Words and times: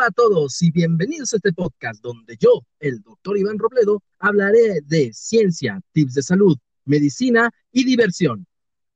Hola 0.00 0.08
a 0.08 0.12
todos 0.12 0.62
y 0.62 0.70
bienvenidos 0.70 1.34
a 1.34 1.36
este 1.36 1.52
podcast 1.52 2.00
donde 2.00 2.34
yo, 2.38 2.62
el 2.78 3.02
doctor 3.02 3.36
Iván 3.36 3.58
Robledo, 3.58 4.02
hablaré 4.18 4.80
de 4.86 5.12
ciencia, 5.12 5.78
tips 5.92 6.14
de 6.14 6.22
salud, 6.22 6.56
medicina 6.86 7.50
y 7.70 7.84
diversión. 7.84 8.46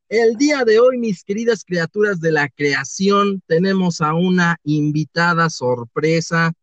El 0.09 0.37
día 0.37 0.65
de 0.65 0.79
hoy, 0.79 0.97
mis 0.97 1.23
queridas 1.23 1.63
criaturas 1.63 2.23
de 2.23 2.33
la 2.33 2.49
creación, 2.49 3.43
tenemos 3.47 4.01
a 4.01 4.15
una 4.15 4.57
invitada 4.65 5.51
sorpresa, 5.51 6.55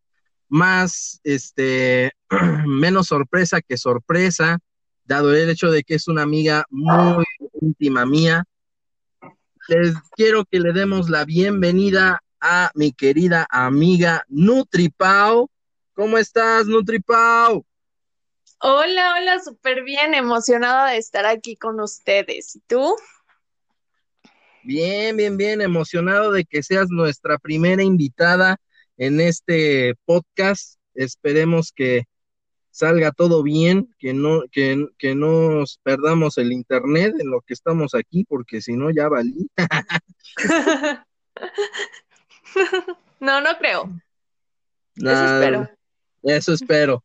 más, 0.49 1.19
este, 1.23 2.13
menos 2.66 3.09
sorpresa 3.09 3.61
que 3.61 3.77
sorpresa, 3.77 4.58
dado 5.03 5.35
el 5.35 5.52
hecho 5.52 5.69
de 5.69 5.83
que 5.83 5.94
es 5.94 6.08
una 6.08 6.23
amiga 6.23 6.66
muy 6.71 7.25
íntima 7.61 8.08
mía. 8.08 8.44
Les 9.67 9.94
quiero 10.16 10.45
que 10.45 10.59
le 10.59 10.73
demos 10.73 11.11
la 11.11 11.25
bienvenida 11.25 12.23
a 12.41 12.72
mi 12.73 12.91
querida 12.91 13.45
amiga 13.50 14.26
NutriPau. 14.27 15.50
¿Cómo 15.94 16.18
estás, 16.18 16.66
NutriPau? 16.66 17.66
Hola, 18.59 19.16
hola, 19.17 19.40
súper 19.40 19.84
bien, 19.84 20.14
emocionada 20.14 20.91
de 20.91 20.98
estar 20.98 21.26
aquí 21.26 21.55
con 21.55 21.80
ustedes. 21.80 22.55
¿Y 22.55 22.59
tú? 22.62 22.95
Bien, 24.64 25.16
bien, 25.17 25.38
bien, 25.38 25.62
emocionado 25.62 26.31
de 26.31 26.45
que 26.45 26.62
seas 26.62 26.88
nuestra 26.90 27.38
primera 27.38 27.81
invitada 27.81 28.58
en 28.98 29.20
este 29.20 29.95
podcast. 30.05 30.80
Esperemos 30.94 31.72
que 31.72 32.03
salga 32.70 33.11
todo 33.11 33.42
bien, 33.44 33.94
que 33.98 34.14
no, 34.14 34.42
que, 34.52 34.88
que 34.98 35.16
no 35.16 35.52
nos 35.52 35.80
perdamos 35.83 36.38
el 36.38 36.52
internet 36.52 37.16
en 37.20 37.30
lo 37.31 37.42
que 37.42 37.53
estamos 37.53 37.95
aquí, 37.95 38.23
porque 38.26 38.61
si 38.61 38.73
no 38.73 38.92
ya 38.92 39.09
valí. 39.09 39.50
no, 43.19 43.41
no 43.41 43.57
creo. 43.57 43.89
eso 44.95 45.25
espero. 45.25 45.69
Eso 46.23 46.53
espero. 46.53 47.03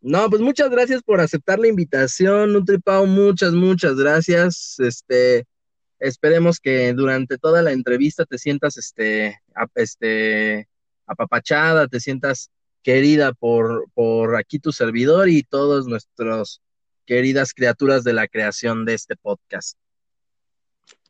No, 0.00 0.30
pues 0.30 0.40
muchas 0.40 0.70
gracias 0.70 1.02
por 1.02 1.20
aceptar 1.20 1.58
la 1.58 1.68
invitación, 1.68 2.52
NutriPau, 2.52 3.06
muchas, 3.06 3.52
muchas 3.52 3.96
gracias. 3.96 4.76
Este, 4.78 5.44
esperemos 5.98 6.60
que 6.60 6.92
durante 6.92 7.36
toda 7.38 7.62
la 7.62 7.72
entrevista 7.72 8.24
te 8.24 8.38
sientas, 8.38 8.76
este, 8.76 9.40
este, 9.74 10.68
apapachada, 11.06 11.88
te 11.88 11.98
sientas 11.98 12.50
querida 12.82 13.32
por, 13.32 13.90
por 13.92 14.36
aquí 14.36 14.60
tu 14.60 14.70
servidor 14.70 15.28
y 15.28 15.42
todos 15.42 15.88
nuestros 15.88 16.62
queridas 17.04 17.52
criaturas 17.52 18.04
de 18.04 18.12
la 18.12 18.28
creación 18.28 18.84
de 18.84 18.94
este 18.94 19.16
podcast. 19.16 19.76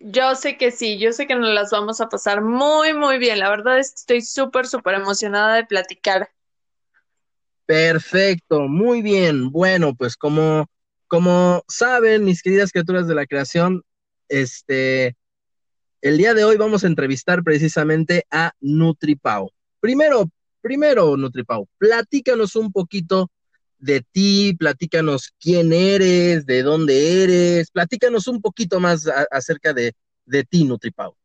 Yo 0.01 0.35
sé 0.37 0.57
que 0.57 0.71
sí, 0.71 0.99
yo 0.99 1.13
sé 1.13 1.27
que 1.27 1.35
nos 1.35 1.53
las 1.53 1.71
vamos 1.71 2.01
a 2.01 2.09
pasar 2.09 2.41
muy, 2.43 2.95
muy 2.95 3.19
bien. 3.19 3.39
La 3.39 3.51
verdad 3.51 3.79
es 3.79 3.91
que 3.91 3.97
estoy 3.97 4.23
súper, 4.23 4.67
súper 4.67 4.95
emocionada 4.95 5.57
de 5.57 5.67
platicar. 5.67 6.31
Perfecto, 7.67 8.69
muy 8.69 9.03
bien. 9.03 9.51
Bueno, 9.51 9.95
pues 9.95 10.17
como, 10.17 10.67
como 11.09 11.65
saben, 11.69 12.25
mis 12.25 12.43
queridas 12.43 12.71
criaturas 12.71 13.07
de 13.09 13.15
la 13.15 13.27
creación, 13.27 13.83
este, 14.29 15.17
el 16.01 16.17
día 16.17 16.33
de 16.33 16.45
hoy 16.45 16.57
vamos 16.57 16.85
a 16.85 16.87
entrevistar 16.87 17.43
precisamente 17.43 18.25
a 18.31 18.53
NutriPau. 18.61 19.51
Primero, 19.81 20.31
primero, 20.61 21.17
NutriPau, 21.17 21.67
platícanos 21.77 22.57
un 22.57 22.73
poquito 22.73 23.31
de 23.79 24.03
ti, 24.13 24.55
platícanos 24.59 25.33
quién 25.41 25.73
eres, 25.73 26.47
de 26.47 26.63
dónde 26.63 27.23
eres, 27.25 27.71
platícanos 27.71 28.27
un 28.27 28.41
poquito 28.41 28.81
más 28.81 29.09
acerca 29.31 29.73
de, 29.73 29.95
de 30.27 30.45
ti, 30.45 30.65
NutriPau. 30.65 31.17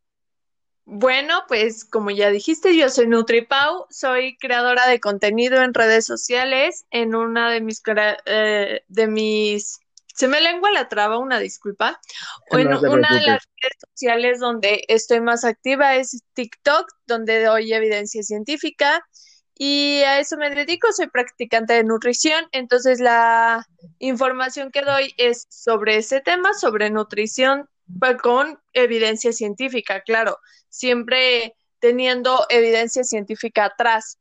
Bueno, 0.85 1.45
pues 1.47 1.85
como 1.85 2.11
ya 2.11 2.29
dijiste, 2.29 2.75
yo 2.75 2.89
soy 2.89 3.07
NutriPau, 3.07 3.87
soy 3.89 4.37
creadora 4.37 4.85
de 4.87 4.99
contenido 4.99 5.61
en 5.61 5.73
redes 5.73 6.05
sociales, 6.05 6.85
en 6.91 7.15
una 7.15 7.49
de 7.51 7.61
mis, 7.61 7.81
eh, 8.25 8.81
de 8.87 9.07
mis, 9.07 9.79
se 10.13 10.27
me 10.27 10.41
lengua 10.41 10.71
la 10.71 10.89
traba, 10.89 11.19
una 11.19 11.39
disculpa, 11.39 12.01
o 12.51 12.57
en 12.57 12.67
una 12.67 13.15
de 13.15 13.21
las 13.21 13.47
redes 13.61 13.77
sociales 13.91 14.39
donde 14.39 14.83
estoy 14.89 15.21
más 15.21 15.45
activa 15.45 15.95
es 15.95 16.21
TikTok, 16.33 16.91
donde 17.07 17.41
doy 17.41 17.71
evidencia 17.71 18.21
científica, 18.21 19.05
y 19.55 20.01
a 20.01 20.19
eso 20.19 20.37
me 20.37 20.49
dedico, 20.49 20.91
soy 20.91 21.07
practicante 21.07 21.73
de 21.73 21.83
nutrición, 21.83 22.45
entonces 22.51 22.99
la 22.99 23.67
información 23.99 24.71
que 24.71 24.81
doy 24.81 25.13
es 25.17 25.45
sobre 25.49 25.97
ese 25.97 26.21
tema, 26.21 26.53
sobre 26.53 26.89
nutrición 26.89 27.69
pues, 27.99 28.17
con 28.17 28.59
evidencia 28.73 29.31
científica, 29.31 30.01
claro, 30.01 30.37
siempre 30.69 31.55
teniendo 31.79 32.45
evidencia 32.49 33.03
científica 33.03 33.65
atrás, 33.65 34.17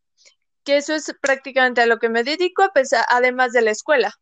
que 0.65 0.77
eso 0.77 0.95
es 0.95 1.15
prácticamente 1.21 1.81
a 1.81 1.87
lo 1.87 1.99
que 1.99 2.09
me 2.09 2.25
dedico, 2.25 2.69
además 3.09 3.53
de 3.53 3.63
la 3.63 3.71
escuela. 3.71 4.15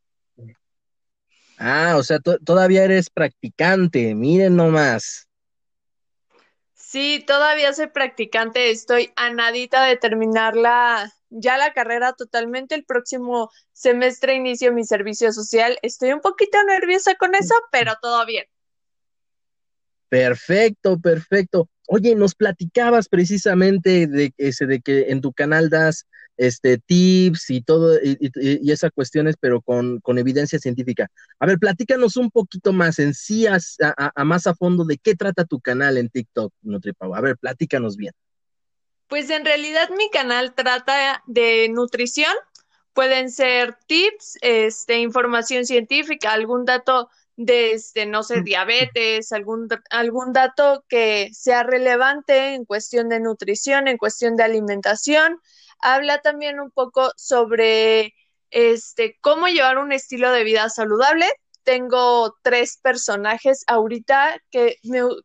Ah, 1.58 1.96
o 1.98 2.02
sea, 2.02 2.18
todavía 2.20 2.84
eres 2.84 3.10
practicante, 3.10 4.14
miren 4.14 4.56
nomás. 4.56 5.29
Sí, 6.90 7.22
todavía 7.24 7.72
soy 7.72 7.86
practicante, 7.86 8.72
estoy 8.72 9.12
a 9.14 9.32
nadita 9.32 9.84
de 9.84 9.96
terminar 9.96 10.56
la, 10.56 11.12
ya 11.28 11.56
la 11.56 11.72
carrera 11.72 12.14
totalmente. 12.14 12.74
El 12.74 12.84
próximo 12.84 13.48
semestre 13.72 14.34
inicio 14.34 14.72
mi 14.72 14.82
servicio 14.82 15.32
social. 15.32 15.78
Estoy 15.82 16.12
un 16.12 16.20
poquito 16.20 16.58
nerviosa 16.64 17.14
con 17.14 17.36
eso, 17.36 17.54
pero 17.70 17.92
todo 18.02 18.26
bien. 18.26 18.44
Perfecto, 20.08 20.98
perfecto. 20.98 21.68
Oye, 21.86 22.16
nos 22.16 22.34
platicabas 22.34 23.08
precisamente 23.08 24.08
de, 24.08 24.34
ese, 24.36 24.66
de 24.66 24.80
que 24.80 25.10
en 25.10 25.20
tu 25.20 25.32
canal 25.32 25.70
das 25.70 26.08
este, 26.40 26.78
tips 26.78 27.50
y 27.50 27.60
todo, 27.60 27.98
y, 28.02 28.72
esas 28.72 28.90
cuestiones, 28.92 29.36
pero 29.38 29.60
con, 29.60 30.00
evidencia 30.16 30.58
científica. 30.58 31.08
A 31.38 31.44
ver, 31.44 31.58
platícanos 31.58 32.16
un 32.16 32.30
poquito 32.30 32.72
más 32.72 32.98
en 32.98 33.12
sí, 33.12 33.46
a, 33.46 33.58
más 34.24 34.46
a 34.46 34.54
fondo, 34.54 34.86
de 34.86 34.96
qué 34.96 35.14
trata 35.14 35.44
tu 35.44 35.60
canal 35.60 35.98
en 35.98 36.08
TikTok, 36.08 36.50
NutriPau. 36.62 37.14
A 37.14 37.20
ver, 37.20 37.36
platícanos 37.36 37.98
bien. 37.98 38.14
Pues 39.06 39.28
en 39.28 39.44
realidad 39.44 39.90
mi 39.98 40.08
canal 40.08 40.54
trata 40.54 41.22
de 41.26 41.68
nutrición. 41.68 42.32
Pueden 42.94 43.30
ser 43.30 43.76
tips, 43.86 44.38
este, 44.40 44.98
información 44.98 45.66
científica, 45.66 46.32
algún 46.32 46.64
dato 46.64 47.10
de, 47.36 47.72
este, 47.72 48.06
no 48.06 48.22
sé, 48.22 48.40
diabetes, 48.40 49.30
algún, 49.32 49.68
algún 49.90 50.32
dato 50.32 50.86
que 50.88 51.28
sea 51.34 51.64
relevante 51.64 52.54
en 52.54 52.64
cuestión 52.64 53.10
de 53.10 53.20
nutrición, 53.20 53.88
en 53.88 53.98
cuestión 53.98 54.36
de 54.36 54.44
alimentación 54.44 55.38
habla 55.82 56.20
también 56.20 56.60
un 56.60 56.70
poco 56.70 57.12
sobre 57.16 58.14
este, 58.50 59.18
cómo 59.20 59.48
llevar 59.48 59.78
un 59.78 59.92
estilo 59.92 60.32
de 60.32 60.44
vida 60.44 60.68
saludable. 60.68 61.26
Tengo 61.62 62.36
tres 62.42 62.78
personajes 62.82 63.64
ahorita 63.66 64.42
que, 64.50 64.76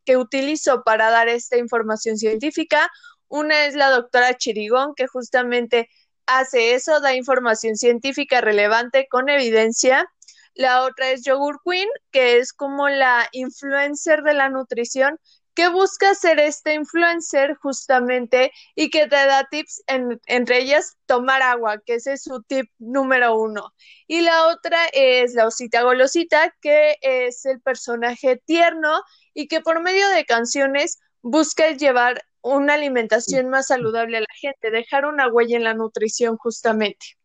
que 0.06 0.18
utilizo 0.18 0.84
para 0.84 1.10
dar 1.10 1.28
esta 1.30 1.58
información 1.58 2.18
científica. 2.18 2.92
Una 3.28 3.66
es 3.66 3.76
la 3.76 3.90
doctora 3.90 4.38
Chirigón, 4.38 4.94
que 4.96 5.08
justamente 5.08 5.90
hace 6.26 6.74
eso, 6.74 7.00
da 7.00 7.16
información 7.16 7.76
científica 7.76 8.42
relevante 8.42 9.08
con 9.10 9.30
evidencia. 9.30 10.06
La 10.54 10.84
otra 10.84 11.12
es 11.12 11.24
Yogur 11.24 11.60
Queen, 11.66 11.90
que 12.12 12.38
es 12.38 12.54
como 12.54 12.88
la 12.90 13.28
influencer 13.32 14.24
de 14.24 14.34
la 14.34 14.50
nutrición, 14.50 15.20
que 15.56 15.70
busca 15.70 16.14
ser 16.14 16.40
este 16.40 16.74
influencer 16.74 17.56
justamente 17.56 18.52
y 18.76 18.90
que 18.90 19.08
te 19.08 19.16
da 19.16 19.48
tips, 19.50 19.84
entre 19.88 20.60
ellas 20.60 20.98
tomar 21.06 21.42
agua, 21.42 21.82
que 21.86 21.96
ese 21.96 22.14
es 22.14 22.24
su 22.24 22.44
tip 22.44 22.70
número 22.78 23.38
uno. 23.40 23.74
Y 24.06 24.22
la 24.22 24.48
otra 24.48 24.78
es 24.94 25.34
la 25.34 25.48
osita 25.48 25.82
golosita, 25.84 26.54
que 26.62 26.98
es 27.02 27.46
el 27.46 27.62
personaje 27.62 28.42
tierno 28.46 29.02
y 29.34 29.48
que 29.48 29.62
por 29.62 29.82
medio 29.82 30.10
de 30.10 30.26
canciones 30.26 31.00
busca 31.22 31.72
llevar 31.72 32.22
una 32.42 32.76
alimentación 32.76 33.50
más 33.50 33.68
saludable 33.68 34.18
a 34.18 34.22
la 34.22 34.28
gente, 34.40 34.70
dejar 34.70 35.06
una 35.06 35.28
huella 35.28 35.58
en 35.58 35.64
la 35.64 35.74
nutrición 35.74 36.38
justamente. 36.38 37.18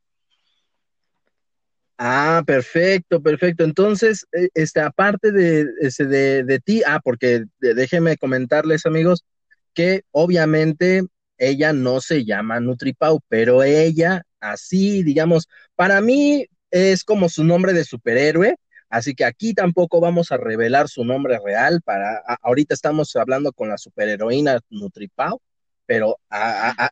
Ah, 2.03 2.43
perfecto, 2.47 3.23
perfecto. 3.23 3.63
Entonces, 3.65 4.27
eh, 4.33 4.49
este, 4.55 4.81
aparte 4.81 5.33
de, 5.33 5.67
de, 5.99 6.45
de 6.45 6.59
ti, 6.61 6.83
ah, 6.87 7.01
porque 7.05 7.45
déjenme 7.61 8.17
comentarles, 8.17 8.87
amigos, 8.87 9.25
que 9.75 10.03
obviamente 10.11 11.03
ella 11.39 11.73
no 11.75 12.01
se 12.01 12.25
llama 12.25 12.59
NutriPau, 12.61 13.21
pero 13.29 13.63
ella, 13.63 14.23
así, 14.41 15.03
digamos, 15.03 15.47
para 15.75 16.01
mí 16.01 16.47
es 16.71 17.05
como 17.05 17.29
su 17.29 17.45
nombre 17.45 17.75
de 17.75 17.85
superhéroe, 17.85 18.57
así 18.89 19.15
que 19.15 19.25
aquí 19.27 19.53
tampoco 19.55 20.01
vamos 20.01 20.33
a 20.33 20.39
revelar 20.39 20.89
su 20.89 21.05
nombre 21.05 21.39
real, 21.45 21.83
para, 21.85 22.19
ahorita 22.43 22.73
estamos 22.75 23.15
hablando 23.17 23.53
con 23.53 23.69
la 23.69 23.77
superheroína 23.79 24.61
NutriPau, 24.71 25.39
pero 25.87 26.17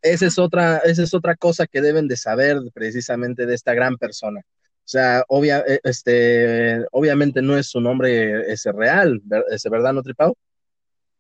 esa, 0.03 0.27
es 0.27 0.39
otra, 0.39 0.79
esa 0.79 1.03
es 1.03 1.15
otra 1.15 1.35
cosa 1.37 1.67
que 1.67 1.81
deben 1.81 2.09
de 2.09 2.17
saber 2.19 2.59
precisamente 2.75 3.47
de 3.47 3.55
esta 3.55 3.73
gran 3.75 3.97
persona. 3.97 4.43
O 4.89 4.91
sea, 4.91 5.23
obvia, 5.29 5.63
eh, 5.69 5.81
este, 5.85 6.83
obviamente 6.93 7.43
no 7.43 7.59
es 7.59 7.69
su 7.69 7.79
nombre 7.79 8.51
ese 8.51 8.73
real, 8.73 9.21
ese 9.51 9.69
verdad, 9.69 9.93
¿no? 9.93 10.03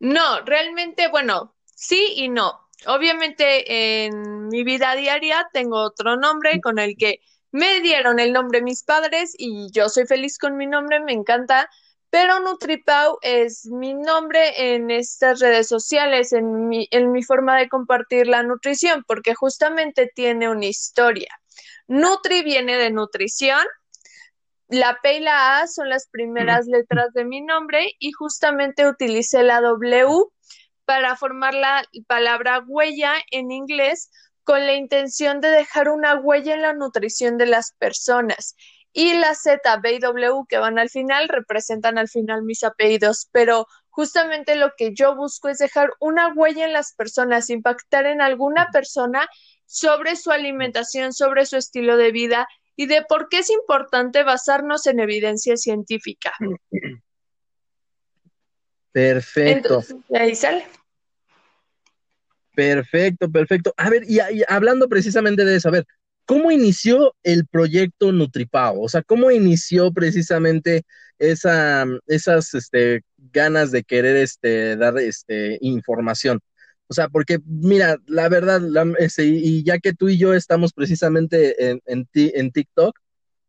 No, 0.01 0.41
realmente, 0.47 1.09
bueno, 1.09 1.55
sí 1.67 2.15
y 2.17 2.31
no. 2.31 2.67
Obviamente 2.87 4.07
en 4.07 4.39
en 4.49 4.49
mi 4.49 4.65
vida 4.65 4.95
diaria 4.95 5.47
tengo 5.53 5.83
otro 5.83 6.17
nombre 6.17 6.59
con 6.63 6.79
el 6.79 6.97
que 6.97 7.21
me 7.53 7.81
dieron 7.81 8.19
el 8.19 8.33
nombre 8.33 8.63
mis 8.63 8.83
padres 8.83 9.35
y 9.37 9.71
yo 9.73 9.91
soy 9.91 10.07
feliz 10.07 10.39
con 10.39 10.57
mi 10.57 10.67
nombre, 10.67 11.01
me 11.01 11.13
encanta, 11.13 11.69
pero 12.09 12.41
NutriPau 12.41 13.19
es 13.21 13.67
mi 13.67 13.93
nombre 13.93 14.75
en 14.75 14.91
estas 14.91 15.41
redes 15.41 15.69
sociales, 15.69 16.33
en 16.33 16.69
mi, 16.69 16.89
en 16.91 17.13
mi 17.13 17.23
forma 17.23 17.59
de 17.59 17.69
compartir 17.69 18.27
la 18.27 18.43
nutrición, 18.43 19.05
porque 19.07 19.35
justamente 19.35 20.11
tiene 20.15 20.49
una 20.49 20.65
historia. 20.65 21.29
Nutri 21.89 22.43
viene 22.43 22.77
de 22.77 22.91
nutrición, 22.91 23.67
la 24.69 24.99
P 25.03 25.15
y 25.15 25.21
la 25.21 25.61
A 25.61 25.67
son 25.67 25.89
las 25.89 26.09
primeras 26.09 26.67
letras 26.67 27.13
de 27.15 27.25
mi 27.25 27.41
nombre 27.41 27.93
y 27.99 28.13
justamente 28.13 28.87
utilicé 28.87 29.43
la 29.43 29.63
W 29.63 30.27
para 30.85 31.17
formar 31.17 31.55
la 31.55 31.85
palabra 32.07 32.63
huella 32.67 33.15
en 33.31 33.51
inglés 33.51 34.11
con 34.45 34.67
la 34.67 34.75
intención 34.75 35.41
de 35.41 35.49
dejar 35.49 35.89
una 35.89 36.17
huella 36.17 36.55
en 36.55 36.63
la 36.63 36.75
nutrición 36.75 37.39
de 37.39 37.47
las 37.47 37.73
personas. 37.73 38.57
Y 38.93 39.15
la 39.15 39.35
Z, 39.35 39.61
B 39.83 39.95
y 39.95 39.99
W 39.99 40.45
que 40.49 40.59
van 40.59 40.79
al 40.79 40.91
final 40.91 41.29
representan 41.29 41.97
al 41.97 42.09
final 42.09 42.43
mis 42.43 42.63
apellidos, 42.65 43.29
pero 43.33 43.67
justamente 43.89 44.55
lo 44.55 44.73
que 44.77 44.95
yo 44.95 45.17
busco 45.17 45.49
es 45.49 45.59
dejar 45.59 45.91
una 46.01 46.33
huella 46.35 46.67
en 46.67 46.73
las 46.73 46.95
personas, 46.95 47.49
impactar 47.49 48.07
en 48.07 48.21
alguna 48.21 48.69
persona 48.73 49.29
sobre 49.69 50.17
su 50.17 50.31
alimentación, 50.31 51.13
sobre 51.13 51.45
su 51.45 51.57
estilo 51.57 51.99
de 51.99 52.11
vida 52.11 52.49
y 52.75 52.87
de 52.87 53.05
por 53.07 53.29
qué 53.29 53.41
es 53.41 53.51
importante 53.51 54.25
basarnos 54.25 54.87
en 54.87 54.99
evidencia 54.99 55.57
científica. 55.57 56.33
Perfecto. 58.93 59.85
ahí 60.13 60.35
sale. 60.35 60.67
Perfecto, 62.57 63.31
perfecto. 63.31 63.73
A 63.77 63.91
ver, 63.91 64.03
y, 64.09 64.19
hablando 64.49 64.89
precisamente 64.89 65.45
de 65.45 65.57
eso, 65.57 65.69
a 65.69 65.73
ver, 65.73 65.85
¿cómo 66.25 66.51
inició 66.51 67.15
el 67.23 67.47
proyecto 67.47 68.11
Nutripao? 68.11 68.81
O 68.81 68.89
sea, 68.89 69.03
¿cómo 69.03 69.31
inició 69.31 69.93
precisamente 69.93 70.83
esa, 71.19 71.87
esas 72.07 72.55
este, 72.55 73.03
ganas 73.17 73.71
de 73.71 73.85
querer 73.85 74.17
este, 74.17 74.77
dar 74.77 74.99
este, 74.99 75.59
información? 75.61 76.41
O 76.89 76.95
sea, 76.95 77.09
porque 77.09 77.39
mira, 77.45 77.99
la 78.07 78.29
verdad, 78.29 78.63
este, 78.99 79.27
y 79.27 79.63
ya 79.63 79.79
que 79.79 79.93
tú 79.93 80.09
y 80.09 80.19
yo 80.19 80.35
estamos 80.35 80.73
precisamente 80.73 81.71
en, 81.71 81.83
en, 81.87 82.09
en 82.15 82.51
TikTok, 82.51 82.99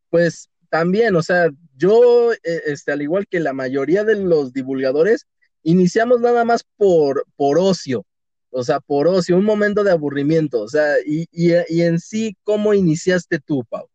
pues 0.10 0.50
también, 0.70 1.16
o 1.16 1.24
sea, 1.24 1.50
yo, 1.76 2.34
e, 2.34 2.62
este, 2.66 2.92
al 2.92 3.02
igual 3.02 3.28
que 3.28 3.40
la 3.40 3.54
mayoría 3.54 4.04
de 4.04 4.16
los 4.16 4.54
divulgadores, 4.54 5.26
iniciamos 5.64 6.20
nada 6.20 6.44
más 6.46 6.66
por, 6.78 7.26
por 7.36 7.60
ocio 7.60 8.06
o 8.52 8.64
sea, 8.64 8.80
por 8.80 9.08
ocio, 9.08 9.38
un 9.38 9.46
momento 9.46 9.84
de 9.84 9.92
aburrimiento, 9.92 10.62
o 10.62 10.68
sea, 10.68 10.96
y, 11.06 11.28
y, 11.32 11.82
en 11.82 12.00
sí, 12.00 12.36
¿cómo 12.44 12.74
iniciaste 12.74 13.40
tú, 13.40 13.64
Pau? 13.66 13.88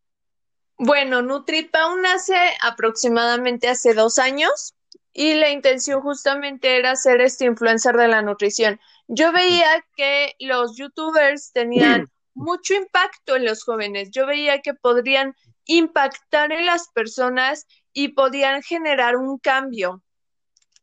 Bueno, 0.77 1.21
NutriPau 1.21 1.97
nace 1.97 2.35
aproximadamente 2.61 3.67
hace 3.67 3.93
dos 3.93 4.19
años 4.19 4.75
y 5.13 5.35
la 5.35 5.49
intención 5.49 6.01
justamente 6.01 6.77
era 6.77 6.95
ser 6.95 7.21
este 7.21 7.45
influencer 7.45 7.95
de 7.95 8.09
la 8.09 8.21
nutrición. 8.21 8.79
Yo 9.07 9.31
veía 9.31 9.85
que 9.95 10.33
los 10.39 10.77
youtubers 10.77 11.51
tenían 11.51 12.09
mucho 12.33 12.73
impacto 12.73 13.35
en 13.35 13.45
los 13.45 13.63
jóvenes, 13.63 14.09
yo 14.11 14.25
veía 14.25 14.61
que 14.61 14.73
podrían 14.73 15.35
impactar 15.65 16.51
en 16.51 16.65
las 16.65 16.89
personas 16.89 17.65
y 17.93 18.09
podían 18.09 18.61
generar 18.61 19.15
un 19.15 19.37
cambio. 19.39 20.03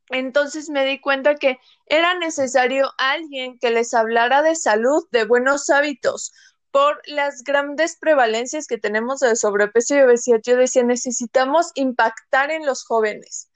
Entonces 0.09 0.69
me 0.69 0.85
di 0.85 1.01
cuenta 1.01 1.37
que 1.37 1.59
era 1.87 2.15
necesario 2.19 2.91
alguien 2.99 3.59
que 3.59 3.71
les 3.71 3.95
hablara 3.95 4.43
de 4.43 4.57
salud, 4.57 5.07
de 5.11 5.25
buenos 5.25 5.71
hábitos, 5.71 6.33
por 6.71 7.01
las 7.07 7.45
grandes 7.45 7.97
prevalencias 7.99 8.67
que 8.67 8.79
tenemos 8.79 9.21
de 9.21 9.37
sobrepeso 9.37 9.95
y 9.95 10.01
obesidad. 10.01 10.41
Yo 10.43 10.57
decía, 10.57 10.83
necesitamos 10.83 11.71
impactar 11.75 12.51
en 12.51 12.67
los 12.67 12.85
jóvenes. 12.85 13.51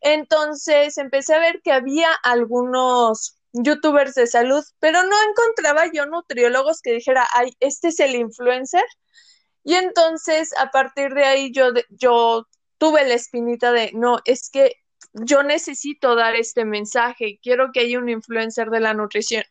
Entonces 0.00 0.96
empecé 0.98 1.34
a 1.34 1.40
ver 1.40 1.60
que 1.62 1.72
había 1.72 2.08
algunos 2.22 3.37
youtubers 3.52 4.14
de 4.14 4.26
salud, 4.26 4.64
pero 4.78 5.02
no 5.02 5.16
encontraba 5.30 5.90
yo 5.92 6.06
nutriólogos 6.06 6.80
que 6.82 6.92
dijera, 6.92 7.26
ay, 7.34 7.52
este 7.60 7.88
es 7.88 8.00
el 8.00 8.14
influencer. 8.14 8.84
Y 9.64 9.74
entonces 9.74 10.54
a 10.58 10.70
partir 10.70 11.14
de 11.14 11.24
ahí 11.24 11.52
yo, 11.52 11.70
yo 11.90 12.46
tuve 12.78 13.06
la 13.06 13.14
espinita 13.14 13.72
de, 13.72 13.90
no, 13.94 14.18
es 14.24 14.50
que 14.50 14.76
yo 15.12 15.42
necesito 15.42 16.14
dar 16.14 16.36
este 16.36 16.64
mensaje, 16.64 17.38
quiero 17.42 17.70
que 17.72 17.80
haya 17.80 17.98
un 17.98 18.08
influencer 18.08 18.70
de 18.70 18.80
la 18.80 18.94
nutrición. 18.94 19.44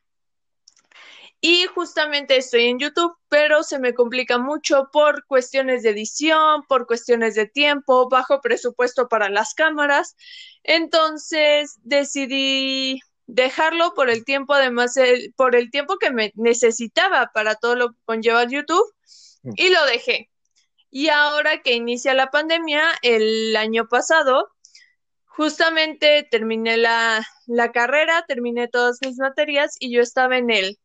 Y 1.39 1.65
justamente 1.67 2.35
estoy 2.37 2.65
en 2.65 2.79
YouTube, 2.79 3.15
pero 3.29 3.61
se 3.61 3.77
me 3.77 3.93
complica 3.93 4.39
mucho 4.39 4.89
por 4.91 5.23
cuestiones 5.27 5.83
de 5.83 5.91
edición, 5.91 6.63
por 6.67 6.87
cuestiones 6.87 7.35
de 7.35 7.45
tiempo, 7.45 8.09
bajo 8.09 8.41
presupuesto 8.41 9.07
para 9.07 9.29
las 9.29 9.53
cámaras. 9.53 10.15
Entonces 10.63 11.77
decidí 11.83 13.01
dejarlo 13.27 13.93
por 13.93 14.09
el 14.09 14.25
tiempo, 14.25 14.53
además, 14.53 14.95
por 15.35 15.55
el 15.55 15.69
tiempo 15.69 15.97
que 15.97 16.11
me 16.11 16.31
necesitaba 16.35 17.31
para 17.33 17.55
todo 17.55 17.75
lo 17.75 17.89
que 17.89 17.99
conlleva 18.05 18.45
YouTube 18.45 18.93
mm. 19.43 19.51
y 19.55 19.69
lo 19.69 19.85
dejé. 19.85 20.31
Y 20.89 21.09
ahora 21.09 21.61
que 21.61 21.73
inicia 21.73 22.13
la 22.13 22.31
pandemia, 22.31 22.83
el 23.01 23.55
año 23.57 23.87
pasado, 23.87 24.49
justamente 25.25 26.27
terminé 26.31 26.77
la, 26.77 27.23
carrera, 27.73 28.25
terminé 28.27 28.67
todas 28.67 28.97
mis 29.01 29.17
materias 29.17 29.75
y 29.79 29.91
yo 29.91 30.01
estaba 30.01 30.37
en 30.37 30.49
él. 30.49 30.79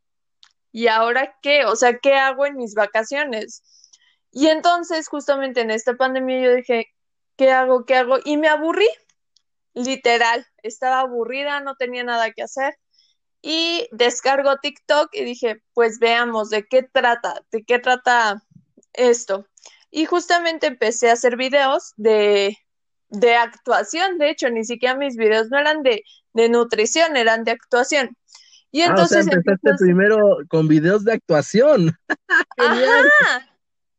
¿Y 0.73 0.89
ahora 0.89 1.37
qué? 1.43 1.65
O 1.65 1.77
sea, 1.77 1.99
¿qué 1.99 2.15
hago 2.15 2.45
en 2.47 2.57
mis 2.57 2.75
vacaciones? 2.75 3.63
Y 4.33 4.49
entonces, 4.49 5.09
justamente 5.09 5.61
en 5.61 5.71
esta 5.71 5.95
pandemia, 5.95 6.41
yo 6.41 6.55
dije, 6.55 6.93
¿qué 7.37 7.51
hago? 7.51 7.87
¿Qué 7.87 7.97
hago? 7.97 8.19
Y 8.25 8.37
me 8.37 8.49
aburrí, 8.49 8.89
literal, 9.75 10.47
estaba 10.69 11.01
aburrida, 11.01 11.61
no 11.61 11.75
tenía 11.77 12.05
nada 12.05 12.31
que 12.33 12.43
hacer. 12.43 12.77
Y 13.43 13.89
descargo 13.93 14.57
TikTok 14.59 15.11
y 15.13 15.25
dije, 15.25 15.63
pues 15.75 15.99
veamos 15.99 16.51
de 16.51 16.65
qué 16.65 16.83
trata, 16.83 17.43
de 17.51 17.65
qué 17.65 17.79
trata 17.79 18.43
esto. 18.93 19.47
Y 19.91 20.07
justamente 20.07 20.69
empecé 20.69 21.11
a 21.11 21.15
hacer 21.15 21.37
videos 21.37 21.93
de 21.97 22.57
de 23.13 23.35
actuación, 23.35 24.19
de 24.19 24.31
hecho, 24.31 24.49
ni 24.49 24.65
siquiera 24.65 24.97
mis 24.97 25.17
videos 25.17 25.51
no 25.51 25.59
eran 25.59 25.83
de, 25.83 26.03
nutrición, 26.49 27.17
eran 27.17 27.45
de 27.45 27.53
actuación. 27.53 28.17
Y 28.71 28.81
entonces... 28.81 29.27
Ah, 29.27 29.31
o 29.31 29.35
empezaste 29.35 29.85
primero 29.85 30.19
con 30.49 30.67
videos 30.67 31.05
de 31.05 31.13
actuación. 31.13 31.95
Ajá. 32.57 33.49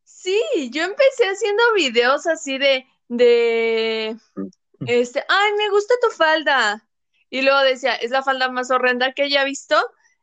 Sí, 0.03 0.41
yo 0.71 0.83
empecé 0.83 1.25
haciendo 1.25 1.61
videos 1.75 2.25
así 2.25 2.57
de, 2.57 2.87
de, 3.07 4.17
este, 4.87 5.23
ay, 5.27 5.53
me 5.57 5.69
gusta 5.69 5.93
tu 6.01 6.09
falda. 6.09 6.87
Y 7.29 7.41
luego 7.41 7.59
decía, 7.61 7.95
es 7.95 8.11
la 8.11 8.23
falda 8.23 8.49
más 8.49 8.69
horrenda 8.71 9.13
que 9.13 9.23
haya 9.23 9.43
visto. 9.43 9.75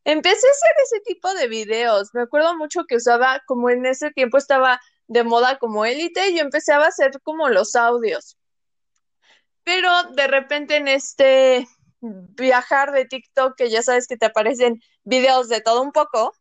Empecé 0.05 0.47
a 0.47 0.51
hacer 0.51 0.71
ese 0.85 1.01
tipo 1.01 1.33
de 1.35 1.49
videos. 1.49 2.11
Me 2.15 2.23
acuerdo 2.23 2.57
mucho 2.57 2.85
que 2.87 2.97
usaba, 2.97 3.43
como 3.47 3.71
en 3.71 3.85
ese 3.87 4.11
tiempo 4.13 4.39
estaba 4.39 4.81
de 5.11 5.25
moda 5.25 5.59
como 5.59 5.85
élite, 5.85 6.33
yo 6.35 6.41
empecé 6.41 6.73
a 6.73 6.87
hacer 6.87 7.21
como 7.25 7.49
los 7.49 7.75
audios. 7.75 8.39
Pero 9.65 9.91
de 10.15 10.29
repente 10.29 10.77
en 10.77 10.87
este 10.87 11.67
viajar 12.01 12.93
de 12.93 13.07
TikTok, 13.07 13.57
que 13.57 13.71
ya 13.71 13.83
sabes 13.83 14.07
que 14.07 14.17
te 14.17 14.27
aparecen 14.27 14.81
videos 15.03 15.49
de 15.49 15.61
todo 15.61 15.83
un 15.83 15.91
poco, 15.91 16.33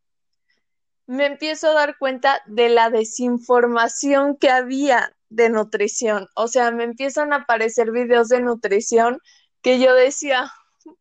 me 1.08 1.26
empiezo 1.26 1.70
a 1.70 1.74
dar 1.74 1.98
cuenta 1.98 2.44
de 2.46 2.70
la 2.70 2.92
desinformación 2.92 4.38
que 4.38 4.52
había 4.52 5.18
de 5.30 5.50
nutrición. 5.50 6.28
O 6.36 6.48
sea, 6.48 6.72
me 6.72 6.84
empiezan 6.84 7.34
a 7.34 7.38
aparecer 7.38 7.92
videos 7.92 8.30
de 8.30 8.42
nutrición 8.42 9.20
que 9.62 9.80
yo 9.80 9.94
decía, 9.94 10.52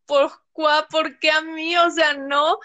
¿por, 0.05 0.31
¿por 0.89 1.19
qué 1.19 1.31
a 1.31 1.41
mí? 1.41 1.75
O 1.77 1.89
sea, 1.91 2.13
no, 2.13 2.59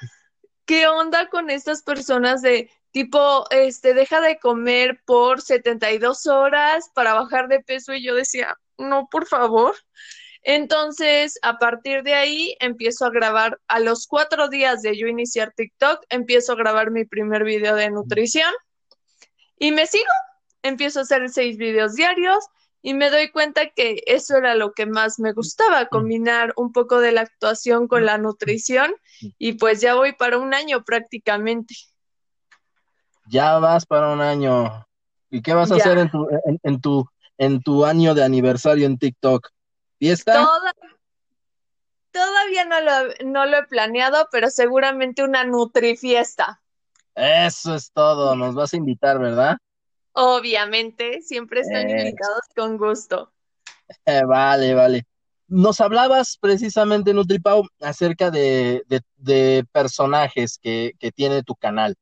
¿qué 0.66 0.86
onda 0.86 1.28
con 1.28 1.50
estas 1.50 1.82
personas 1.82 2.42
de 2.42 2.70
tipo, 2.90 3.46
este, 3.50 3.94
deja 3.94 4.20
de 4.20 4.38
comer 4.38 5.00
por 5.04 5.42
72 5.42 6.26
horas 6.26 6.90
para 6.94 7.14
bajar 7.14 7.48
de 7.48 7.60
peso? 7.60 7.94
Y 7.94 8.04
yo 8.04 8.14
decía, 8.14 8.56
no, 8.78 9.08
por 9.10 9.26
favor. 9.26 9.74
Entonces, 10.42 11.38
a 11.40 11.58
partir 11.58 12.02
de 12.02 12.14
ahí, 12.14 12.54
empiezo 12.60 13.06
a 13.06 13.10
grabar, 13.10 13.60
a 13.66 13.80
los 13.80 14.06
cuatro 14.06 14.48
días 14.48 14.82
de 14.82 14.96
yo 14.96 15.06
iniciar 15.06 15.54
TikTok, 15.56 16.04
empiezo 16.10 16.52
a 16.52 16.56
grabar 16.56 16.90
mi 16.90 17.06
primer 17.06 17.44
video 17.44 17.74
de 17.74 17.90
nutrición 17.90 18.52
y 19.58 19.72
me 19.72 19.86
sigo, 19.86 20.04
empiezo 20.64 20.98
a 20.98 21.02
hacer 21.02 21.28
seis 21.28 21.56
videos 21.56 21.94
diarios 21.94 22.44
y 22.82 22.94
me 22.94 23.10
doy 23.10 23.30
cuenta 23.30 23.70
que 23.70 24.02
eso 24.06 24.36
era 24.36 24.56
lo 24.56 24.72
que 24.72 24.86
más 24.86 25.20
me 25.20 25.32
gustaba, 25.32 25.86
combinar 25.86 26.52
un 26.56 26.72
poco 26.72 27.00
de 27.00 27.12
la 27.12 27.20
actuación 27.20 27.86
con 27.86 28.04
la 28.04 28.18
nutrición 28.18 28.94
y 29.38 29.52
pues 29.52 29.80
ya 29.80 29.94
voy 29.94 30.12
para 30.12 30.38
un 30.38 30.52
año 30.52 30.84
prácticamente. 30.84 31.74
Ya 33.26 33.58
vas 33.58 33.86
para 33.86 34.12
un 34.12 34.20
año. 34.20 34.86
¿Y 35.30 35.40
qué 35.40 35.54
vas 35.54 35.70
a 35.70 35.76
hacer 35.76 35.98
en 35.98 36.10
tu, 36.10 36.28
en 36.62 36.80
tu 36.80 37.08
en 37.38 37.62
tu 37.62 37.84
año 37.84 38.14
de 38.14 38.24
aniversario 38.24 38.86
en 38.86 38.98
TikTok? 38.98 39.48
¿Fiesta? 39.98 40.48
todavía 42.10 42.64
no 42.64 42.80
lo, 42.80 42.92
no 43.24 43.46
lo 43.46 43.58
he 43.58 43.66
planeado, 43.66 44.28
pero 44.30 44.48
seguramente 44.48 45.24
una 45.24 45.44
nutrifiesta. 45.44 46.62
Eso 47.16 47.74
es 47.74 47.90
todo, 47.92 48.36
nos 48.36 48.54
vas 48.54 48.72
a 48.72 48.76
invitar, 48.76 49.18
¿verdad? 49.18 49.56
Obviamente, 50.14 51.22
siempre 51.22 51.60
están 51.60 51.88
Eh, 51.88 52.00
invitados 52.00 52.40
con 52.56 52.76
gusto. 52.78 53.32
eh, 54.06 54.22
vale, 54.24 54.74
vale. 54.74 55.06
Nos 55.48 55.80
hablabas 55.80 56.38
precisamente, 56.40 57.12
Nutripau, 57.14 57.64
acerca 57.80 58.30
de, 58.30 58.82
de- 58.88 59.02
de 59.16 59.64
personajes 59.72 60.58
que, 60.60 60.92
que 60.98 61.12
tiene 61.12 61.42
tu 61.42 61.54
canal. 61.54 61.94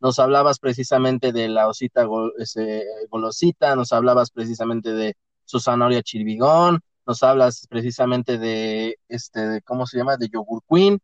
Nos 0.00 0.18
hablabas 0.18 0.58
precisamente 0.58 1.32
de 1.32 1.48
la 1.48 1.68
osita 1.68 2.04
gol- 2.04 2.32
ese, 2.38 2.84
golosita, 3.10 3.74
nos 3.76 3.92
hablabas 3.92 4.30
precisamente 4.30 4.92
de 4.92 5.14
su 5.44 5.60
zanahoria 5.60 6.02
chirigón, 6.02 6.80
nos 7.06 7.22
hablas 7.22 7.66
precisamente 7.68 8.38
de 8.38 8.96
este, 9.08 9.40
de, 9.48 9.62
¿cómo 9.62 9.86
se 9.86 9.98
llama? 9.98 10.16
De 10.16 10.28
Yogur 10.28 10.62
Queen. 10.68 11.00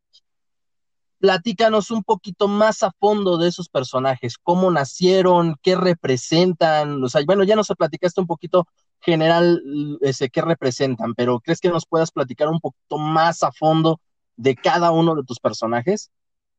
Platícanos 1.19 1.91
un 1.91 2.05
poquito 2.05 2.47
más 2.47 2.83
a 2.83 2.93
fondo 3.01 3.39
de 3.39 3.49
esos 3.49 3.69
personajes, 3.69 4.37
cómo 4.43 4.71
nacieron, 4.71 5.57
qué 5.63 5.75
representan, 5.75 7.03
o 7.03 7.09
sea, 7.09 7.23
bueno, 7.27 7.43
ya 7.45 7.57
nos 7.57 7.69
platicaste 7.69 8.21
un 8.21 8.27
poquito 8.27 8.67
general 9.01 9.63
ese, 10.03 10.29
qué 10.29 10.43
representan, 10.43 11.15
pero 11.15 11.41
¿crees 11.41 11.61
que 11.61 11.71
nos 11.71 11.87
puedas 11.87 12.11
platicar 12.11 12.49
un 12.49 12.61
poquito 12.61 12.99
más 12.99 13.43
a 13.43 13.53
fondo 13.53 14.01
de 14.37 14.57
cada 14.57 14.91
uno 14.91 15.15
de 15.15 15.25
tus 15.25 15.41
personajes? 15.41 16.11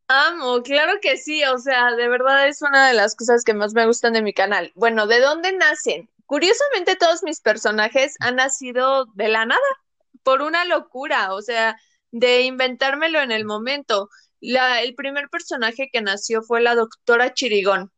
Amo, 0.07 0.61
claro 0.63 0.93
que 1.01 1.17
sí, 1.17 1.43
o 1.43 1.57
sea, 1.57 1.91
de 1.91 2.07
verdad 2.07 2.47
es 2.47 2.61
una 2.61 2.87
de 2.87 2.93
las 2.93 3.15
cosas 3.15 3.43
que 3.43 3.53
más 3.53 3.73
me 3.73 3.85
gustan 3.85 4.13
de 4.13 4.21
mi 4.21 4.33
canal. 4.33 4.71
Bueno, 4.73 5.05
¿de 5.05 5.19
dónde 5.19 5.51
nacen? 5.51 6.09
Curiosamente 6.25 6.95
todos 6.95 7.23
mis 7.23 7.41
personajes 7.41 8.15
han 8.21 8.37
nacido 8.37 9.05
de 9.15 9.27
la 9.27 9.45
nada, 9.45 9.59
por 10.23 10.41
una 10.41 10.65
locura, 10.65 11.33
o 11.33 11.41
sea, 11.41 11.77
de 12.11 12.41
inventármelo 12.43 13.19
en 13.19 13.31
el 13.31 13.45
momento. 13.45 14.09
La, 14.39 14.81
el 14.81 14.95
primer 14.95 15.29
personaje 15.29 15.89
que 15.91 16.01
nació 16.01 16.41
fue 16.43 16.61
la 16.61 16.75
doctora 16.75 17.33
Chirigón, 17.33 17.91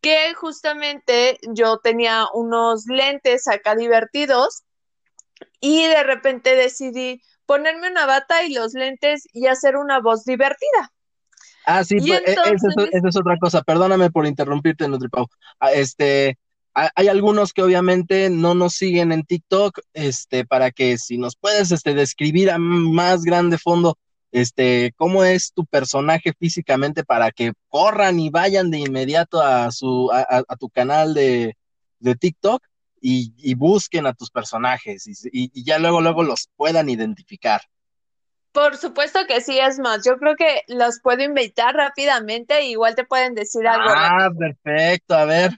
que 0.00 0.34
justamente 0.34 1.38
yo 1.54 1.78
tenía 1.78 2.26
unos 2.34 2.86
lentes 2.86 3.48
acá 3.48 3.76
divertidos 3.76 4.64
y 5.60 5.86
de 5.86 6.02
repente 6.02 6.54
decidí 6.56 7.22
ponerme 7.46 7.90
una 7.90 8.06
bata 8.06 8.44
y 8.44 8.52
los 8.54 8.74
lentes 8.74 9.24
y 9.32 9.46
hacer 9.46 9.76
una 9.76 10.00
voz 10.00 10.24
divertida. 10.24 10.92
Ah, 11.64 11.84
sí, 11.84 12.00
pues, 12.00 12.20
e- 12.26 12.40
esa 12.42 12.68
es, 12.68 12.76
entonces, 12.76 12.92
esa 12.92 13.08
es 13.08 13.16
otra 13.16 13.36
cosa. 13.38 13.62
Perdóname 13.62 14.10
por 14.10 14.26
interrumpirte, 14.26 14.88
Nutripau. 14.88 15.26
Ah, 15.60 15.72
Este, 15.72 16.38
ha- 16.74 16.90
hay 16.96 17.08
algunos 17.08 17.52
que 17.52 17.62
obviamente 17.62 18.30
no 18.30 18.54
nos 18.54 18.74
siguen 18.74 19.12
en 19.12 19.22
TikTok, 19.24 19.78
este, 19.92 20.44
para 20.44 20.70
que 20.72 20.98
si 20.98 21.18
nos 21.18 21.36
puedes, 21.36 21.70
este, 21.70 21.94
describir 21.94 22.50
a 22.50 22.58
más 22.58 23.22
grande 23.22 23.58
fondo, 23.58 23.96
este, 24.32 24.92
cómo 24.96 25.24
es 25.24 25.52
tu 25.54 25.66
personaje 25.66 26.32
físicamente 26.38 27.04
para 27.04 27.30
que 27.32 27.52
corran 27.68 28.20
y 28.20 28.30
vayan 28.30 28.70
de 28.70 28.78
inmediato 28.80 29.40
a 29.42 29.70
su, 29.72 30.10
a, 30.12 30.44
tu 30.58 30.70
canal 30.70 31.14
de, 31.14 31.56
de 32.00 32.16
TikTok 32.16 32.62
y, 33.00 33.34
y 33.38 33.54
busquen 33.54 34.06
a 34.06 34.14
tus 34.14 34.30
personajes 34.30 35.06
y, 35.06 35.12
y 35.32 35.50
y 35.54 35.64
ya 35.64 35.78
luego, 35.78 36.00
luego 36.00 36.22
los 36.24 36.48
puedan 36.56 36.88
identificar. 36.90 37.62
por 38.52 38.78
supuesto 38.78 39.26
que 39.26 39.42
sí, 39.42 39.58
es 39.58 39.78
más, 39.78 40.04
yo 40.06 40.16
creo 40.18 40.36
que 40.36 40.62
los 40.68 41.00
puedo 41.02 41.22
invitar 41.22 41.74
rápidamente, 41.74 42.56
e 42.58 42.70
igual 42.70 42.94
te 42.94 43.04
pueden 43.04 43.34
decir 43.34 43.66
algo 43.68 43.94
Ah, 43.94 44.28
rápido. 44.30 44.32
perfecto, 44.38 45.14
a 45.14 45.24
ver. 45.24 45.50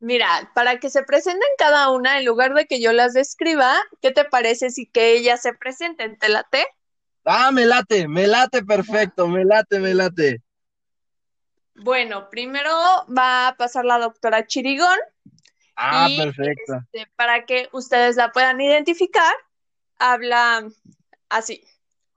Mira, 0.00 0.50
para 0.56 0.80
que 0.80 0.90
se 0.90 1.04
presenten 1.04 1.48
cada 1.56 1.90
una, 1.92 2.18
en 2.18 2.24
lugar 2.24 2.52
de 2.54 2.66
que 2.66 2.80
yo 2.80 2.92
las 2.92 3.14
describa, 3.14 3.76
¿qué 4.02 4.10
te 4.10 4.24
parece 4.24 4.70
si 4.70 4.86
que 4.86 5.12
ellas 5.16 5.40
se 5.42 5.54
presenten? 5.54 6.18
¿Te 6.18 6.28
late? 6.28 6.66
Ah, 7.30 7.52
me 7.52 7.66
late, 7.66 8.08
me 8.08 8.26
late 8.26 8.64
perfecto, 8.64 9.28
me 9.28 9.44
late, 9.44 9.78
me 9.80 9.92
late. 9.92 10.42
Bueno, 11.74 12.30
primero 12.30 12.72
va 13.14 13.48
a 13.48 13.56
pasar 13.56 13.84
la 13.84 13.98
doctora 13.98 14.46
Chirigón 14.46 14.98
Ah, 15.76 16.06
y 16.08 16.16
perfecto. 16.16 16.80
este, 16.92 17.06
para 17.16 17.44
que 17.44 17.68
ustedes 17.72 18.16
la 18.16 18.32
puedan 18.32 18.58
identificar, 18.62 19.34
habla 19.98 20.66
así. 21.28 21.62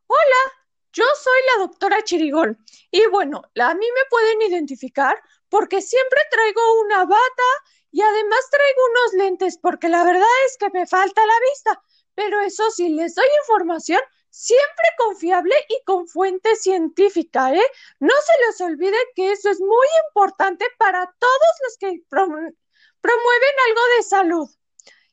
Hola, 0.08 0.54
yo 0.94 1.04
soy 1.22 1.40
la 1.56 1.66
doctora 1.66 2.02
Chirigón 2.06 2.58
y 2.90 3.06
bueno, 3.08 3.42
a 3.60 3.74
mí 3.74 3.86
me 3.86 4.06
pueden 4.10 4.42
identificar 4.44 5.22
porque 5.50 5.82
siempre 5.82 6.22
traigo 6.32 6.62
una 6.86 7.04
bata 7.04 7.50
y 7.92 8.02
además 8.02 8.50
traigo 8.50 8.82
unos 8.92 9.26
lentes 9.26 9.58
porque 9.58 9.90
la 9.90 10.06
verdad 10.06 10.24
es 10.48 10.58
que 10.58 10.70
me 10.70 10.88
falta 10.88 11.22
la 11.26 11.40
vista, 11.52 11.84
pero 12.16 12.40
eso 12.40 12.72
sí, 12.72 12.88
les 12.88 13.14
doy 13.14 13.28
información 13.44 14.00
siempre 14.32 14.88
confiable 14.98 15.54
y 15.70 15.84
con 15.84 16.08
fuente 16.08 16.56
científica, 16.56 17.54
¿eh? 17.54 17.66
No 18.00 18.14
se 18.26 18.46
les 18.48 18.62
olvide 18.62 18.98
que 19.16 19.32
eso 19.32 19.52
es 19.52 19.60
muy 19.60 19.88
importante 20.08 20.66
para 20.80 21.06
todos 21.20 21.54
los 21.64 21.78
que 21.78 22.02
prom- 22.10 22.56
promueven 23.02 23.56
algo 23.68 23.82
de 23.98 24.04
salud. 24.04 24.50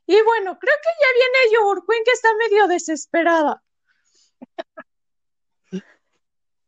Y 0.07 0.23
bueno, 0.23 0.59
creo 0.59 0.75
que 0.83 0.91
ya 1.03 1.13
viene 1.15 1.55
Yogur 1.55 1.85
Queen 1.87 2.05
que 2.05 2.13
está 2.13 2.35
medio 2.37 2.67
desesperada. 2.69 3.63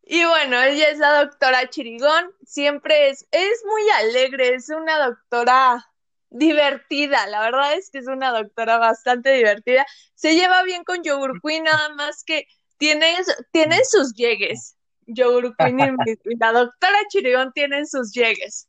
Y 0.03 0.25
bueno, 0.25 0.61
ella 0.61 0.91
es 0.91 0.99
la 0.99 1.25
doctora 1.25 1.71
Chirigón, 1.71 2.35
siempre 2.45 3.11
es, 3.11 3.29
es 3.31 3.65
muy 3.65 3.89
alegre, 3.91 4.55
es 4.55 4.69
una 4.69 5.07
doctora 5.07 5.90
divertida, 6.31 7.27
la 7.27 7.41
verdad 7.41 7.75
es 7.75 7.91
que 7.91 7.99
es 7.99 8.07
una 8.07 8.31
doctora 8.31 8.79
bastante 8.79 9.33
divertida, 9.33 9.85
se 10.15 10.35
lleva 10.35 10.63
bien 10.63 10.85
con 10.85 11.03
Yogur 11.03 11.41
Queen, 11.43 11.65
nada 11.65 11.91
más 11.95 12.25
que 12.25 12.47
tiene, 12.79 13.17
tienen 13.53 13.85
sus 13.85 14.15
llegues, 14.15 14.77
Yogur 15.07 15.55
Queen 15.57 15.97
y, 16.07 16.37
la 16.39 16.53
doctora 16.53 16.99
Chirigón 17.09 17.53
tienen 17.53 17.87
sus 17.87 18.13
llegues. 18.13 18.69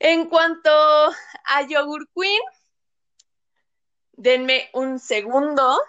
En 0.00 0.28
cuanto 0.28 0.70
a 0.70 1.62
Yogur 1.68 2.08
Queen, 2.14 2.40
denme 4.12 4.70
un 4.72 4.98
segundo. 4.98 5.80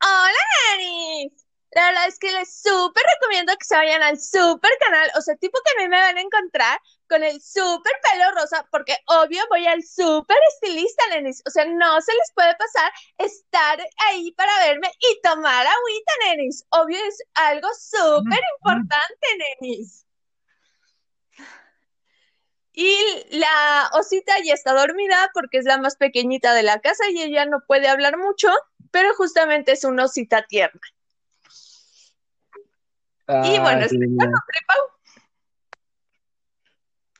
Hola, 0.00 0.44
Nanis. 0.70 1.45
La 1.72 1.86
verdad 1.88 2.06
es 2.08 2.18
que 2.18 2.32
les 2.32 2.62
súper 2.62 3.04
recomiendo 3.14 3.52
que 3.56 3.64
se 3.64 3.76
vayan 3.76 4.02
al 4.02 4.18
super 4.20 4.70
canal, 4.80 5.10
o 5.16 5.20
sea, 5.20 5.36
tipo 5.36 5.58
que 5.64 5.72
a 5.72 5.82
mí 5.82 5.88
me 5.88 6.00
van 6.00 6.16
a 6.16 6.20
encontrar 6.20 6.80
con 7.08 7.22
el 7.22 7.40
súper 7.42 7.92
pelo 8.02 8.30
rosa, 8.34 8.66
porque 8.70 8.96
obvio 9.06 9.42
voy 9.50 9.66
al 9.66 9.82
súper 9.82 10.36
estilista, 10.54 11.04
nenis. 11.10 11.42
O 11.46 11.50
sea, 11.50 11.64
no 11.66 12.00
se 12.00 12.14
les 12.14 12.32
puede 12.34 12.54
pasar 12.56 12.90
estar 13.18 13.78
ahí 14.08 14.32
para 14.32 14.58
verme 14.60 14.90
y 14.98 15.20
tomar 15.22 15.66
agüita, 15.66 16.12
nenis. 16.26 16.64
Obvio 16.70 16.98
es 17.04 17.22
algo 17.34 17.68
súper 17.74 18.40
importante, 18.58 19.26
nenis. 19.60 20.06
Y 22.72 22.96
la 23.30 23.90
osita 23.94 24.34
ya 24.44 24.52
está 24.54 24.74
dormida 24.74 25.30
porque 25.34 25.58
es 25.58 25.64
la 25.64 25.78
más 25.78 25.96
pequeñita 25.96 26.52
de 26.54 26.62
la 26.62 26.80
casa 26.80 27.08
y 27.10 27.22
ella 27.22 27.46
no 27.46 27.62
puede 27.66 27.88
hablar 27.88 28.18
mucho, 28.18 28.48
pero 28.90 29.14
justamente 29.14 29.72
es 29.72 29.84
una 29.84 30.04
osita 30.04 30.46
tierna. 30.46 30.80
Y 33.28 33.58
bueno, 33.58 33.80
Ay, 33.80 33.82
es 33.84 33.90
qué 33.90 33.98
lindo. 33.98 34.24
nombre, 34.24 34.58
Pau. 34.66 34.78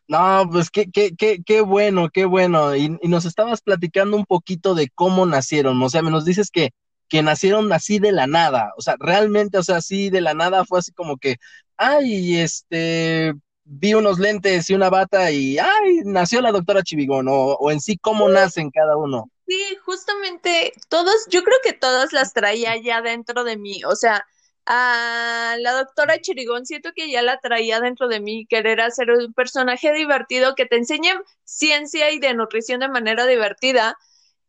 No, 0.08 0.48
pues 0.52 0.70
qué, 0.70 0.88
qué, 0.90 1.16
qué, 1.16 1.42
qué 1.44 1.60
bueno, 1.62 2.10
qué 2.10 2.24
bueno. 2.26 2.76
Y, 2.76 2.96
y 3.02 3.08
nos 3.08 3.24
estabas 3.24 3.60
platicando 3.60 4.16
un 4.16 4.24
poquito 4.24 4.74
de 4.74 4.88
cómo 4.94 5.26
nacieron. 5.26 5.82
O 5.82 5.88
sea, 5.90 6.02
nos 6.02 6.24
dices 6.24 6.50
que, 6.50 6.70
que 7.08 7.22
nacieron 7.22 7.72
así 7.72 7.98
de 7.98 8.12
la 8.12 8.26
nada. 8.28 8.72
O 8.76 8.82
sea, 8.82 8.94
realmente, 9.00 9.58
o 9.58 9.62
sea, 9.64 9.78
así 9.78 10.10
de 10.10 10.20
la 10.20 10.34
nada 10.34 10.64
fue 10.64 10.78
así 10.78 10.92
como 10.92 11.16
que, 11.16 11.36
ay, 11.76 12.36
este, 12.38 13.34
vi 13.64 13.94
unos 13.94 14.20
lentes 14.20 14.70
y 14.70 14.74
una 14.74 14.90
bata 14.90 15.32
y, 15.32 15.58
ay, 15.58 16.02
nació 16.04 16.40
la 16.40 16.52
doctora 16.52 16.82
Chivigón. 16.84 17.26
O, 17.28 17.54
o 17.54 17.70
en 17.72 17.80
sí, 17.80 17.98
cómo 17.98 18.28
nacen 18.28 18.70
cada 18.70 18.96
uno. 18.96 19.28
Sí, 19.48 19.60
justamente 19.84 20.72
todos, 20.88 21.14
yo 21.30 21.42
creo 21.44 21.58
que 21.64 21.72
todas 21.72 22.12
las 22.12 22.32
traía 22.32 22.76
ya 22.76 23.00
dentro 23.00 23.44
de 23.44 23.56
mí, 23.56 23.84
o 23.84 23.94
sea, 23.94 24.24
a 24.66 25.56
la 25.60 25.72
doctora 25.72 26.20
Chirigón 26.20 26.66
siento 26.66 26.92
que 26.94 27.10
ya 27.10 27.22
la 27.22 27.38
traía 27.38 27.80
dentro 27.80 28.08
de 28.08 28.20
mí, 28.20 28.46
querer 28.46 28.80
hacer 28.80 29.10
un 29.10 29.32
personaje 29.32 29.92
divertido 29.92 30.54
que 30.56 30.66
te 30.66 30.76
enseñe 30.76 31.12
ciencia 31.44 32.10
y 32.10 32.18
de 32.18 32.34
nutrición 32.34 32.80
de 32.80 32.88
manera 32.88 33.26
divertida. 33.26 33.96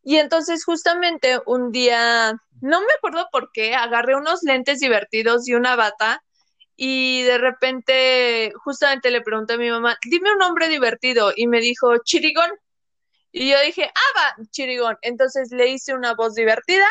Y 0.04 0.18
entonces 0.18 0.66
justamente 0.66 1.40
un 1.46 1.72
día, 1.72 2.34
no 2.62 2.82
me 2.82 2.94
acuerdo 2.98 3.28
por 3.32 3.52
qué, 3.52 3.76
agarré 3.76 4.16
unos 4.16 4.42
lentes 4.44 4.80
divertidos 4.80 5.48
y 5.48 5.54
una 5.54 5.76
bata 5.76 6.24
y 6.76 7.24
de 7.24 7.38
repente 7.38 8.52
justamente 8.64 9.12
le 9.12 9.22
pregunté 9.22 9.54
a 9.54 9.58
mi 9.58 9.70
mamá, 9.70 9.98
dime 10.04 10.32
un 10.32 10.40
nombre 10.40 10.68
divertido 10.68 11.32
y 11.36 11.48
me 11.48 11.60
dijo 11.60 11.98
Chirigón. 12.04 12.52
Y 13.32 13.52
yo 13.52 13.62
dije, 13.62 13.92
ah, 13.94 14.20
va, 14.40 14.48
Chirigón. 14.50 14.98
Entonces 15.02 15.52
le 15.52 15.68
hice 15.70 15.94
una 15.94 16.16
voz 16.16 16.34
divertida 16.36 16.88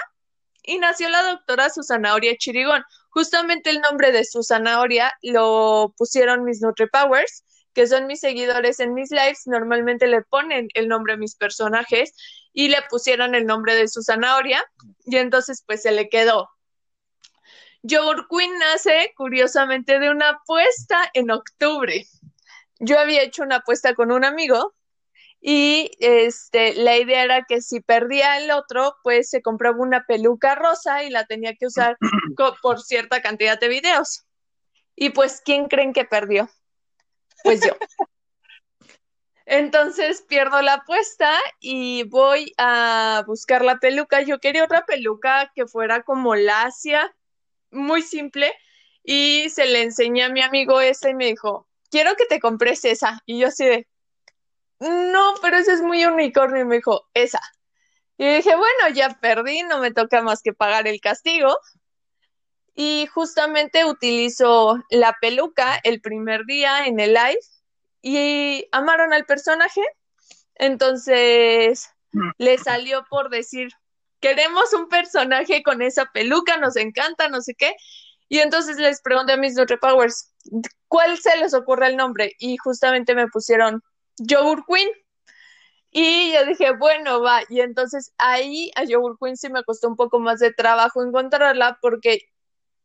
y 0.67 0.79
nació 0.79 1.09
la 1.09 1.23
doctora 1.23 1.71
Susanaoria 1.71 2.37
Chirigón. 2.37 2.85
Justamente 3.09 3.71
el 3.71 3.81
nombre 3.81 4.13
de 4.13 4.25
Susanaoria 4.25 5.13
lo 5.23 5.95
pusieron 5.97 6.45
mis 6.45 6.61
NutriPowers, 6.61 7.45
que 7.73 7.87
son 7.87 8.07
mis 8.07 8.21
seguidores 8.21 8.81
en 8.81 8.93
mis 8.93 9.11
lives. 9.11 9.47
Normalmente 9.47 10.07
le 10.07 10.23
ponen 10.23 10.69
el 10.75 10.89
nombre 10.89 11.15
a 11.15 11.17
mis 11.17 11.37
personajes 11.37 12.15
y 12.53 12.69
le 12.69 12.83
pusieron 12.91 13.35
el 13.35 13.47
nombre 13.47 13.75
de 13.75 13.89
Susanaoria 13.89 14.63
y 15.07 15.17
entonces 15.17 15.63
pues 15.67 15.83
se 15.83 15.93
le 15.93 16.09
quedó. 16.09 16.51
Yogurt 17.83 18.27
Queen 18.29 18.59
nace 18.59 19.13
curiosamente 19.17 20.01
de 20.01 20.11
una 20.11 20.31
apuesta 20.31 21.09
en 21.15 21.31
octubre. 21.31 22.05
Yo 22.81 22.99
había 22.99 23.23
hecho 23.23 23.45
una 23.45 23.57
apuesta 23.57 23.95
con 23.95 24.11
un 24.11 24.25
amigo 24.25 24.75
y 25.49 25.93
este, 26.01 26.75
la 26.75 26.97
idea 26.97 27.23
era 27.23 27.45
que 27.45 27.61
si 27.61 27.81
perdía 27.81 28.39
el 28.39 28.51
otro, 28.51 28.97
pues 29.05 29.31
se 29.31 29.43
compraba 29.43 29.77
una 29.79 30.05
peluca 30.05 30.57
rosa 30.57 31.05
y 31.05 31.11
la 31.11 31.25
tenía 31.25 31.55
que 31.55 31.67
usar 31.67 31.97
por 32.63 32.83
cierta 32.83 33.23
cantidad 33.23 33.57
de 33.57 33.69
videos. 33.69 34.27
Y 34.97 35.11
pues, 35.11 35.41
¿quién 35.45 35.69
creen 35.69 35.93
que 35.93 36.05
perdió? 36.05 36.51
Pues 37.45 37.61
yo. 37.61 37.77
Entonces 39.47 40.23
pierdo 40.23 40.61
la 40.63 40.75
apuesta 40.75 41.33
y 41.61 42.03
voy 42.09 42.53
a 42.59 43.23
buscar 43.29 43.65
la 43.65 43.77
peluca. 43.77 44.23
Yo 44.23 44.41
quería 44.41 44.65
otra 44.65 44.85
peluca 44.85 45.53
que 45.55 45.69
fuera 45.69 46.03
como 46.03 46.35
lacia, 46.35 47.15
muy 47.71 48.03
simple, 48.03 48.53
y 49.05 49.49
se 49.51 49.67
le 49.67 49.83
enseñé 49.83 50.25
a 50.25 50.29
mi 50.29 50.43
amigo 50.43 50.81
esa 50.81 51.09
y 51.09 51.15
me 51.15 51.27
dijo, 51.27 51.69
quiero 51.89 52.17
que 52.17 52.27
te 52.27 52.41
compres 52.41 52.85
esa. 52.85 53.23
Y 53.27 53.39
yo 53.39 53.47
así 53.47 53.65
de, 53.65 53.87
no, 54.81 55.35
pero 55.43 55.57
esa 55.57 55.73
es 55.73 55.83
muy 55.83 56.05
unicornio. 56.05 56.63
Y 56.63 56.65
me 56.65 56.77
dijo, 56.77 57.07
esa. 57.15 57.41
Y 58.19 58.27
dije, 58.37 58.55
bueno, 58.57 58.95
ya 58.95 59.19
perdí, 59.21 59.63
no 59.63 59.79
me 59.79 59.93
toca 59.93 60.23
más 60.23 60.43
que 60.43 60.53
pagar 60.53 60.87
el 60.87 61.01
castigo. 61.01 61.57
Y 62.75 63.07
justamente 63.13 63.85
utilizo 63.85 64.83
la 64.91 65.17
peluca 65.21 65.81
el 65.83 66.01
primer 66.01 66.45
día 66.45 66.87
en 66.87 67.01
el 67.01 67.15
live 67.15 67.41
y 68.03 68.69
amaron 68.73 69.13
al 69.13 69.25
personaje. 69.25 69.81
Entonces 70.55 71.91
le 72.39 72.59
salió 72.59 73.05
por 73.09 73.31
decir, 73.31 73.71
queremos 74.21 74.73
un 74.73 74.89
personaje 74.89 75.63
con 75.63 75.83
esa 75.83 76.07
peluca, 76.13 76.57
nos 76.57 76.77
encanta, 76.77 77.29
no 77.29 77.41
sé 77.41 77.55
qué. 77.55 77.75
Y 78.29 78.41
entonces 78.41 78.77
les 78.79 79.01
pregunté 79.03 79.33
a 79.33 79.37
mis 79.37 79.55
NutriPowers, 79.55 80.35
¿cuál 80.89 81.19
se 81.19 81.37
les 81.39 81.55
ocurre 81.55 81.89
el 81.89 81.97
nombre? 81.97 82.33
Y 82.39 82.57
justamente 82.57 83.15
me 83.15 83.29
pusieron 83.29 83.83
Yogurt 84.19 84.65
Queen. 84.67 84.89
Y 85.91 86.33
yo 86.35 86.45
dije, 86.45 86.73
bueno, 86.73 87.23
va. 87.23 87.41
Y 87.49 87.61
entonces 87.61 88.13
ahí 88.19 88.71
a 88.77 88.85
Yogurt 88.85 89.19
Queen 89.21 89.37
sí 89.37 89.49
me 89.49 89.65
costó 89.65 89.89
un 89.89 89.97
poco 89.97 90.19
más 90.19 90.41
de 90.41 90.53
trabajo 90.53 91.03
encontrarla 91.03 91.79
porque 91.81 92.21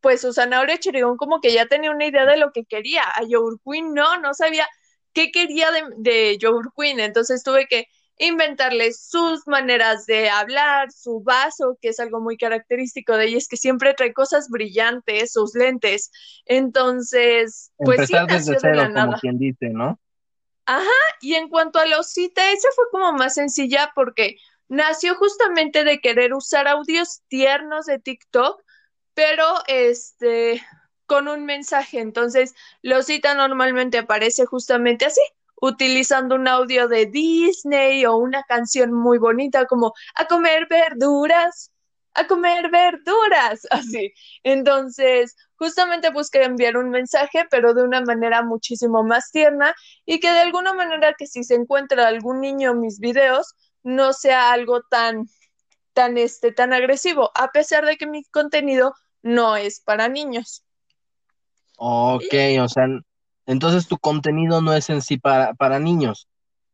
pues 0.00 0.20
Susana 0.22 0.58
Aurea 0.58 0.78
Chirigón 0.78 1.16
como 1.16 1.40
que 1.40 1.52
ya 1.52 1.66
tenía 1.66 1.90
una 1.90 2.06
idea 2.06 2.26
de 2.26 2.36
lo 2.36 2.52
que 2.52 2.64
quería. 2.64 3.02
A 3.14 3.22
Yogurt 3.24 3.60
Queen 3.64 3.94
no, 3.94 4.18
no 4.20 4.34
sabía 4.34 4.66
qué 5.12 5.30
quería 5.30 5.70
de, 5.70 5.82
de 5.98 6.38
Yogurt 6.38 6.72
Queen. 6.76 7.00
Entonces 7.00 7.42
tuve 7.42 7.66
que 7.66 7.86
inventarle 8.18 8.92
sus 8.92 9.46
maneras 9.46 10.06
de 10.06 10.28
hablar, 10.28 10.92
su 10.92 11.22
vaso, 11.22 11.78
que 11.80 11.88
es 11.88 12.00
algo 12.00 12.20
muy 12.20 12.36
característico 12.36 13.16
de 13.16 13.26
ella, 13.26 13.38
es 13.38 13.48
que 13.48 13.56
siempre 13.56 13.94
trae 13.94 14.12
cosas 14.12 14.48
brillantes, 14.48 15.32
sus 15.32 15.54
lentes. 15.54 16.10
Entonces, 16.46 17.72
pues 17.76 18.06
sí, 18.06 18.14
desde 18.28 18.58
cero, 18.60 18.88
como 18.94 19.18
quien 19.18 19.38
dice, 19.38 19.70
¿no? 19.70 19.98
Ajá, 20.66 20.88
y 21.20 21.34
en 21.34 21.48
cuanto 21.48 21.78
a 21.78 21.86
la 21.86 21.98
osita, 21.98 22.52
esa 22.52 22.68
fue 22.74 22.84
como 22.90 23.12
más 23.12 23.34
sencilla 23.34 23.92
porque 23.94 24.36
nació 24.68 25.16
justamente 25.16 25.84
de 25.84 26.00
querer 26.00 26.34
usar 26.34 26.68
audios 26.68 27.22
tiernos 27.28 27.86
de 27.86 27.98
TikTok, 27.98 28.62
pero 29.14 29.44
este 29.66 30.62
con 31.06 31.28
un 31.28 31.44
mensaje. 31.44 32.00
Entonces, 32.00 32.54
la 32.80 32.98
osita 32.98 33.34
normalmente 33.34 33.98
aparece 33.98 34.46
justamente 34.46 35.04
así, 35.06 35.20
utilizando 35.60 36.36
un 36.36 36.48
audio 36.48 36.88
de 36.88 37.06
Disney 37.06 38.06
o 38.06 38.16
una 38.16 38.44
canción 38.44 38.92
muy 38.92 39.18
bonita 39.18 39.66
como 39.66 39.94
a 40.14 40.26
comer 40.26 40.68
verduras, 40.70 41.71
a 42.14 42.26
comer 42.26 42.70
verduras, 42.70 43.66
así. 43.70 44.12
Entonces, 44.42 45.36
justamente 45.56 46.10
busqué 46.10 46.44
enviar 46.44 46.76
un 46.76 46.90
mensaje, 46.90 47.44
pero 47.50 47.74
de 47.74 47.82
una 47.82 48.00
manera 48.00 48.42
muchísimo 48.42 49.02
más 49.02 49.30
tierna 49.30 49.74
y 50.04 50.20
que 50.20 50.30
de 50.30 50.40
alguna 50.40 50.74
manera 50.74 51.14
que 51.16 51.26
si 51.26 51.44
se 51.44 51.54
encuentra 51.54 52.08
algún 52.08 52.40
niño 52.40 52.72
en 52.72 52.80
mis 52.80 52.98
videos, 52.98 53.54
no 53.82 54.12
sea 54.12 54.52
algo 54.52 54.82
tan, 54.90 55.26
tan, 55.92 56.18
este, 56.18 56.52
tan 56.52 56.72
agresivo, 56.72 57.30
a 57.34 57.48
pesar 57.48 57.84
de 57.84 57.96
que 57.96 58.06
mi 58.06 58.24
contenido 58.24 58.94
no 59.22 59.56
es 59.56 59.80
para 59.80 60.08
niños. 60.08 60.64
Ok, 61.76 62.34
o 62.60 62.68
sea, 62.68 62.86
entonces 63.46 63.88
tu 63.88 63.98
contenido 63.98 64.60
no 64.60 64.72
es 64.72 64.88
en 64.90 65.02
sí 65.02 65.18
para, 65.18 65.54
para 65.54 65.78
niños. 65.78 66.28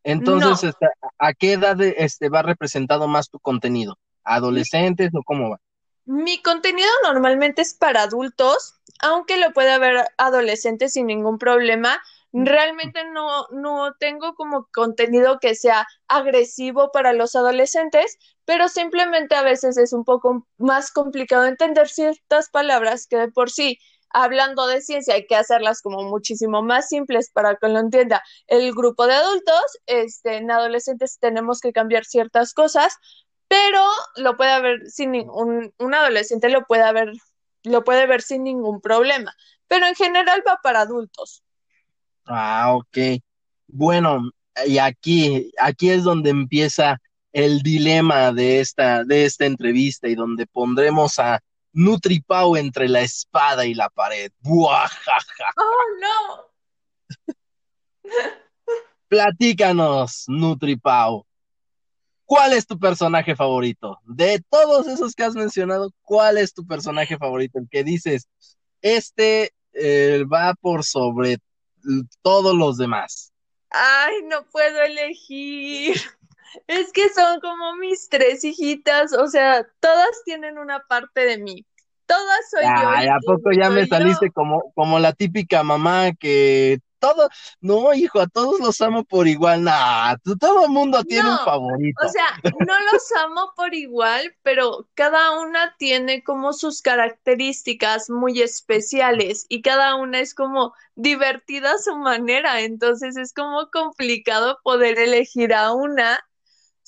Entonces, 0.05 0.65
este, 0.65 0.87
¿a 1.19 1.35
qué 1.35 1.55
edad 1.55 1.81
este, 1.81 2.29
va 2.29 2.43
representado 2.43 3.09
más 3.09 3.31
tu 3.31 3.39
contenido? 3.39 3.99
¿Adolescentes 4.29 5.11
o 5.15 5.23
cómo 5.23 5.51
va? 5.51 5.61
Mi 6.05 6.41
contenido 6.41 6.89
normalmente 7.03 7.63
es 7.63 7.75
para 7.75 8.03
adultos, 8.03 8.81
aunque 9.01 9.37
lo 9.37 9.53
puede 9.53 9.73
haber 9.73 10.07
adolescentes 10.17 10.93
sin 10.95 11.07
ningún 11.07 11.39
problema. 11.39 12.01
Realmente 12.33 13.05
no, 13.05 13.47
no 13.51 13.95
tengo 13.99 14.35
como 14.35 14.69
contenido 14.73 15.39
que 15.39 15.55
sea 15.55 15.87
agresivo 16.09 16.91
para 16.93 17.13
los 17.13 17.37
adolescentes, 17.37 18.19
pero 18.45 18.69
simplemente 18.69 19.35
a 19.35 19.43
veces 19.43 19.77
es 19.77 19.93
un 19.93 20.05
poco 20.05 20.47
más 20.57 20.93
complicado 20.93 21.47
entender 21.47 21.89
ciertas 21.89 22.49
palabras 22.51 23.07
que 23.07 23.17
de 23.17 23.29
por 23.29 23.51
sí 23.51 23.79
hablando 24.11 24.67
de 24.67 24.81
ciencia 24.81 25.15
hay 25.15 25.27
que 25.27 25.37
hacerlas 25.37 25.83
como 25.83 26.03
muchísimo 26.05 26.63
más 26.63 26.89
simples 26.89 27.31
para 27.31 27.57
que 27.57 27.69
lo 27.69 27.79
entienda 27.79 28.23
el 28.47 28.73
grupo 28.73 29.07
de 29.07 29.15
adultos, 29.15 29.63
este, 29.87 30.37
en 30.37 30.51
adolescentes 30.51 31.19
tenemos 31.21 31.61
que 31.61 31.73
cambiar 31.73 32.05
ciertas 32.05 32.55
cosas, 32.55 32.97
pero 33.49 33.83
lo 34.17 34.37
puede 34.37 34.53
haber 34.53 34.87
sin 34.87 35.15
un, 35.31 35.73
un 35.79 35.95
adolescente 35.95 36.49
lo 36.51 36.65
puede 36.65 36.83
haber, 36.83 37.13
lo 37.65 37.83
puede 37.83 38.07
ver 38.07 38.23
sin 38.23 38.45
ningún 38.45 38.81
problema, 38.81 39.35
pero 39.67 39.87
en 39.87 39.95
general 39.95 40.43
va 40.47 40.59
para 40.63 40.83
adultos. 40.83 41.43
Ah, 42.27 42.75
ok. 42.75 43.21
Bueno, 43.67 44.31
y 44.67 44.79
aquí, 44.79 45.51
aquí 45.59 45.91
es 45.91 46.05
donde 46.05 46.31
empieza 46.31 47.01
el 47.33 47.61
dilema 47.61 48.33
de 48.33 48.61
esta, 48.61 49.05
de 49.05 49.25
esta 49.25 49.47
entrevista 49.47 50.09
y 50.09 50.15
donde 50.15 50.47
pondremos 50.47 51.19
a 51.19 51.41
Nutripau 51.73 52.57
entre 52.57 52.89
la 52.89 53.01
espada 53.01 53.65
y 53.65 53.75
la 53.75 53.89
pared. 53.89 54.33
¡Buajaja! 54.41 55.53
¡Oh, 55.57 55.85
no! 56.01 56.49
Platícanos, 59.09 60.25
Nutripau. 60.27 61.28
¿Cuál 62.29 62.53
es 62.53 62.67
tu 62.67 62.79
personaje 62.79 63.35
favorito? 63.35 64.01
De 64.05 64.45
todos 64.51 64.87
esos 64.87 65.15
que 65.15 65.25
has 65.25 65.35
mencionado, 65.35 65.95
¿cuál 66.03 66.37
es 66.37 66.53
tu 66.53 66.67
personaje 66.67 67.17
favorito? 67.17 67.59
El 67.59 67.71
que 67.71 67.83
dices, 67.83 68.29
este 68.83 69.55
eh, 69.73 70.27
va 70.31 70.53
por 70.61 70.85
sobre 70.85 71.39
todos 72.21 72.55
los 72.55 72.77
demás. 72.77 73.33
Ay, 73.71 74.17
no 74.27 74.45
puedo 74.53 74.83
elegir. 74.83 75.97
Es 76.67 76.93
que 76.93 77.09
son 77.11 77.41
como 77.41 77.77
mis 77.77 78.11
tres 78.11 78.45
hijitas, 78.45 79.15
o 79.15 79.29
sea, 79.29 79.67
todas 79.81 80.23
tienen 80.25 80.59
una 80.59 80.81
parte 80.81 81.21
de 81.21 81.39
mí. 81.39 81.65
Todas 82.05 82.51
soy 82.51 82.63
yo. 82.63 82.89
Ay, 82.89 83.07
¿a 83.07 83.19
poco 83.25 83.53
ya 83.53 83.71
me 83.71 83.87
saliste 83.87 84.31
como, 84.31 84.71
como 84.75 84.99
la 84.99 85.15
típica 85.15 85.63
mamá 85.63 86.13
que 86.13 86.81
todo, 86.99 87.29
no, 87.61 87.93
hijo, 87.95 88.21
a 88.21 88.27
todos 88.27 88.61
los 88.61 88.81
amo 88.81 89.05
por 89.05 89.29
igual, 89.29 89.65
nah, 89.65 90.17
todo 90.41 90.65
el 90.65 90.71
mundo 90.71 91.03
tiene 91.05 91.31
un 91.31 91.39
favorito. 91.39 92.05
O 92.05 92.09
sea, 92.09 92.27
no 92.45 92.75
los 92.93 93.13
amo 93.25 93.53
por 93.57 93.75
igual, 93.75 94.35
pero 94.43 94.89
cada 94.95 95.39
una 95.39 95.75
tiene 95.79 96.23
como 96.23 96.53
sus 96.53 96.83
características 96.83 98.11
muy 98.11 98.43
especiales 98.43 99.47
y 99.49 99.63
cada 99.63 99.95
una 99.97 100.21
es 100.21 100.35
como 100.35 100.75
divertida 100.95 101.73
a 101.73 101.79
su 101.79 101.97
manera, 101.97 102.61
entonces 102.61 103.17
es 103.17 103.33
como 103.33 103.71
complicado 103.71 104.59
poder 104.63 104.99
elegir 104.99 105.55
a 105.55 105.73
una 105.73 106.21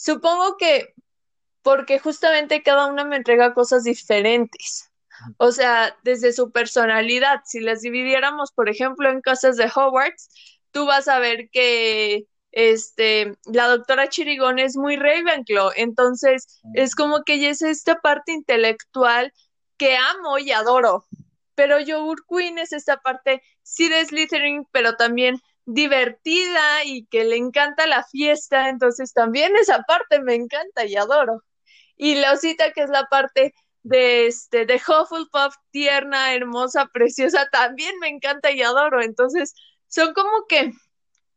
Supongo 0.00 0.56
que 0.56 0.94
porque 1.60 1.98
justamente 1.98 2.62
cada 2.62 2.86
una 2.86 3.04
me 3.04 3.16
entrega 3.16 3.52
cosas 3.52 3.84
diferentes. 3.84 4.89
O 5.36 5.52
sea, 5.52 5.96
desde 6.02 6.32
su 6.32 6.50
personalidad, 6.50 7.40
si 7.44 7.60
las 7.60 7.80
dividiéramos, 7.80 8.52
por 8.52 8.68
ejemplo, 8.68 9.10
en 9.10 9.20
cosas 9.20 9.56
de 9.56 9.70
Hogwarts, 9.74 10.28
tú 10.70 10.86
vas 10.86 11.08
a 11.08 11.18
ver 11.18 11.50
que 11.50 12.26
este, 12.52 13.34
la 13.44 13.68
doctora 13.68 14.08
Chirigón 14.08 14.58
es 14.58 14.76
muy 14.76 14.96
Ravenclaw, 14.96 15.72
entonces 15.76 16.60
es 16.74 16.94
como 16.94 17.22
que 17.22 17.34
ella 17.34 17.50
es 17.50 17.62
esta 17.62 18.00
parte 18.00 18.32
intelectual 18.32 19.32
que 19.76 19.96
amo 19.96 20.38
y 20.38 20.50
adoro, 20.52 21.06
pero 21.54 21.80
Yogurt 21.80 22.24
Queen 22.28 22.58
es 22.58 22.72
esta 22.72 22.98
parte 22.98 23.42
sí 23.62 23.88
de 23.88 24.04
Slytherin, 24.04 24.66
pero 24.72 24.96
también 24.96 25.40
divertida 25.66 26.84
y 26.84 27.06
que 27.06 27.24
le 27.24 27.36
encanta 27.36 27.86
la 27.86 28.04
fiesta, 28.04 28.68
entonces 28.68 29.12
también 29.12 29.54
esa 29.56 29.82
parte 29.82 30.20
me 30.20 30.34
encanta 30.34 30.84
y 30.84 30.96
adoro. 30.96 31.42
Y 31.96 32.16
la 32.16 32.32
osita 32.32 32.72
que 32.72 32.82
es 32.82 32.90
la 32.90 33.06
parte 33.06 33.54
de 33.82 34.26
este 34.26 34.66
de 34.66 34.74
Hufflepuff 34.74 35.54
tierna, 35.70 36.34
hermosa, 36.34 36.86
preciosa, 36.92 37.48
también 37.50 37.98
me 38.00 38.08
encanta 38.08 38.50
y 38.50 38.62
adoro. 38.62 39.02
Entonces, 39.02 39.54
son 39.88 40.12
como 40.12 40.46
que 40.48 40.72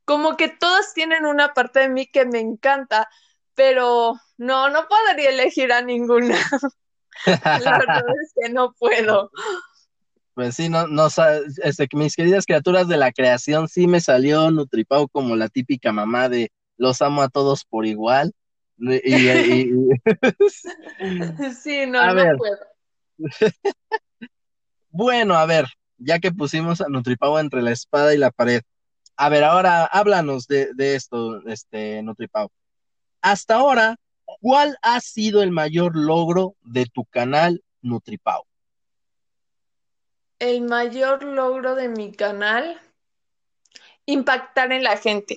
como 0.05 0.35
que 0.35 0.49
todas 0.49 0.93
tienen 0.93 1.25
una 1.25 1.53
parte 1.53 1.79
de 1.81 1.89
mí 1.89 2.07
que 2.07 2.25
me 2.25 2.39
encanta, 2.39 3.07
pero 3.55 4.15
no 4.37 4.69
no 4.69 4.87
podría 4.87 5.29
elegir 5.29 5.71
a 5.71 5.81
ninguna. 5.81 6.37
la 7.25 7.77
verdad 7.77 8.03
es 8.23 8.33
que 8.35 8.49
no 8.49 8.73
puedo. 8.73 9.31
Pues 10.33 10.55
sí, 10.55 10.67
no, 10.67 10.87
no, 10.87 11.07
este, 11.63 11.87
mis 11.93 12.15
queridas 12.15 12.45
criaturas 12.47 12.87
de 12.87 12.97
la 12.97 13.11
creación, 13.11 13.67
sí 13.67 13.85
me 13.85 14.01
salió 14.01 14.49
Nutripau 14.49 15.07
como 15.07 15.35
la 15.35 15.47
típica 15.47 15.91
mamá 15.91 16.27
de 16.27 16.51
los 16.75 17.03
amo 17.03 17.21
a 17.21 17.29
todos 17.29 17.65
por 17.65 17.85
igual. 17.85 18.33
Y, 18.83 19.69
sí, 21.61 21.85
no, 21.87 22.13
no 22.13 22.37
puedo. 22.37 22.57
bueno, 24.89 25.35
a 25.35 25.45
ver, 25.45 25.67
ya 25.97 26.19
que 26.19 26.31
pusimos 26.31 26.81
a 26.81 26.89
Nutripau 26.89 27.37
entre 27.37 27.61
la 27.61 27.71
espada 27.71 28.13
y 28.13 28.17
la 28.17 28.31
pared. 28.31 28.61
A 29.15 29.29
ver, 29.29 29.43
ahora 29.43 29.85
háblanos 29.85 30.47
de, 30.47 30.73
de 30.73 30.95
esto, 30.95 31.45
este 31.47 32.01
Nutripau. 32.03 32.49
Hasta 33.21 33.55
ahora, 33.55 33.95
¿cuál 34.41 34.77
ha 34.81 34.99
sido 34.99 35.43
el 35.43 35.51
mayor 35.51 35.95
logro 35.95 36.55
de 36.61 36.85
tu 36.85 37.05
canal 37.05 37.63
Nutripau? 37.81 38.43
El 40.39 40.63
mayor 40.63 41.23
logro 41.23 41.75
de 41.75 41.87
mi 41.87 42.11
canal, 42.11 42.81
impactar 44.05 44.73
en 44.73 44.83
la 44.83 44.97
gente. 44.97 45.35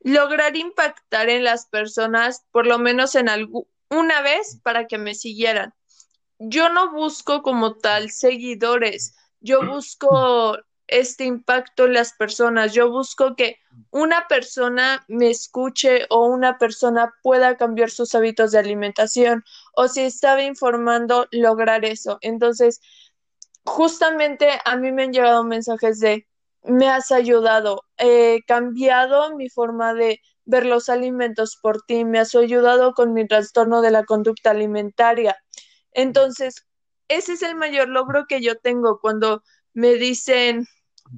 Lograr 0.00 0.56
impactar 0.56 1.28
en 1.28 1.44
las 1.44 1.66
personas, 1.66 2.46
por 2.50 2.66
lo 2.66 2.78
menos 2.78 3.14
en 3.14 3.28
una 3.90 4.22
vez, 4.22 4.60
para 4.62 4.86
que 4.86 4.98
me 4.98 5.14
siguieran. 5.14 5.74
Yo 6.38 6.70
no 6.70 6.92
busco 6.92 7.42
como 7.42 7.76
tal 7.76 8.10
seguidores, 8.10 9.14
yo 9.40 9.66
busco 9.66 10.58
este 10.90 11.24
impacto 11.24 11.84
en 11.86 11.92
las 11.92 12.12
personas, 12.14 12.72
yo 12.72 12.90
busco 12.90 13.36
que 13.36 13.58
una 13.90 14.26
persona 14.26 15.04
me 15.06 15.30
escuche 15.30 16.06
o 16.10 16.26
una 16.26 16.58
persona 16.58 17.14
pueda 17.22 17.56
cambiar 17.56 17.90
sus 17.90 18.14
hábitos 18.14 18.50
de 18.50 18.58
alimentación 18.58 19.44
o 19.74 19.86
si 19.86 20.00
estaba 20.00 20.42
informando, 20.42 21.28
lograr 21.30 21.84
eso. 21.84 22.18
Entonces, 22.22 22.80
justamente 23.64 24.48
a 24.64 24.76
mí 24.76 24.90
me 24.92 25.04
han 25.04 25.12
llegado 25.12 25.44
mensajes 25.44 26.00
de, 26.00 26.26
me 26.62 26.88
has 26.88 27.10
ayudado, 27.12 27.84
he 27.96 28.40
cambiado 28.46 29.34
mi 29.36 29.48
forma 29.48 29.94
de 29.94 30.20
ver 30.44 30.66
los 30.66 30.88
alimentos 30.88 31.58
por 31.60 31.82
ti, 31.82 32.04
me 32.04 32.18
has 32.18 32.34
ayudado 32.34 32.92
con 32.94 33.12
mi 33.12 33.26
trastorno 33.26 33.82
de 33.82 33.90
la 33.90 34.04
conducta 34.04 34.50
alimentaria. 34.50 35.36
Entonces, 35.92 36.66
ese 37.08 37.34
es 37.34 37.42
el 37.42 37.56
mayor 37.56 37.88
logro 37.88 38.26
que 38.28 38.40
yo 38.40 38.58
tengo 38.58 38.98
cuando 39.00 39.42
me 39.72 39.94
dicen, 39.94 40.66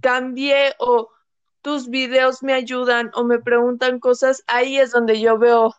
cambié 0.00 0.74
o 0.78 1.08
tus 1.62 1.88
videos 1.88 2.42
me 2.42 2.52
ayudan 2.54 3.10
o 3.14 3.24
me 3.24 3.38
preguntan 3.40 4.00
cosas, 4.00 4.42
ahí 4.46 4.78
es 4.78 4.90
donde 4.90 5.20
yo 5.20 5.38
veo 5.38 5.74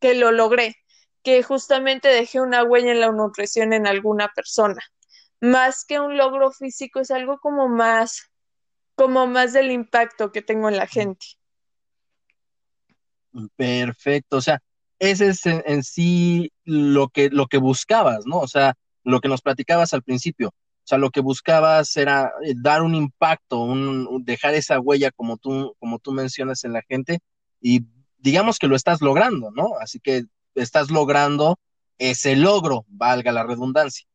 que 0.00 0.14
lo 0.14 0.32
logré, 0.32 0.76
que 1.22 1.42
justamente 1.42 2.08
dejé 2.08 2.40
una 2.40 2.64
huella 2.64 2.92
en 2.92 3.00
la 3.00 3.12
nutrición 3.12 3.72
en 3.72 3.86
alguna 3.86 4.28
persona. 4.34 4.82
Más 5.40 5.84
que 5.86 6.00
un 6.00 6.16
logro 6.16 6.50
físico, 6.50 7.00
es 7.00 7.10
algo 7.10 7.38
como 7.38 7.68
más, 7.68 8.29
como 9.00 9.26
más 9.26 9.54
del 9.54 9.70
impacto 9.70 10.30
que 10.30 10.42
tengo 10.42 10.68
en 10.68 10.76
la 10.76 10.86
gente. 10.86 11.26
Perfecto, 13.56 14.36
o 14.36 14.40
sea, 14.42 14.60
ese 14.98 15.28
es 15.28 15.46
en, 15.46 15.82
sí 15.82 16.52
lo 16.64 17.08
que, 17.08 17.30
lo 17.30 17.46
que 17.46 17.56
buscabas, 17.56 18.26
¿no? 18.26 18.40
O 18.40 18.48
sea, 18.48 18.74
lo 19.02 19.20
que 19.20 19.28
nos 19.28 19.40
platicabas 19.40 19.94
al 19.94 20.02
principio, 20.02 20.52
sea, 20.90 20.98
lo 20.98 21.10
que 21.10 21.20
buscabas 21.20 21.96
era 21.96 22.32
eh, 22.44 22.54
dar 22.56 22.82
un 22.82 22.94
impacto, 22.94 23.60
un, 23.60 24.24
dejar 24.24 24.54
esa 24.54 24.80
huella 24.80 25.10
como 25.12 25.36
tú, 25.36 25.74
como 25.78 25.98
tú 25.98 26.12
mencionas 26.12 26.64
en 26.64 26.72
la 26.72 26.82
gente 26.82 27.20
y 27.60 27.84
digamos 28.18 28.58
que 28.58 28.66
lo 28.66 28.76
estás 28.76 29.00
logrando, 29.00 29.50
¿no? 29.52 29.78
Así 29.80 30.00
que 30.00 30.24
estás 30.54 30.90
logrando 30.90 31.58
ese 31.98 32.34
logro, 32.34 32.84
valga 32.88 33.30
la 33.30 33.44
redundancia. 33.44 34.06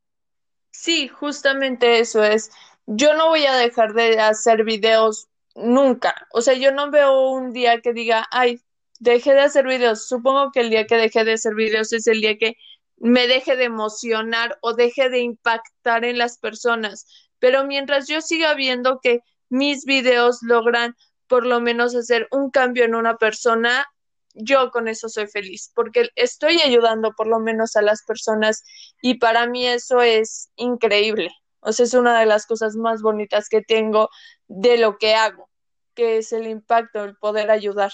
Sí, 0.71 1.07
justamente 1.07 1.99
eso 1.99 2.23
es. 2.23 2.51
Yo 2.87 3.13
no 3.15 3.29
voy 3.29 3.45
a 3.45 3.55
dejar 3.55 3.93
de 3.93 4.19
hacer 4.19 4.63
videos 4.63 5.27
nunca. 5.55 6.15
O 6.31 6.41
sea, 6.41 6.53
yo 6.53 6.71
no 6.71 6.91
veo 6.91 7.29
un 7.31 7.51
día 7.51 7.81
que 7.81 7.93
diga, 7.93 8.27
ay, 8.31 8.61
dejé 8.99 9.33
de 9.33 9.41
hacer 9.41 9.65
videos. 9.65 10.07
Supongo 10.07 10.51
que 10.51 10.61
el 10.61 10.69
día 10.69 10.85
que 10.85 10.95
dejé 10.95 11.23
de 11.23 11.33
hacer 11.33 11.55
videos 11.55 11.93
es 11.93 12.07
el 12.07 12.21
día 12.21 12.37
que 12.37 12.55
me 12.97 13.27
deje 13.27 13.55
de 13.55 13.65
emocionar 13.65 14.57
o 14.61 14.73
deje 14.73 15.09
de 15.09 15.19
impactar 15.19 16.05
en 16.05 16.17
las 16.17 16.37
personas. 16.37 17.07
Pero 17.39 17.65
mientras 17.65 18.07
yo 18.07 18.21
siga 18.21 18.53
viendo 18.53 18.99
que 19.01 19.19
mis 19.49 19.85
videos 19.85 20.39
logran 20.41 20.95
por 21.27 21.45
lo 21.45 21.59
menos 21.61 21.95
hacer 21.95 22.27
un 22.31 22.51
cambio 22.51 22.85
en 22.85 22.95
una 22.95 23.17
persona, 23.17 23.85
yo 24.33 24.69
con 24.71 24.87
eso 24.87 25.09
soy 25.09 25.27
feliz, 25.27 25.71
porque 25.73 26.09
estoy 26.15 26.61
ayudando 26.61 27.13
por 27.13 27.27
lo 27.27 27.39
menos 27.39 27.75
a 27.75 27.81
las 27.81 28.03
personas 28.03 28.63
y 29.01 29.15
para 29.15 29.47
mí 29.47 29.65
eso 29.65 30.01
es 30.01 30.49
increíble. 30.55 31.31
O 31.65 31.73
sea, 31.73 31.85
es 31.85 31.93
una 31.93 32.19
de 32.19 32.25
las 32.25 32.45
cosas 32.45 32.75
más 32.75 33.01
bonitas 33.01 33.49
que 33.49 33.61
tengo 33.61 34.09
de 34.47 34.77
lo 34.77 34.97
que 34.97 35.15
hago, 35.15 35.49
que 35.93 36.17
es 36.17 36.31
el 36.31 36.47
impacto, 36.47 37.03
el 37.03 37.15
poder 37.15 37.51
ayudar. 37.51 37.91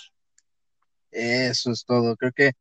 Eso 1.12 1.72
es 1.72 1.84
todo. 1.86 2.16
Creo 2.16 2.32
que 2.34 2.52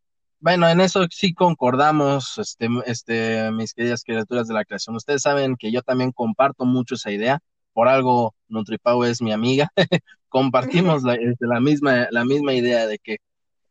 bueno, 0.40 0.68
en 0.68 0.80
eso 0.80 1.06
sí 1.10 1.34
concordamos, 1.34 2.38
este, 2.38 2.68
este, 2.86 3.50
mis 3.52 3.74
queridas 3.74 4.02
criaturas 4.02 4.48
de 4.48 4.54
la 4.54 4.64
creación. 4.64 4.96
Ustedes 4.96 5.22
saben 5.22 5.56
que 5.56 5.70
yo 5.70 5.82
también 5.82 6.12
comparto 6.12 6.64
mucho 6.64 6.94
esa 6.94 7.10
idea. 7.10 7.40
Por 7.74 7.88
algo, 7.88 8.34
Nutripau 8.48 9.04
es 9.04 9.20
mi 9.20 9.32
amiga. 9.32 9.70
Compartimos 10.30 11.02
la, 11.02 11.14
este, 11.14 11.46
la, 11.46 11.60
misma, 11.60 12.08
la 12.10 12.24
misma 12.24 12.54
idea 12.54 12.86
de 12.86 12.98
que 12.98 13.18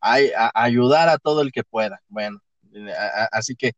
hay 0.00 0.30
a, 0.36 0.52
ayudar 0.54 1.08
a 1.08 1.18
todo 1.18 1.42
el 1.42 1.50
que 1.50 1.64
pueda. 1.64 2.00
Bueno, 2.08 2.40
así 3.32 3.56
que 3.56 3.72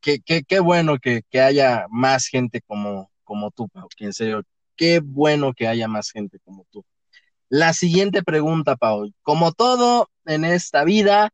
qué, 0.00 0.20
qué, 0.20 0.42
qué 0.42 0.60
bueno 0.60 0.98
que, 0.98 1.22
que, 1.30 1.40
haya 1.40 1.86
más 1.90 2.26
gente 2.26 2.60
como, 2.62 3.10
como 3.24 3.50
tú, 3.50 3.68
Pau. 3.68 3.88
Que 3.96 4.06
en 4.06 4.12
serio, 4.12 4.42
qué 4.76 5.00
bueno 5.00 5.52
que 5.52 5.68
haya 5.68 5.88
más 5.88 6.10
gente 6.10 6.38
como 6.40 6.66
tú. 6.70 6.84
La 7.48 7.72
siguiente 7.72 8.22
pregunta, 8.22 8.76
Pau. 8.76 9.10
Como 9.22 9.52
todo 9.52 10.08
en 10.24 10.44
esta 10.44 10.84
vida, 10.84 11.30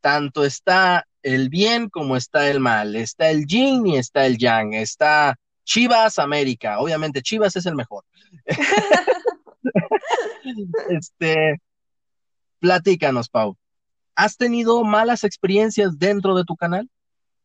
tanto 0.00 0.44
está 0.44 1.06
el 1.22 1.48
bien 1.48 1.88
como 1.88 2.16
está 2.16 2.50
el 2.50 2.60
mal, 2.60 2.96
está 2.96 3.30
el 3.30 3.46
yin 3.46 3.86
y 3.86 3.98
está 3.98 4.26
el 4.26 4.38
yang, 4.38 4.74
está 4.74 5.36
Chivas 5.64 6.18
América, 6.18 6.80
obviamente 6.80 7.22
Chivas 7.22 7.56
es 7.56 7.66
el 7.66 7.76
mejor. 7.76 8.04
este, 10.88 11.60
platícanos, 12.58 13.28
Pau. 13.28 13.56
¿Has 14.14 14.36
tenido 14.36 14.82
malas 14.84 15.24
experiencias 15.24 15.98
dentro 15.98 16.34
de 16.34 16.44
tu 16.44 16.56
canal? 16.56 16.90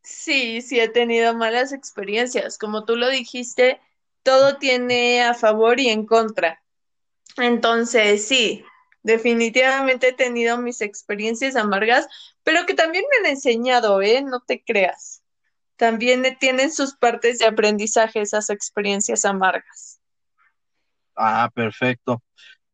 Sí, 0.05 0.61
sí 0.61 0.79
he 0.79 0.87
tenido 0.87 1.33
malas 1.33 1.73
experiencias. 1.73 2.59
Como 2.59 2.85
tú 2.85 2.95
lo 2.95 3.09
dijiste, 3.09 3.81
todo 4.21 4.57
tiene 4.57 5.23
a 5.23 5.33
favor 5.33 5.79
y 5.79 5.89
en 5.89 6.05
contra. 6.05 6.61
Entonces, 7.37 8.27
sí, 8.27 8.63
definitivamente 9.01 10.09
he 10.09 10.13
tenido 10.13 10.59
mis 10.59 10.81
experiencias 10.81 11.55
amargas, 11.55 12.07
pero 12.43 12.67
que 12.67 12.75
también 12.75 13.03
me 13.09 13.17
han 13.27 13.33
enseñado, 13.33 13.99
¿eh? 14.03 14.21
No 14.21 14.41
te 14.41 14.63
creas. 14.63 15.23
También 15.75 16.37
tienen 16.39 16.71
sus 16.71 16.95
partes 16.95 17.39
de 17.39 17.47
aprendizaje 17.47 18.21
esas 18.21 18.51
experiencias 18.51 19.25
amargas. 19.25 19.99
Ah, 21.15 21.49
perfecto. 21.51 22.21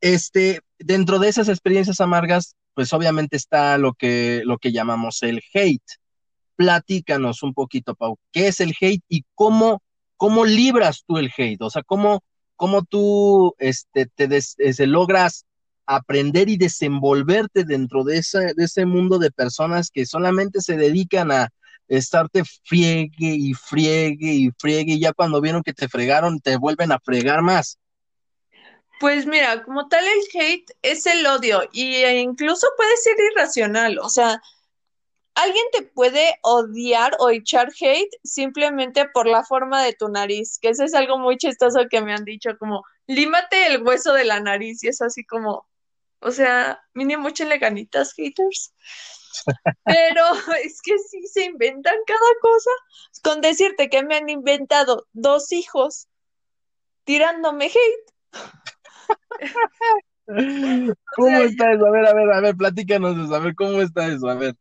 Este, 0.02 0.60
dentro 0.78 1.18
de 1.18 1.30
esas 1.30 1.48
experiencias 1.48 2.02
amargas, 2.02 2.58
pues 2.74 2.92
obviamente 2.92 3.38
está 3.38 3.78
lo 3.78 3.94
que, 3.94 4.42
lo 4.44 4.58
que 4.58 4.74
llamamos 4.74 5.24
el 5.24 5.42
hate. 5.54 5.82
Platícanos 6.62 7.42
un 7.42 7.56
poquito, 7.56 7.96
Pau, 7.96 8.20
¿qué 8.32 8.48
es 8.48 8.60
el 8.60 8.76
hate 8.80 9.04
y 9.10 9.26
cómo, 9.34 9.82
cómo 10.16 10.46
libras 10.46 11.04
tú 11.08 11.18
el 11.18 11.32
hate? 11.36 11.60
O 11.64 11.72
sea, 11.72 11.82
cómo, 11.82 12.24
cómo 12.56 12.84
tú 12.84 13.56
este, 13.58 14.06
te 14.06 14.30
este, 14.32 14.86
logras 14.86 15.48
aprender 15.88 16.50
y 16.50 16.58
desenvolverte 16.58 17.64
dentro 17.64 18.04
de 18.04 18.20
ese, 18.20 18.54
de 18.54 18.66
ese 18.66 18.86
mundo 18.86 19.18
de 19.18 19.32
personas 19.32 19.90
que 19.90 20.06
solamente 20.06 20.62
se 20.62 20.78
dedican 20.78 21.32
a 21.32 21.50
estarte 21.88 22.44
friegue 22.64 23.10
y 23.20 23.56
friegue 23.56 24.32
y 24.32 24.52
friegue 24.60 24.94
y 24.94 25.00
ya 25.00 25.14
cuando 25.14 25.42
vieron 25.42 25.64
que 25.64 25.74
te 25.74 25.90
fregaron 25.90 26.42
te 26.42 26.58
vuelven 26.58 26.92
a 26.92 27.00
fregar 27.00 27.42
más. 27.42 27.80
Pues 29.00 29.26
mira, 29.26 29.64
como 29.64 29.88
tal 29.88 30.06
el 30.06 30.40
hate 30.40 30.70
es 30.84 31.08
el 31.08 31.26
odio 31.26 31.68
y 31.74 31.96
e 31.96 32.20
incluso 32.20 32.68
puede 32.78 32.96
ser 32.98 33.16
irracional, 33.32 33.98
o 33.98 34.10
sea, 34.10 34.40
alguien 35.36 35.66
te 35.72 35.84
puede 35.84 36.36
odiar 36.44 37.16
o 37.20 37.30
echar 37.30 37.70
hate 37.80 38.16
simplemente 38.24 39.08
por 39.14 39.28
la 39.28 39.44
forma 39.44 39.84
de 39.84 39.94
tu 39.94 40.10
nariz, 40.10 40.60
que 40.62 40.70
eso 40.70 40.84
es 40.84 40.94
algo 40.94 41.18
muy 41.18 41.38
chistoso 41.38 41.88
que 41.90 42.02
me 42.02 42.14
han 42.14 42.26
dicho, 42.26 42.58
como 42.58 42.84
límate 43.08 43.68
el 43.68 43.84
hueso 43.84 44.14
de 44.14 44.26
la 44.26 44.40
nariz 44.40 44.84
y 44.84 44.90
es 44.90 45.02
así 45.02 45.24
como, 45.26 45.68
o 46.20 46.32
sea, 46.32 46.82
mínimo 46.94 47.28
échenle 47.28 47.58
ganitas, 47.58 48.14
haters. 48.14 48.74
Pero 49.86 50.24
es 50.64 50.82
que 50.82 50.98
sí 51.00 51.24
se 51.28 51.46
inventan 51.46 51.96
cada 52.06 52.20
cosa. 52.42 52.72
Con 53.24 53.42
decirte 53.42 53.90
que 53.90 54.04
me 54.04 54.16
han 54.16 54.30
inventado 54.30 55.08
dos 55.14 55.52
hijos 55.52 56.08
tirándome 57.04 57.66
hate. 57.66 58.14
¿Cómo 61.16 61.38
está 61.40 61.74
eso? 61.74 61.86
A 61.86 61.92
ver, 61.92 62.06
a 62.06 62.14
ver, 62.14 62.32
a 62.32 62.42
ver, 62.42 62.56
platícanos 62.56 63.18
eso. 63.18 63.36
A 63.36 63.40
ver, 63.40 63.56
¿cómo 63.56 63.82
está 63.82 64.08
eso? 64.08 64.30
A 64.30 64.36
ver. 64.36 64.56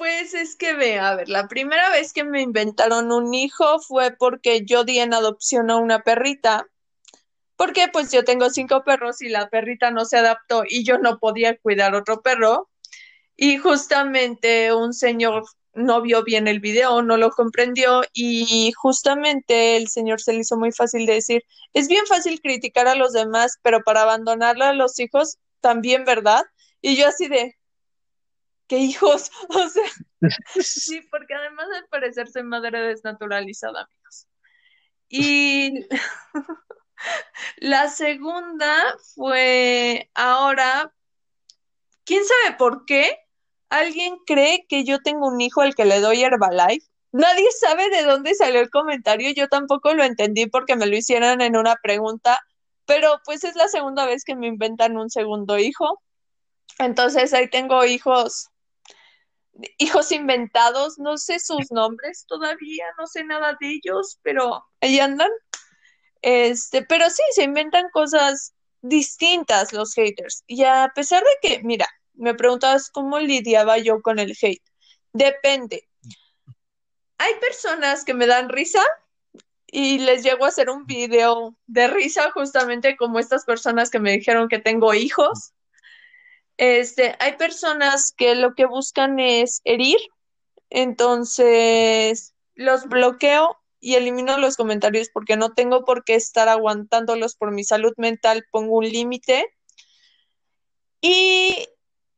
Pues 0.00 0.32
es 0.32 0.56
que 0.56 0.72
ve, 0.72 0.98
a 0.98 1.14
ver, 1.14 1.28
la 1.28 1.46
primera 1.46 1.90
vez 1.90 2.14
que 2.14 2.24
me 2.24 2.40
inventaron 2.40 3.12
un 3.12 3.34
hijo 3.34 3.80
fue 3.80 4.16
porque 4.18 4.64
yo 4.64 4.82
di 4.82 4.98
en 4.98 5.12
adopción 5.12 5.70
a 5.70 5.76
una 5.76 6.02
perrita, 6.02 6.66
porque 7.56 7.86
pues 7.92 8.10
yo 8.10 8.24
tengo 8.24 8.48
cinco 8.48 8.82
perros 8.82 9.20
y 9.20 9.28
la 9.28 9.50
perrita 9.50 9.90
no 9.90 10.06
se 10.06 10.16
adaptó 10.16 10.62
y 10.66 10.84
yo 10.84 10.96
no 10.96 11.18
podía 11.18 11.58
cuidar 11.58 11.94
otro 11.94 12.22
perro. 12.22 12.70
Y 13.36 13.58
justamente 13.58 14.72
un 14.72 14.94
señor 14.94 15.44
no 15.74 16.00
vio 16.00 16.24
bien 16.24 16.48
el 16.48 16.60
video, 16.60 17.02
no 17.02 17.18
lo 17.18 17.30
comprendió 17.32 18.00
y 18.14 18.72
justamente 18.72 19.76
el 19.76 19.88
señor 19.88 20.22
se 20.22 20.32
le 20.32 20.40
hizo 20.40 20.56
muy 20.56 20.72
fácil 20.72 21.04
de 21.04 21.12
decir, 21.16 21.44
es 21.74 21.88
bien 21.88 22.06
fácil 22.06 22.40
criticar 22.40 22.88
a 22.88 22.94
los 22.94 23.12
demás, 23.12 23.58
pero 23.60 23.82
para 23.84 24.00
abandonarle 24.04 24.64
a 24.64 24.72
los 24.72 24.98
hijos 24.98 25.36
también, 25.60 26.06
¿verdad? 26.06 26.44
Y 26.80 26.96
yo 26.96 27.06
así 27.06 27.28
de, 27.28 27.59
¿qué 28.70 28.78
hijos? 28.78 29.30
O 29.50 29.68
sea, 29.68 29.84
sí, 30.62 31.02
porque 31.10 31.34
además 31.34 31.66
de 31.68 31.88
parecerse 31.88 32.42
madre 32.42 32.80
desnaturalizada, 32.80 33.82
amigos. 33.82 34.28
Y 35.08 35.88
la 37.56 37.88
segunda 37.88 38.96
fue 39.14 40.08
ahora, 40.14 40.94
¿quién 42.04 42.22
sabe 42.24 42.56
por 42.56 42.84
qué? 42.86 43.18
¿Alguien 43.70 44.18
cree 44.24 44.66
que 44.68 44.84
yo 44.84 45.00
tengo 45.00 45.26
un 45.26 45.40
hijo 45.40 45.62
al 45.62 45.74
que 45.74 45.84
le 45.84 46.00
doy 46.00 46.22
Herbalife? 46.22 46.86
Nadie 47.12 47.50
sabe 47.58 47.90
de 47.90 48.04
dónde 48.04 48.34
salió 48.34 48.60
el 48.60 48.70
comentario, 48.70 49.32
yo 49.32 49.48
tampoco 49.48 49.94
lo 49.94 50.04
entendí 50.04 50.46
porque 50.46 50.76
me 50.76 50.86
lo 50.86 50.96
hicieron 50.96 51.40
en 51.40 51.56
una 51.56 51.74
pregunta, 51.82 52.38
pero 52.86 53.20
pues 53.24 53.42
es 53.42 53.56
la 53.56 53.66
segunda 53.66 54.06
vez 54.06 54.22
que 54.22 54.36
me 54.36 54.46
inventan 54.46 54.96
un 54.96 55.10
segundo 55.10 55.58
hijo. 55.58 56.00
Entonces 56.78 57.32
ahí 57.34 57.50
tengo 57.50 57.84
hijos, 57.84 58.49
hijos 59.78 60.12
inventados, 60.12 60.98
no 60.98 61.18
sé 61.18 61.38
sus 61.40 61.70
nombres 61.70 62.24
todavía, 62.26 62.86
no 62.98 63.06
sé 63.06 63.24
nada 63.24 63.56
de 63.60 63.68
ellos, 63.74 64.18
pero 64.22 64.64
ahí 64.80 65.00
andan. 65.00 65.30
Este, 66.22 66.84
pero 66.84 67.08
sí, 67.10 67.22
se 67.32 67.44
inventan 67.44 67.88
cosas 67.92 68.54
distintas 68.82 69.72
los 69.72 69.94
haters. 69.94 70.44
Y 70.46 70.64
a 70.64 70.92
pesar 70.94 71.22
de 71.22 71.48
que, 71.48 71.62
mira, 71.62 71.88
me 72.14 72.34
preguntabas 72.34 72.90
cómo 72.90 73.18
lidiaba 73.18 73.78
yo 73.78 74.02
con 74.02 74.18
el 74.18 74.36
hate. 74.40 74.62
Depende. 75.12 75.88
Hay 77.18 77.34
personas 77.40 78.04
que 78.04 78.14
me 78.14 78.26
dan 78.26 78.48
risa 78.48 78.82
y 79.66 79.98
les 79.98 80.22
llego 80.22 80.44
a 80.44 80.48
hacer 80.48 80.70
un 80.70 80.86
video 80.86 81.56
de 81.66 81.88
risa 81.88 82.30
justamente 82.32 82.96
como 82.96 83.18
estas 83.18 83.44
personas 83.44 83.90
que 83.90 84.00
me 84.00 84.12
dijeron 84.12 84.48
que 84.48 84.58
tengo 84.58 84.94
hijos. 84.94 85.52
Este, 86.60 87.16
hay 87.20 87.38
personas 87.38 88.12
que 88.14 88.34
lo 88.34 88.54
que 88.54 88.66
buscan 88.66 89.18
es 89.18 89.62
herir, 89.64 89.96
entonces 90.68 92.34
los 92.54 92.84
bloqueo 92.84 93.56
y 93.80 93.94
elimino 93.94 94.36
los 94.36 94.58
comentarios 94.58 95.08
porque 95.08 95.38
no 95.38 95.54
tengo 95.54 95.86
por 95.86 96.04
qué 96.04 96.16
estar 96.16 96.50
aguantándolos 96.50 97.34
por 97.34 97.50
mi 97.50 97.64
salud 97.64 97.94
mental, 97.96 98.44
pongo 98.50 98.76
un 98.76 98.84
límite. 98.84 99.46
Y 101.00 101.66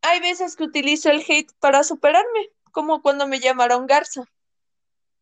hay 0.00 0.18
veces 0.18 0.57
que 0.57 0.64
utilizo 0.64 1.09
el 1.09 1.22
hate 1.28 1.52
para 1.61 1.85
superarme, 1.85 2.50
como 2.72 3.00
cuando 3.00 3.28
me 3.28 3.38
llamaron 3.38 3.87
Garza. 3.87 4.24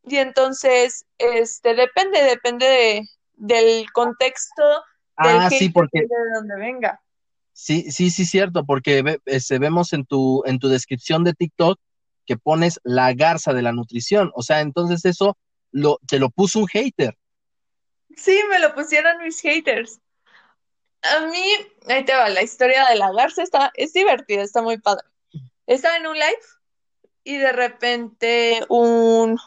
Y 0.03 0.15
entonces, 0.15 1.05
este, 1.19 1.75
depende, 1.75 2.23
depende 2.23 3.03
del 3.33 3.85
contexto 3.91 4.63
del 5.23 5.37
ah, 5.41 5.49
sí, 5.51 5.69
porque... 5.69 5.99
de 5.99 6.33
donde 6.33 6.55
venga. 6.55 6.99
Sí, 7.53 7.91
sí, 7.91 8.09
sí, 8.09 8.25
cierto, 8.25 8.65
porque 8.65 9.19
este, 9.25 9.59
vemos 9.59 9.93
en 9.93 10.05
tu, 10.05 10.43
en 10.45 10.59
tu 10.59 10.69
descripción 10.69 11.23
de 11.23 11.33
TikTok 11.33 11.79
que 12.25 12.37
pones 12.37 12.79
la 12.83 13.13
garza 13.13 13.53
de 13.53 13.61
la 13.61 13.71
nutrición. 13.71 14.31
O 14.35 14.41
sea, 14.41 14.61
entonces 14.61 15.05
eso 15.05 15.37
lo, 15.71 15.99
te 16.07 16.19
lo 16.19 16.29
puso 16.29 16.59
un 16.59 16.67
hater. 16.67 17.17
Sí, 18.15 18.39
me 18.49 18.59
lo 18.59 18.73
pusieron 18.73 19.21
mis 19.23 19.41
haters. 19.41 19.99
A 21.01 21.25
mí, 21.27 21.43
ahí 21.87 22.05
te 22.05 22.13
va, 22.13 22.29
la 22.29 22.43
historia 22.43 22.87
de 22.87 22.95
la 22.95 23.11
garza 23.11 23.41
está, 23.41 23.71
es 23.73 23.93
divertida, 23.93 24.43
está 24.43 24.61
muy 24.61 24.77
padre. 24.77 25.05
Estaba 25.65 25.97
en 25.97 26.07
un 26.07 26.13
live 26.15 26.39
y 27.23 27.37
de 27.37 27.51
repente 27.51 28.63
un, 28.69 29.39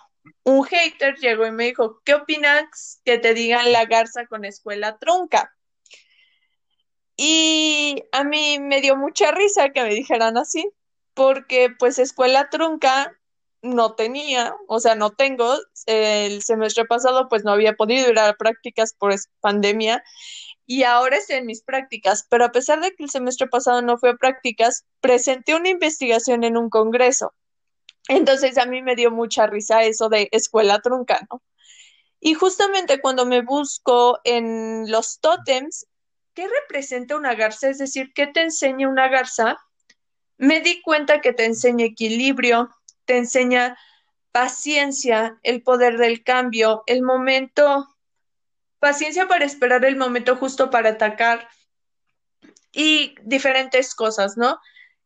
un 0.42 0.64
hater 0.64 1.16
llegó 1.16 1.46
y 1.46 1.52
me 1.52 1.64
dijo, 1.64 2.00
¿qué 2.04 2.14
opinas 2.14 3.00
que 3.04 3.18
te 3.18 3.34
digan 3.34 3.72
la 3.72 3.84
garza 3.84 4.26
con 4.26 4.44
escuela 4.44 4.98
trunca? 4.98 5.53
Y 7.16 8.02
a 8.12 8.24
mí 8.24 8.58
me 8.60 8.80
dio 8.80 8.96
mucha 8.96 9.30
risa 9.30 9.70
que 9.70 9.82
me 9.82 9.94
dijeran 9.94 10.36
así, 10.36 10.68
porque 11.14 11.70
pues 11.78 11.98
escuela 11.98 12.50
trunca 12.50 13.16
no 13.62 13.94
tenía, 13.94 14.54
o 14.68 14.80
sea, 14.80 14.94
no 14.94 15.10
tengo. 15.10 15.54
El 15.86 16.42
semestre 16.42 16.84
pasado 16.84 17.28
pues 17.28 17.44
no 17.44 17.52
había 17.52 17.74
podido 17.74 18.10
ir 18.10 18.18
a 18.18 18.34
prácticas 18.34 18.94
por 18.94 19.14
pandemia 19.40 20.02
y 20.66 20.84
ahora 20.84 21.16
estoy 21.16 21.36
en 21.36 21.46
mis 21.46 21.62
prácticas, 21.62 22.26
pero 22.28 22.46
a 22.46 22.52
pesar 22.52 22.80
de 22.80 22.94
que 22.94 23.04
el 23.04 23.10
semestre 23.10 23.46
pasado 23.48 23.82
no 23.82 23.98
fue 23.98 24.10
a 24.10 24.16
prácticas, 24.16 24.84
presenté 25.00 25.54
una 25.54 25.68
investigación 25.68 26.42
en 26.44 26.56
un 26.56 26.70
congreso. 26.70 27.34
Entonces 28.08 28.58
a 28.58 28.66
mí 28.66 28.82
me 28.82 28.96
dio 28.96 29.10
mucha 29.10 29.46
risa 29.46 29.82
eso 29.82 30.08
de 30.08 30.28
escuela 30.32 30.80
trunca, 30.80 31.26
¿no? 31.30 31.42
Y 32.20 32.34
justamente 32.34 33.00
cuando 33.00 33.26
me 33.26 33.42
busco 33.42 34.18
en 34.24 34.90
los 34.90 35.20
tótems, 35.20 35.86
¿qué 36.34 36.48
representa 36.48 37.16
una 37.16 37.34
garza? 37.34 37.68
Es 37.68 37.78
decir, 37.78 38.12
¿qué 38.14 38.26
te 38.26 38.42
enseña 38.42 38.88
una 38.88 39.08
garza? 39.08 39.56
Me 40.36 40.60
di 40.60 40.82
cuenta 40.82 41.20
que 41.20 41.32
te 41.32 41.44
enseña 41.44 41.86
equilibrio, 41.86 42.70
te 43.04 43.16
enseña 43.16 43.78
paciencia, 44.32 45.38
el 45.42 45.62
poder 45.62 45.96
del 45.96 46.24
cambio, 46.24 46.82
el 46.86 47.02
momento, 47.02 47.88
paciencia 48.80 49.28
para 49.28 49.44
esperar 49.44 49.84
el 49.84 49.96
momento 49.96 50.36
justo 50.36 50.70
para 50.70 50.90
atacar 50.90 51.48
y 52.72 53.14
diferentes 53.22 53.94
cosas, 53.94 54.36
¿no? 54.36 54.58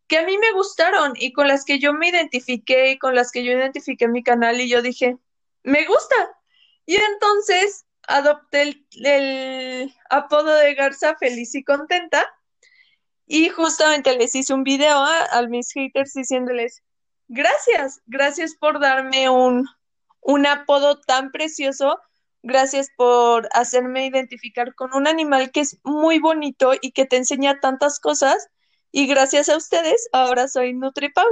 Que 0.06 0.18
a 0.18 0.24
mí 0.24 0.38
me 0.38 0.52
gustaron 0.52 1.12
y 1.14 1.34
con 1.34 1.46
las 1.46 1.66
que 1.66 1.78
yo 1.78 1.92
me 1.92 2.08
identifiqué 2.08 2.92
y 2.92 2.98
con 2.98 3.14
las 3.14 3.30
que 3.30 3.44
yo 3.44 3.52
identifiqué 3.52 4.08
mi 4.08 4.22
canal 4.22 4.60
y 4.62 4.68
yo 4.68 4.80
dije, 4.80 5.18
me 5.62 5.84
gusta. 5.84 6.16
Y 6.86 6.96
entonces 6.96 7.84
adopté 8.08 8.82
el, 8.92 9.94
apodo 10.10 10.54
de 10.54 10.74
Garza 10.74 11.14
feliz 11.16 11.54
y 11.54 11.62
contenta. 11.62 12.26
Y 13.26 13.50
justamente 13.50 14.16
les 14.16 14.34
hice 14.34 14.54
un 14.54 14.64
video 14.64 14.96
a, 14.98 15.42
mis 15.48 15.70
haters 15.72 16.14
diciéndoles, 16.14 16.82
gracias, 17.28 18.00
gracias 18.06 18.54
por 18.54 18.80
darme 18.80 19.28
un, 19.28 19.68
un 20.22 20.46
apodo 20.46 20.98
tan 20.98 21.30
precioso, 21.30 22.00
gracias 22.42 22.88
por 22.96 23.46
hacerme 23.52 24.06
identificar 24.06 24.74
con 24.74 24.94
un 24.94 25.06
animal 25.06 25.52
que 25.52 25.60
es 25.60 25.78
muy 25.84 26.18
bonito 26.18 26.72
y 26.80 26.92
que 26.92 27.04
te 27.04 27.16
enseña 27.16 27.60
tantas 27.60 28.00
cosas. 28.00 28.48
Y 28.90 29.06
gracias 29.06 29.50
a 29.50 29.58
ustedes, 29.58 30.08
ahora 30.12 30.48
soy 30.48 30.72
NutriPau, 30.72 31.28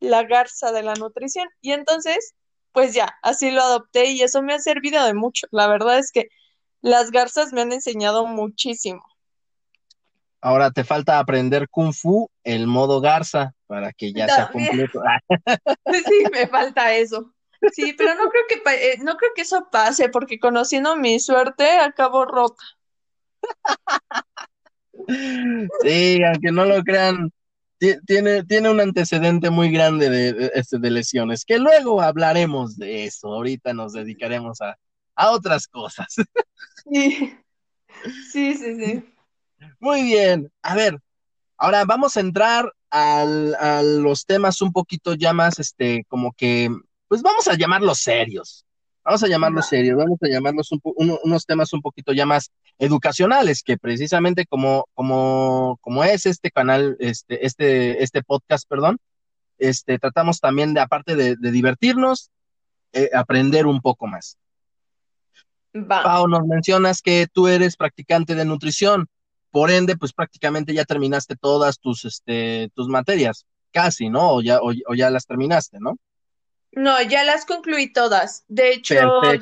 la 0.00 0.22
garza 0.22 0.72
de 0.72 0.82
la 0.82 0.94
nutrición. 0.94 1.50
Y 1.60 1.72
entonces, 1.72 2.34
pues 2.74 2.92
ya, 2.92 3.16
así 3.22 3.52
lo 3.52 3.62
adopté 3.62 4.10
y 4.10 4.22
eso 4.22 4.42
me 4.42 4.52
ha 4.52 4.58
servido 4.58 5.04
de 5.06 5.14
mucho. 5.14 5.46
La 5.52 5.68
verdad 5.68 5.98
es 5.98 6.10
que 6.10 6.28
las 6.82 7.12
garzas 7.12 7.52
me 7.52 7.62
han 7.62 7.72
enseñado 7.72 8.26
muchísimo. 8.26 9.02
Ahora 10.40 10.72
te 10.72 10.82
falta 10.82 11.20
aprender 11.20 11.68
Kung 11.70 11.94
Fu, 11.94 12.28
el 12.42 12.66
modo 12.66 13.00
garza, 13.00 13.54
para 13.68 13.92
que 13.92 14.12
ya 14.12 14.28
sea 14.28 14.50
completo. 14.50 15.00
sí, 16.08 16.24
me 16.32 16.48
falta 16.48 16.94
eso. 16.94 17.32
Sí, 17.72 17.94
pero 17.96 18.14
no 18.16 18.28
creo 18.28 18.42
que 18.48 18.60
eh, 18.74 18.98
no 18.98 19.16
creo 19.16 19.30
que 19.34 19.42
eso 19.42 19.68
pase, 19.70 20.08
porque 20.08 20.40
conociendo 20.40 20.96
mi 20.96 21.20
suerte, 21.20 21.70
acabo 21.78 22.26
rota. 22.26 22.62
Sí, 25.80 26.22
aunque 26.24 26.50
no 26.50 26.64
lo 26.64 26.82
crean, 26.82 27.32
tiene, 27.78 28.44
tiene 28.44 28.70
un 28.70 28.80
antecedente 28.80 29.50
muy 29.50 29.70
grande 29.70 30.10
de, 30.10 30.50
este, 30.54 30.78
de 30.78 30.90
lesiones, 30.90 31.44
que 31.44 31.58
luego 31.58 32.00
hablaremos 32.00 32.76
de 32.76 33.04
eso. 33.04 33.28
Ahorita 33.28 33.72
nos 33.74 33.92
dedicaremos 33.92 34.60
a, 34.60 34.76
a 35.14 35.30
otras 35.30 35.66
cosas. 35.66 36.06
Sí. 36.86 37.32
sí, 38.30 38.54
sí, 38.54 38.76
sí. 38.78 39.04
Muy 39.80 40.02
bien. 40.02 40.52
A 40.60 40.74
ver, 40.74 40.98
ahora 41.56 41.86
vamos 41.86 42.16
a 42.16 42.20
entrar 42.20 42.70
al, 42.90 43.54
a 43.54 43.82
los 43.82 44.26
temas 44.26 44.60
un 44.60 44.70
poquito 44.70 45.14
ya 45.14 45.32
más, 45.32 45.58
este, 45.58 46.04
como 46.08 46.32
que, 46.32 46.68
pues 47.08 47.22
vamos 47.22 47.48
a 47.48 47.56
llamarlos 47.56 48.00
serios. 48.00 48.66
Vamos 49.04 49.22
a 49.22 49.28
llamarlos 49.28 49.66
serios, 49.66 49.98
vamos 49.98 50.18
a 50.22 50.28
llamarlos 50.28 50.70
unos 50.82 51.44
temas 51.44 51.72
un 51.74 51.82
poquito 51.82 52.12
ya 52.12 52.24
más 52.24 52.50
educacionales, 52.78 53.62
que 53.62 53.76
precisamente 53.76 54.46
como, 54.46 54.86
como, 54.94 55.78
como 55.82 56.04
es 56.04 56.24
este 56.24 56.50
canal, 56.50 56.96
este, 57.00 57.44
este, 57.44 58.02
este 58.02 58.22
podcast, 58.22 58.66
perdón, 58.66 58.98
este, 59.58 59.98
tratamos 59.98 60.40
también 60.40 60.72
de, 60.72 60.80
aparte 60.80 61.16
de, 61.16 61.36
divertirnos, 61.36 62.30
eh, 62.92 63.10
aprender 63.14 63.66
un 63.66 63.80
poco 63.80 64.06
más. 64.06 64.38
Pau, 65.88 66.28
nos 66.28 66.46
mencionas 66.46 67.02
que 67.02 67.26
tú 67.30 67.48
eres 67.48 67.76
practicante 67.76 68.34
de 68.34 68.44
nutrición, 68.44 69.08
por 69.50 69.70
ende, 69.70 69.96
pues 69.96 70.12
prácticamente 70.12 70.72
ya 70.72 70.84
terminaste 70.84 71.36
todas 71.36 71.78
tus, 71.78 72.04
este, 72.04 72.70
tus 72.74 72.88
materias, 72.88 73.46
casi, 73.70 74.08
¿no? 74.08 74.32
O 74.32 74.42
ya, 74.42 74.60
o, 74.60 74.94
ya 74.94 75.10
las 75.10 75.26
terminaste, 75.26 75.78
¿no? 75.80 75.96
No, 76.76 77.00
ya 77.02 77.24
las 77.24 77.44
concluí 77.44 77.92
todas. 77.92 78.44
De 78.48 78.72
hecho, 78.72 78.94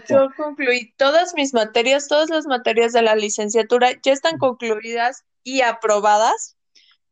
yo 0.09 0.29
concluí 0.37 0.93
todas 0.97 1.35
mis 1.35 1.55
materias, 1.55 2.09
todas 2.09 2.31
las 2.31 2.47
materias 2.47 2.93
de 2.93 3.03
la 3.03 3.15
licenciatura 3.15 3.91
ya 4.03 4.13
están 4.13 4.39
concluidas 4.39 5.25
y 5.43 5.63
aprobadas. 5.63 6.57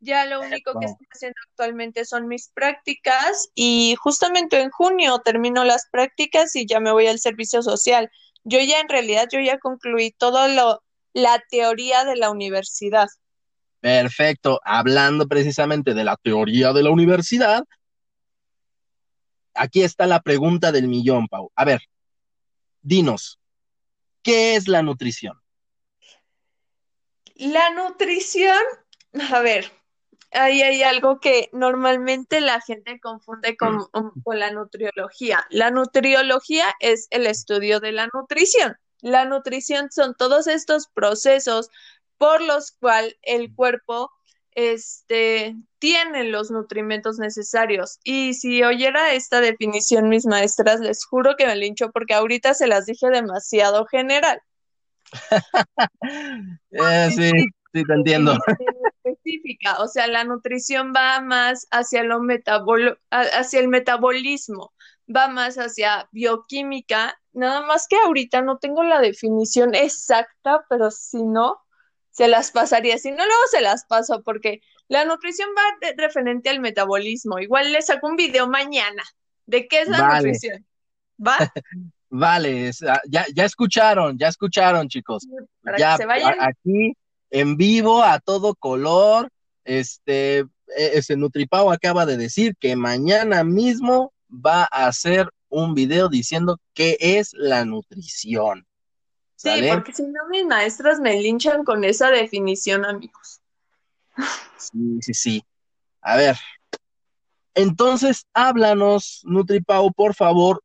Ya 0.01 0.25
lo 0.25 0.41
único 0.41 0.79
que 0.79 0.87
estoy 0.87 1.07
haciendo 1.13 1.37
actualmente 1.51 2.07
son 2.07 2.27
mis 2.27 2.49
prácticas 2.49 3.51
y 3.55 3.97
justamente 4.01 4.61
en 4.61 4.71
junio 4.71 5.19
termino 5.19 5.65
las 5.65 5.89
prácticas 5.91 6.57
y 6.57 6.67
ya 6.67 6.81
me 6.81 6.91
voy 6.91 7.07
al 7.07 7.19
servicio 7.19 7.63
social. 7.63 8.11
Yo 8.45 8.59
ya 8.61 8.81
en 8.81 8.89
realidad, 8.89 9.29
yo 9.31 9.41
ya 9.41 9.59
concluí 9.59 10.13
todo 10.13 10.49
lo, 10.49 10.83
la 11.13 11.43
teoría 11.51 12.05
de 12.05 12.17
la 12.17 12.31
universidad. 12.31 13.09
Perfecto. 13.81 14.61
Hablando 14.65 15.29
precisamente 15.29 15.93
de 15.93 16.05
la 16.05 16.17
teoría 16.17 16.73
de 16.73 16.83
la 16.83 16.91
universidad, 16.91 17.65
aquí 19.55 19.83
está 19.83 20.07
la 20.07 20.21
pregunta 20.21 20.73
del 20.73 20.89
millón, 20.89 21.29
Pau. 21.29 21.51
A 21.55 21.65
ver, 21.65 21.81
dinos, 22.83 23.41
¿qué 24.23 24.57
es 24.57 24.69
la 24.69 24.83
nutrición? 24.83 25.41
La 27.35 27.71
nutrición, 27.71 28.61
a 29.31 29.41
ver, 29.41 29.73
ahí 30.33 30.63
hay 30.63 30.83
algo 30.83 31.21
que 31.21 31.49
normalmente 31.53 32.41
la 32.41 32.61
gente 32.61 33.01
confunde 33.01 33.57
con, 33.57 33.87
con, 34.23 34.39
la 34.39 34.51
nutriología. 34.51 35.47
La 35.51 35.71
nutriología 35.71 36.75
es 36.81 37.07
el 37.11 37.27
estudio 37.27 37.81
de 37.81 37.93
la 37.93 38.09
nutrición. 38.13 38.77
La 39.01 39.25
nutrición 39.25 39.91
son 39.91 40.15
todos 40.15 40.47
estos 40.47 40.89
procesos 40.89 41.71
por 42.19 42.43
los 42.43 42.73
cuales 42.73 43.17
el 43.23 43.55
cuerpo 43.55 44.11
este, 44.53 45.57
tiene 45.81 46.25
los 46.25 46.51
nutrimentos 46.51 47.19
necesarios. 47.19 47.99
Y 48.05 48.35
si 48.35 48.63
oyera 48.63 49.13
esta 49.15 49.41
definición 49.41 50.09
mis 50.09 50.27
maestras, 50.27 50.79
les 50.79 51.05
juro 51.05 51.35
que 51.37 51.47
me 51.47 51.57
lincho 51.57 51.91
porque 51.91 52.15
ahorita 52.15 52.55
se 52.55 52.69
las 52.69 52.87
dije 52.87 53.11
demasiado 53.11 53.87
general. 53.87 54.41
Eh, 56.71 57.11
sí, 57.11 57.31
sí, 57.73 57.85
te 57.85 57.93
entiendo. 57.93 58.39
Específica, 59.03 59.81
o 59.81 59.89
sea, 59.89 60.07
la 60.07 60.23
nutrición 60.25 60.93
va 60.95 61.21
más 61.21 61.67
hacia, 61.71 62.05
lo 62.05 62.21
metabolo 62.21 62.97
hacia 63.11 63.59
el 63.59 63.69
metabolismo, 63.69 64.73
va 65.15 65.29
más 65.29 65.57
hacia 65.57 66.09
bioquímica, 66.13 67.19
nada 67.33 67.63
más 67.63 67.87
que 67.89 67.97
ahorita 67.97 68.43
no 68.43 68.59
tengo 68.59 68.85
la 68.85 69.01
definición 69.01 69.75
exacta, 69.75 70.65
pero 70.69 70.91
si 70.91 71.23
no, 71.23 71.59
se 72.11 72.29
las 72.29 72.51
pasaría. 72.51 72.99
Si 72.99 73.11
no, 73.11 73.25
luego 73.25 73.43
se 73.51 73.61
las 73.61 73.85
paso, 73.87 74.23
porque 74.23 74.61
la 74.91 75.05
nutrición 75.05 75.49
va 75.57 75.93
referente 75.97 76.51
al 76.51 76.59
metabolismo. 76.59 77.39
Igual 77.39 77.73
les 77.73 77.87
saco 77.87 78.09
un 78.09 78.17
video 78.17 78.49
mañana 78.49 79.05
de 79.47 79.69
qué 79.69 79.83
es 79.83 79.89
la 79.89 80.17
nutrición. 80.17 80.67
¿Va? 81.25 81.37
vale, 82.11 82.73
ah, 82.89 83.01
ya, 83.09 83.25
ya 83.33 83.45
escucharon, 83.45 84.19
ya 84.19 84.27
escucharon, 84.27 84.89
chicos. 84.89 85.29
ya, 85.79 85.97
Aquí 86.41 86.97
en 87.31 87.57
vivo, 87.57 88.03
a 88.03 88.19
todo 88.19 88.57
color, 88.57 89.31
este, 89.65 90.41
e, 90.41 90.47
ese 90.95 91.17
Nutripao 91.17 91.71
acaba 91.71 92.05
de 92.05 92.17
decir 92.17 92.57
que 92.59 92.75
mañana 92.75 93.45
mismo 93.45 94.13
va 94.29 94.69
a 94.73 94.89
hacer 94.89 95.29
un 95.49 95.77
video 95.77 96.09
diciendo 96.09 96.59
qué 96.75 96.97
es 96.99 97.33
la 97.35 97.65
nutrición. 97.65 98.67
Sí, 99.37 99.51
porque 99.71 99.93
si 99.93 100.03
no 100.03 100.29
mis 100.31 100.45
maestras 100.47 100.99
me 100.99 101.23
linchan 101.23 101.63
con 101.63 101.85
esa 101.85 102.11
definición, 102.11 102.85
amigos. 102.85 103.40
Sí, 104.57 104.99
sí, 105.01 105.15
sí. 105.15 105.45
A 106.03 106.17
ver. 106.17 106.37
Entonces, 107.55 108.27
háblanos, 108.33 109.21
Nutripau, 109.25 109.93
por 109.93 110.15
favor, 110.15 110.63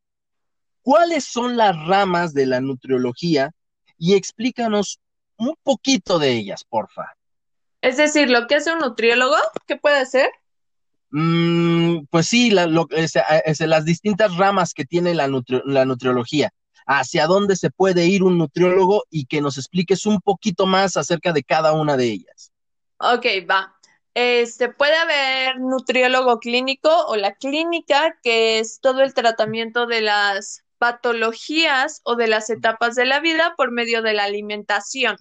¿cuáles 0.82 1.26
son 1.26 1.58
las 1.58 1.76
ramas 1.88 2.34
de 2.34 2.46
la 2.46 2.62
nutriología? 2.62 3.52
Y 3.98 4.13
explícanos 4.13 5.00
un 5.38 5.56
poquito 5.63 6.20
de 6.20 6.32
ellas, 6.32 6.63
porfa. 6.63 7.15
Es 7.82 7.98
decir, 7.98 8.30
lo 8.30 8.48
que 8.48 8.56
hace 8.56 8.72
un 8.72 8.80
nutriólogo, 8.80 9.36
¿qué 9.68 9.76
puede 9.78 9.98
hacer? 9.98 10.30
Mm, 11.12 12.06
pues 12.10 12.28
sí, 12.28 12.52
las 12.52 13.86
distintas 13.86 14.36
ramas 14.38 14.74
que 14.74 14.86
tiene 14.86 15.13
la, 15.13 15.30
la 15.65 15.86
nutriología 15.86 16.52
hacia 16.86 17.26
dónde 17.26 17.56
se 17.56 17.72
puede 17.72 18.06
ir 18.06 18.24
un 18.24 18.38
nutriólogo 18.38 19.04
y 19.10 19.26
que 19.26 19.41
nos 19.41 19.58
expliques 19.58 20.06
un 20.06 20.22
poquito 20.22 20.65
más 20.65 20.98
acerca 20.98 21.34
de 21.34 21.44
cada 21.44 21.74
una 21.74 21.98
de 21.98 22.06
ellas. 22.06 22.52
Ok, 23.13 23.26
va. 23.50 23.76
Este 24.15 24.70
puede 24.70 24.96
haber 24.96 25.60
nutriólogo 25.60 26.39
clínico 26.39 26.89
o 27.08 27.15
la 27.18 27.36
clínica, 27.36 28.18
que 28.24 28.60
es 28.60 28.80
todo 28.80 29.02
el 29.02 29.13
tratamiento 29.13 29.86
de 29.86 30.02
las 30.02 30.63
patologías 30.80 32.02
o 32.04 32.15
de 32.15 32.28
las 32.28 32.50
etapas 32.50 32.96
de 32.96 33.06
la 33.06 33.20
vida 33.20 33.54
por 33.58 33.72
medio 33.72 34.02
de 34.02 34.13
la 34.13 34.24
alimentación. 34.24 35.18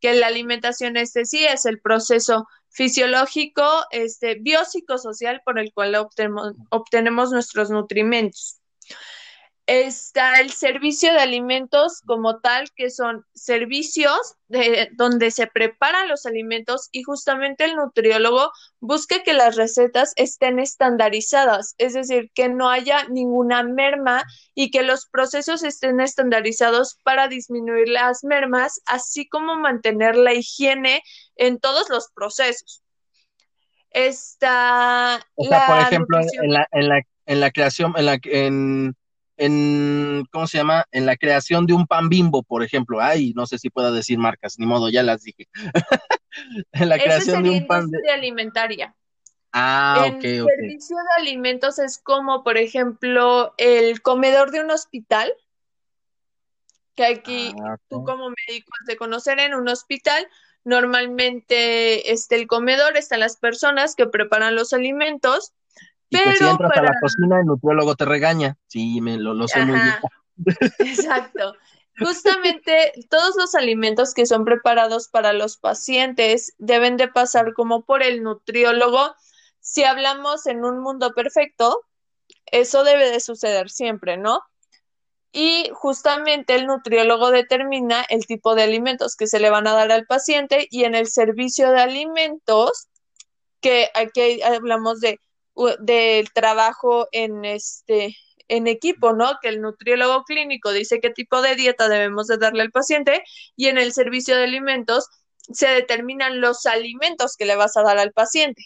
Que 0.00 0.14
la 0.14 0.28
alimentación 0.28 0.96
este 0.96 1.24
sí 1.24 1.44
es 1.44 1.66
el 1.66 1.80
proceso 1.80 2.46
fisiológico, 2.68 3.64
este 3.90 4.36
biopsicosocial 4.36 5.42
por 5.44 5.58
el 5.58 5.72
cual 5.72 5.94
obtenemos, 5.96 6.52
obtenemos 6.70 7.32
nuestros 7.32 7.70
nutrimentos 7.70 8.60
está 9.66 10.40
el 10.40 10.50
servicio 10.50 11.12
de 11.12 11.20
alimentos 11.20 12.02
como 12.04 12.40
tal, 12.40 12.70
que 12.76 12.90
son 12.90 13.24
servicios 13.34 14.36
de, 14.48 14.90
donde 14.92 15.30
se 15.30 15.46
preparan 15.46 16.08
los 16.08 16.26
alimentos 16.26 16.88
y 16.92 17.02
justamente 17.02 17.64
el 17.64 17.76
nutriólogo 17.76 18.52
busca 18.80 19.22
que 19.22 19.32
las 19.32 19.56
recetas 19.56 20.12
estén 20.16 20.58
estandarizadas, 20.58 21.74
es 21.78 21.94
decir, 21.94 22.30
que 22.34 22.50
no 22.50 22.68
haya 22.68 23.04
ninguna 23.08 23.62
merma 23.62 24.24
y 24.54 24.70
que 24.70 24.82
los 24.82 25.06
procesos 25.06 25.62
estén 25.62 26.00
estandarizados 26.00 26.98
para 27.02 27.28
disminuir 27.28 27.88
las 27.88 28.22
mermas, 28.22 28.82
así 28.84 29.26
como 29.26 29.56
mantener 29.56 30.16
la 30.16 30.34
higiene 30.34 31.02
en 31.36 31.58
todos 31.58 31.88
los 31.88 32.10
procesos. 32.14 32.82
Está 33.90 35.24
o 35.36 35.44
sea, 35.44 35.66
por 35.68 35.78
ejemplo, 35.78 36.18
en 36.20 36.52
la, 36.52 36.68
en 36.72 36.88
la, 36.88 37.02
en 37.26 37.40
la 37.40 37.50
creación, 37.50 37.94
en 37.96 38.06
la 38.06 38.18
en 38.24 38.96
en, 39.36 40.24
¿cómo 40.30 40.46
se 40.46 40.58
llama? 40.58 40.86
En 40.92 41.06
la 41.06 41.16
creación 41.16 41.66
de 41.66 41.74
un 41.74 41.86
pan 41.86 42.08
bimbo, 42.08 42.42
por 42.42 42.62
ejemplo. 42.62 43.00
Ay, 43.00 43.32
no 43.34 43.46
sé 43.46 43.58
si 43.58 43.70
puedo 43.70 43.92
decir 43.92 44.18
marcas, 44.18 44.58
ni 44.58 44.66
modo, 44.66 44.88
ya 44.88 45.02
las 45.02 45.22
dije. 45.22 45.48
en 46.72 46.88
la 46.88 46.98
creación 46.98 47.42
de 47.42 47.50
un 47.50 47.66
pan 47.66 47.90
de... 47.90 48.10
alimentaria. 48.10 48.94
Ah, 49.52 50.06
ok, 50.08 50.16
ok. 50.16 50.24
El 50.24 50.46
servicio 50.46 50.96
de 50.96 51.22
alimentos 51.22 51.78
es 51.78 51.98
como, 51.98 52.42
por 52.42 52.56
ejemplo, 52.56 53.54
el 53.56 54.02
comedor 54.02 54.50
de 54.50 54.60
un 54.60 54.70
hospital, 54.70 55.32
que 56.96 57.04
aquí 57.04 57.52
ah, 57.64 57.76
tú 57.88 58.04
como 58.04 58.30
médico 58.30 58.70
has 58.80 58.86
de 58.86 58.96
conocer 58.96 59.38
en 59.38 59.54
un 59.54 59.68
hospital, 59.68 60.26
normalmente 60.64 62.12
este, 62.12 62.36
el 62.36 62.46
comedor 62.46 62.96
están 62.96 63.20
las 63.20 63.36
personas 63.36 63.94
que 63.94 64.06
preparan 64.06 64.54
los 64.54 64.72
alimentos 64.72 65.52
y 66.10 66.18
que 66.18 66.36
si 66.36 66.44
entras 66.44 66.76
a 66.76 66.82
la 66.82 67.00
cocina, 67.00 67.40
el 67.40 67.46
nutriólogo 67.46 67.94
te 67.94 68.04
regaña. 68.04 68.56
Sí, 68.66 69.00
me 69.00 69.16
lo, 69.16 69.34
lo 69.34 69.48
sé 69.48 69.64
muy 69.64 69.78
bien. 69.78 69.94
Exacto. 70.78 71.54
Justamente 71.98 72.92
todos 73.08 73.36
los 73.36 73.54
alimentos 73.54 74.14
que 74.14 74.26
son 74.26 74.44
preparados 74.44 75.08
para 75.08 75.32
los 75.32 75.58
pacientes 75.58 76.54
deben 76.58 76.96
de 76.96 77.08
pasar 77.08 77.52
como 77.54 77.84
por 77.84 78.02
el 78.02 78.22
nutriólogo. 78.22 79.14
Si 79.60 79.84
hablamos 79.84 80.46
en 80.46 80.64
un 80.64 80.80
mundo 80.80 81.12
perfecto, 81.14 81.82
eso 82.46 82.84
debe 82.84 83.10
de 83.10 83.20
suceder 83.20 83.70
siempre, 83.70 84.16
¿no? 84.16 84.40
Y 85.32 85.70
justamente 85.72 86.54
el 86.54 86.66
nutriólogo 86.66 87.30
determina 87.30 88.04
el 88.08 88.26
tipo 88.26 88.54
de 88.54 88.62
alimentos 88.62 89.16
que 89.16 89.26
se 89.26 89.40
le 89.40 89.50
van 89.50 89.66
a 89.66 89.72
dar 89.72 89.90
al 89.90 90.06
paciente 90.06 90.68
y 90.70 90.84
en 90.84 90.94
el 90.94 91.08
servicio 91.08 91.70
de 91.70 91.80
alimentos, 91.80 92.88
que 93.60 93.88
aquí 93.94 94.42
hablamos 94.42 95.00
de 95.00 95.20
del 95.80 96.32
trabajo 96.32 97.08
en 97.12 97.44
este 97.44 98.16
en 98.48 98.66
equipo, 98.66 99.12
¿no? 99.12 99.38
Que 99.40 99.48
el 99.48 99.60
nutriólogo 99.60 100.24
clínico 100.24 100.72
dice 100.72 101.00
qué 101.00 101.10
tipo 101.10 101.40
de 101.42 101.54
dieta 101.56 101.88
debemos 101.88 102.26
de 102.26 102.38
darle 102.38 102.62
al 102.62 102.70
paciente 102.70 103.22
y 103.56 103.68
en 103.68 103.78
el 103.78 103.92
servicio 103.92 104.36
de 104.36 104.44
alimentos 104.44 105.08
se 105.52 105.68
determinan 105.68 106.40
los 106.40 106.66
alimentos 106.66 107.36
que 107.36 107.46
le 107.46 107.56
vas 107.56 107.76
a 107.76 107.82
dar 107.82 107.98
al 107.98 108.12
paciente. 108.12 108.62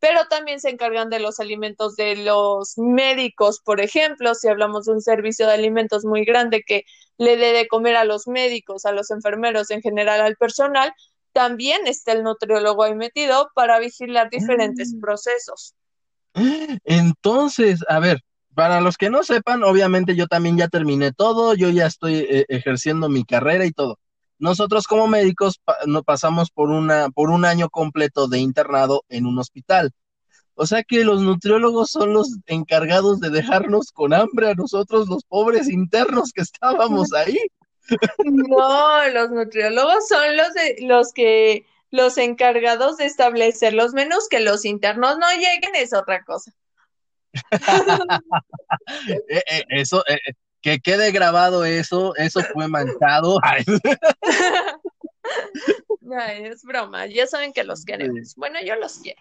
Pero 0.00 0.26
también 0.28 0.60
se 0.60 0.70
encargan 0.70 1.08
de 1.10 1.20
los 1.20 1.40
alimentos 1.40 1.96
de 1.96 2.16
los 2.16 2.76
médicos, 2.76 3.60
por 3.60 3.80
ejemplo, 3.80 4.34
si 4.34 4.48
hablamos 4.48 4.84
de 4.86 4.92
un 4.92 5.00
servicio 5.00 5.46
de 5.46 5.54
alimentos 5.54 6.04
muy 6.04 6.24
grande 6.24 6.62
que 6.66 6.84
le 7.16 7.36
dé 7.36 7.52
de 7.52 7.68
comer 7.68 7.96
a 7.96 8.04
los 8.04 8.26
médicos, 8.26 8.84
a 8.84 8.92
los 8.92 9.10
enfermeros, 9.10 9.70
en 9.70 9.80
general 9.80 10.20
al 10.20 10.36
personal, 10.36 10.92
también 11.32 11.86
está 11.86 12.12
el 12.12 12.22
nutriólogo 12.22 12.82
ahí 12.82 12.94
metido 12.94 13.50
para 13.54 13.78
vigilar 13.78 14.28
diferentes 14.30 14.92
mm. 14.94 15.00
procesos. 15.00 15.74
Entonces, 16.84 17.80
a 17.88 18.00
ver, 18.00 18.20
para 18.54 18.80
los 18.80 18.96
que 18.96 19.10
no 19.10 19.22
sepan, 19.22 19.62
obviamente 19.64 20.14
yo 20.16 20.26
también 20.26 20.56
ya 20.56 20.68
terminé 20.68 21.12
todo, 21.12 21.54
yo 21.54 21.70
ya 21.70 21.86
estoy 21.86 22.14
eh, 22.16 22.44
ejerciendo 22.48 23.08
mi 23.08 23.24
carrera 23.24 23.64
y 23.66 23.72
todo. 23.72 23.98
Nosotros 24.38 24.86
como 24.86 25.06
médicos 25.06 25.60
no 25.86 26.02
pasamos 26.02 26.50
por 26.50 26.70
una 26.70 27.08
por 27.10 27.30
un 27.30 27.44
año 27.44 27.70
completo 27.70 28.26
de 28.28 28.38
internado 28.38 29.04
en 29.08 29.26
un 29.26 29.38
hospital. 29.38 29.92
O 30.56 30.66
sea 30.66 30.82
que 30.84 31.04
los 31.04 31.22
nutriólogos 31.22 31.90
son 31.90 32.12
los 32.12 32.38
encargados 32.46 33.20
de 33.20 33.30
dejarnos 33.30 33.90
con 33.90 34.12
hambre 34.12 34.50
a 34.50 34.54
nosotros, 34.54 35.08
los 35.08 35.24
pobres 35.24 35.68
internos 35.68 36.32
que 36.32 36.42
estábamos 36.42 37.12
ahí. 37.12 37.38
No, 38.24 39.08
los 39.10 39.30
nutriólogos 39.30 40.08
son 40.08 40.38
los 40.38 40.54
de 40.54 40.76
los 40.86 41.12
que 41.12 41.66
los 41.94 42.18
encargados 42.18 42.96
de 42.96 43.06
establecer 43.06 43.72
los 43.72 43.92
menús, 43.92 44.28
que 44.28 44.40
los 44.40 44.64
internos 44.64 45.16
no 45.16 45.30
lleguen 45.32 45.76
es 45.76 45.92
otra 45.92 46.24
cosa. 46.24 46.50
Eh, 49.28 49.42
eh, 49.46 49.64
eso, 49.70 50.04
eh, 50.06 50.18
que 50.60 50.78
quede 50.78 51.10
grabado 51.10 51.64
eso, 51.64 52.14
eso 52.16 52.40
fue 52.52 52.68
manchado. 52.68 53.40
es 56.30 56.62
broma, 56.62 57.06
ya 57.06 57.26
saben 57.26 57.52
que 57.52 57.64
los 57.64 57.84
queremos. 57.84 58.34
Bueno, 58.36 58.58
yo 58.64 58.76
los 58.76 58.98
quiero. 58.98 59.20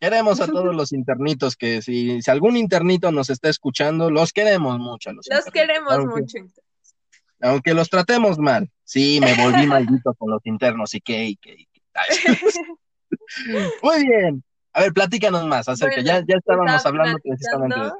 Queremos 0.00 0.40
a 0.40 0.46
todos 0.48 0.74
los 0.74 0.92
internitos 0.92 1.56
que 1.56 1.80
si, 1.80 2.20
si 2.20 2.30
algún 2.30 2.56
internito 2.56 3.12
nos 3.12 3.30
está 3.30 3.48
escuchando, 3.48 4.10
los 4.10 4.32
queremos 4.32 4.78
mucho. 4.78 5.12
Los, 5.12 5.26
queremos 5.52 6.04
mucho. 6.04 6.38
Aunque 7.40 7.74
los 7.74 7.88
tratemos 7.88 8.38
mal. 8.38 8.70
Sí, 8.84 9.18
me 9.20 9.34
volví 9.34 9.66
maldito 9.66 10.14
con 10.14 10.30
los 10.30 10.44
internos 10.44 10.94
y 10.94 11.00
qué, 11.00 11.24
y 11.24 11.36
qué. 11.36 11.66
Muy 13.82 14.06
bien. 14.06 14.44
A 14.72 14.80
ver, 14.80 14.92
platícanos 14.92 15.44
más 15.46 15.68
acerca. 15.68 16.00
ya, 16.00 16.18
ya 16.26 16.36
estábamos 16.36 16.84
hablando 16.84 17.18
precisamente 17.18 17.78
de 17.78 17.90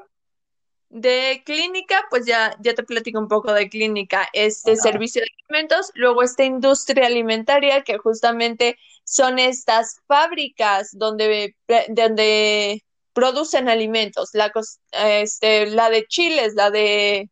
de 0.95 1.43
clínica, 1.45 2.05
pues 2.09 2.25
ya, 2.25 2.55
ya 2.61 2.73
te 2.73 2.83
platico 2.83 3.19
un 3.19 3.27
poco 3.27 3.51
de 3.51 3.67
clínica, 3.69 4.29
este 4.31 4.77
servicio 4.77 5.21
de 5.21 5.27
alimentos, 5.43 5.91
luego 5.93 6.23
esta 6.23 6.45
industria 6.45 7.07
alimentaria, 7.07 7.81
que 7.83 7.97
justamente 7.97 8.77
son 9.03 9.37
estas 9.37 10.01
fábricas 10.07 10.91
donde, 10.97 11.53
donde 11.89 12.81
producen 13.11 13.67
alimentos, 13.67 14.29
la, 14.33 14.53
este, 14.93 15.67
la 15.67 15.89
de 15.89 16.05
chiles, 16.05 16.53
la 16.55 16.71
de 16.71 17.29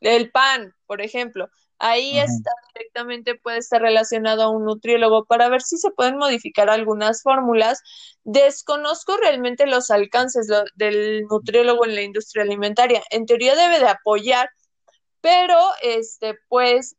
el 0.00 0.30
pan, 0.30 0.74
por 0.86 1.00
ejemplo. 1.00 1.48
Ahí 1.80 2.18
está 2.18 2.50
directamente, 2.74 3.36
puede 3.36 3.58
estar 3.58 3.80
relacionado 3.80 4.42
a 4.42 4.50
un 4.50 4.64
nutriólogo 4.64 5.24
para 5.26 5.48
ver 5.48 5.62
si 5.62 5.76
se 5.76 5.90
pueden 5.90 6.16
modificar 6.16 6.68
algunas 6.70 7.22
fórmulas. 7.22 7.80
Desconozco 8.24 9.16
realmente 9.16 9.66
los 9.66 9.90
alcances 9.92 10.48
del 10.74 11.22
nutriólogo 11.30 11.84
en 11.84 11.94
la 11.94 12.02
industria 12.02 12.42
alimentaria. 12.42 13.02
En 13.10 13.26
teoría 13.26 13.54
debe 13.54 13.78
de 13.78 13.88
apoyar, 13.88 14.50
pero 15.20 15.58
este, 15.82 16.36
pues 16.48 16.96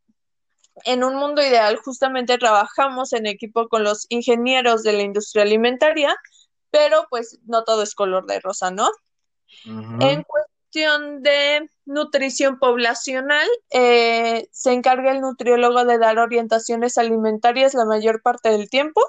en 0.85 1.03
un 1.03 1.15
mundo 1.15 1.41
ideal 1.41 1.77
justamente 1.77 2.37
trabajamos 2.37 3.11
en 3.11 3.25
equipo 3.25 3.67
con 3.67 3.83
los 3.83 4.05
ingenieros 4.07 4.83
de 4.83 4.93
la 4.93 5.01
industria 5.01 5.43
alimentaria, 5.43 6.15
pero 6.71 7.05
pues 7.09 7.39
no 7.45 7.63
todo 7.63 7.83
es 7.83 7.95
color 7.95 8.25
de 8.27 8.39
rosa, 8.39 8.71
¿no? 8.71 8.89
En 9.65 10.23
cuestión 10.23 10.58
de 10.71 11.69
nutrición 11.85 12.59
poblacional, 12.59 13.47
eh, 13.71 14.47
se 14.51 14.71
encarga 14.71 15.11
el 15.11 15.21
nutriólogo 15.21 15.85
de 15.85 15.97
dar 15.97 16.19
orientaciones 16.19 16.97
alimentarias 16.97 17.73
la 17.73 17.85
mayor 17.85 18.21
parte 18.21 18.49
del 18.49 18.69
tiempo. 18.69 19.01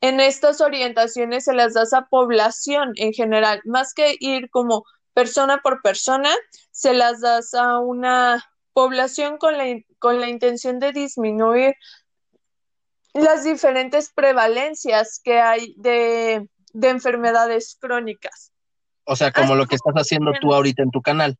En 0.00 0.20
estas 0.20 0.60
orientaciones 0.60 1.44
se 1.44 1.54
las 1.54 1.74
das 1.74 1.92
a 1.92 2.06
población 2.06 2.92
en 2.96 3.12
general, 3.12 3.60
más 3.64 3.94
que 3.94 4.16
ir 4.20 4.50
como 4.50 4.84
persona 5.14 5.60
por 5.62 5.82
persona, 5.82 6.30
se 6.70 6.92
las 6.92 7.20
das 7.20 7.54
a 7.54 7.78
una 7.78 8.44
población 8.72 9.38
con 9.38 9.56
la, 9.56 9.64
con 9.98 10.20
la 10.20 10.28
intención 10.28 10.78
de 10.78 10.92
disminuir 10.92 11.74
las 13.14 13.44
diferentes 13.44 14.12
prevalencias 14.12 15.20
que 15.22 15.40
hay 15.40 15.74
de 15.78 16.48
enfermedades 16.74 17.76
crónicas. 17.80 18.53
O 19.04 19.16
sea, 19.16 19.32
como 19.32 19.54
lo 19.54 19.66
que 19.66 19.76
estás 19.76 19.94
haciendo 19.94 20.32
tú 20.40 20.54
ahorita 20.54 20.82
en 20.82 20.90
tu 20.90 21.02
canal. 21.02 21.38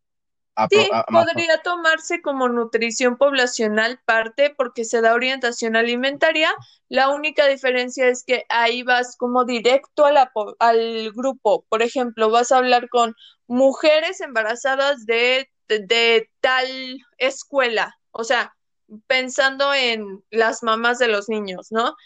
sí, 0.71 0.89
podría 1.11 1.63
tomarse 1.63 2.21
como 2.21 2.49
nutrición 2.49 3.17
poblacional 3.17 4.01
parte 4.05 4.55
porque 4.57 4.85
se 4.85 5.01
da 5.01 5.15
orientación 5.15 5.77
alimentaria. 5.77 6.51
La 6.89 7.09
única 7.09 7.47
diferencia 7.47 8.07
es 8.09 8.23
que 8.25 8.45
ahí 8.51 8.83
vas 8.83 9.17
como 9.17 9.45
directo 9.45 10.05
a 10.05 10.13
la, 10.13 10.33
al 10.59 11.11
grupo. 11.13 11.65
Por 11.69 11.83
ejemplo, 11.83 12.31
vas 12.31 12.53
a 12.53 12.59
hablar 12.59 12.89
con 12.89 13.15
mujeres 13.47 14.21
embarazadas 14.21 15.07
de, 15.07 15.51
de, 15.69 16.31
tal 16.41 16.99
escuela. 17.19 17.99
O 18.11 18.25
sea, 18.25 18.55
pensando 19.07 19.73
en 19.75 20.23
las 20.31 20.63
mamás 20.63 20.99
de 20.99 21.09
los 21.09 21.29
niños, 21.29 21.73
¿no? 21.73 21.97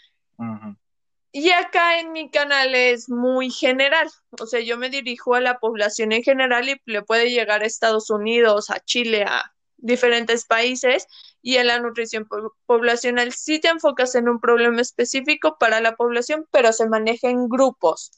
Y 1.31 1.51
acá 1.51 1.99
en 1.99 2.11
mi 2.11 2.29
canal 2.31 2.73
es 2.73 3.07
muy 3.07 3.51
general, 3.51 4.09
o 4.39 4.47
sea, 4.47 4.61
yo 4.61 4.77
me 4.77 4.89
dirijo 4.89 5.35
a 5.35 5.41
la 5.41 5.59
población 5.59 6.11
en 6.11 6.23
general 6.23 6.67
y 6.69 6.81
le 6.85 7.03
puede 7.03 7.29
llegar 7.29 7.61
a 7.61 7.67
Estados 7.67 8.09
Unidos, 8.09 8.71
a 8.71 8.79
Chile, 8.79 9.23
a 9.27 9.53
diferentes 9.77 10.45
países. 10.45 11.07
Y 11.41 11.55
en 11.55 11.67
la 11.67 11.79
nutrición 11.79 12.27
poblacional 12.65 13.31
sí 13.31 13.59
te 13.59 13.69
enfocas 13.69 14.15
en 14.15 14.27
un 14.27 14.39
problema 14.39 14.81
específico 14.81 15.57
para 15.59 15.79
la 15.81 15.95
población, 15.95 16.47
pero 16.51 16.73
se 16.73 16.89
maneja 16.89 17.29
en 17.29 17.47
grupos. 17.47 18.11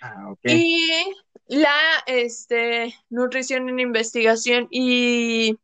Ah, 0.00 0.34
y 0.44 0.90
la 1.46 1.76
este, 2.06 2.94
nutrición 3.10 3.68
en 3.68 3.80
investigación 3.80 4.66
y 4.70 5.58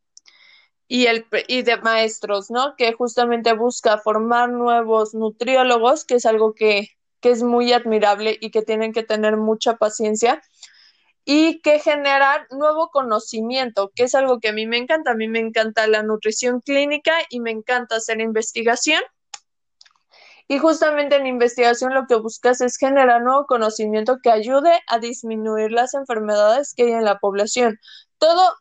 y, 0.87 1.07
el, 1.07 1.25
y 1.47 1.63
de 1.63 1.77
maestros, 1.77 2.49
¿no? 2.49 2.75
Que 2.77 2.93
justamente 2.93 3.53
busca 3.53 3.97
formar 3.97 4.49
nuevos 4.49 5.13
nutriólogos, 5.13 6.05
que 6.05 6.15
es 6.15 6.25
algo 6.25 6.53
que, 6.53 6.89
que 7.19 7.31
es 7.31 7.43
muy 7.43 7.73
admirable 7.73 8.37
y 8.39 8.51
que 8.51 8.61
tienen 8.61 8.93
que 8.93 9.03
tener 9.03 9.37
mucha 9.37 9.77
paciencia 9.77 10.41
y 11.25 11.59
que 11.61 11.79
generar 11.79 12.47
nuevo 12.51 12.89
conocimiento, 12.89 13.91
que 13.93 14.03
es 14.03 14.15
algo 14.15 14.39
que 14.39 14.47
a 14.47 14.53
mí 14.53 14.65
me 14.65 14.77
encanta. 14.77 15.11
A 15.11 15.15
mí 15.15 15.27
me 15.27 15.39
encanta 15.39 15.85
la 15.87 16.01
nutrición 16.01 16.61
clínica 16.61 17.13
y 17.29 17.41
me 17.41 17.51
encanta 17.51 17.97
hacer 17.97 18.21
investigación. 18.21 19.03
Y 20.47 20.59
justamente 20.59 21.17
en 21.17 21.27
investigación 21.27 21.93
lo 21.93 22.07
que 22.07 22.15
buscas 22.15 22.61
es 22.61 22.77
generar 22.77 23.21
nuevo 23.21 23.45
conocimiento 23.45 24.19
que 24.23 24.31
ayude 24.31 24.79
a 24.87 24.99
disminuir 24.99 25.73
las 25.73 25.93
enfermedades 25.93 26.73
que 26.73 26.83
hay 26.83 26.91
en 26.93 27.03
la 27.03 27.19
población. 27.19 27.77
Todo 28.17 28.55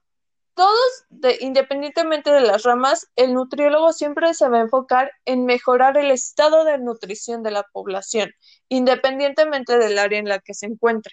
todos, 0.57 1.05
independientemente 1.41 2.33
de 2.33 2.41
las 2.41 2.63
ramas, 2.63 3.09
el 3.15 3.35
nutriólogo 3.35 3.93
siempre 3.93 4.33
se 4.33 4.49
va 4.49 4.57
a 4.57 4.63
enfocar 4.63 5.13
en 5.27 5.45
mejorar 5.45 5.99
el 5.99 6.11
estado 6.11 6.65
de 6.65 6.79
nutrición 6.79 7.43
de 7.43 7.51
la 7.51 7.63
población, 7.63 8.33
independientemente 8.71 9.79
del 9.79 9.99
área 9.99 10.19
en 10.19 10.29
la 10.29 10.39
que 10.39 10.55
se 10.55 10.65
encuentre. 10.65 11.13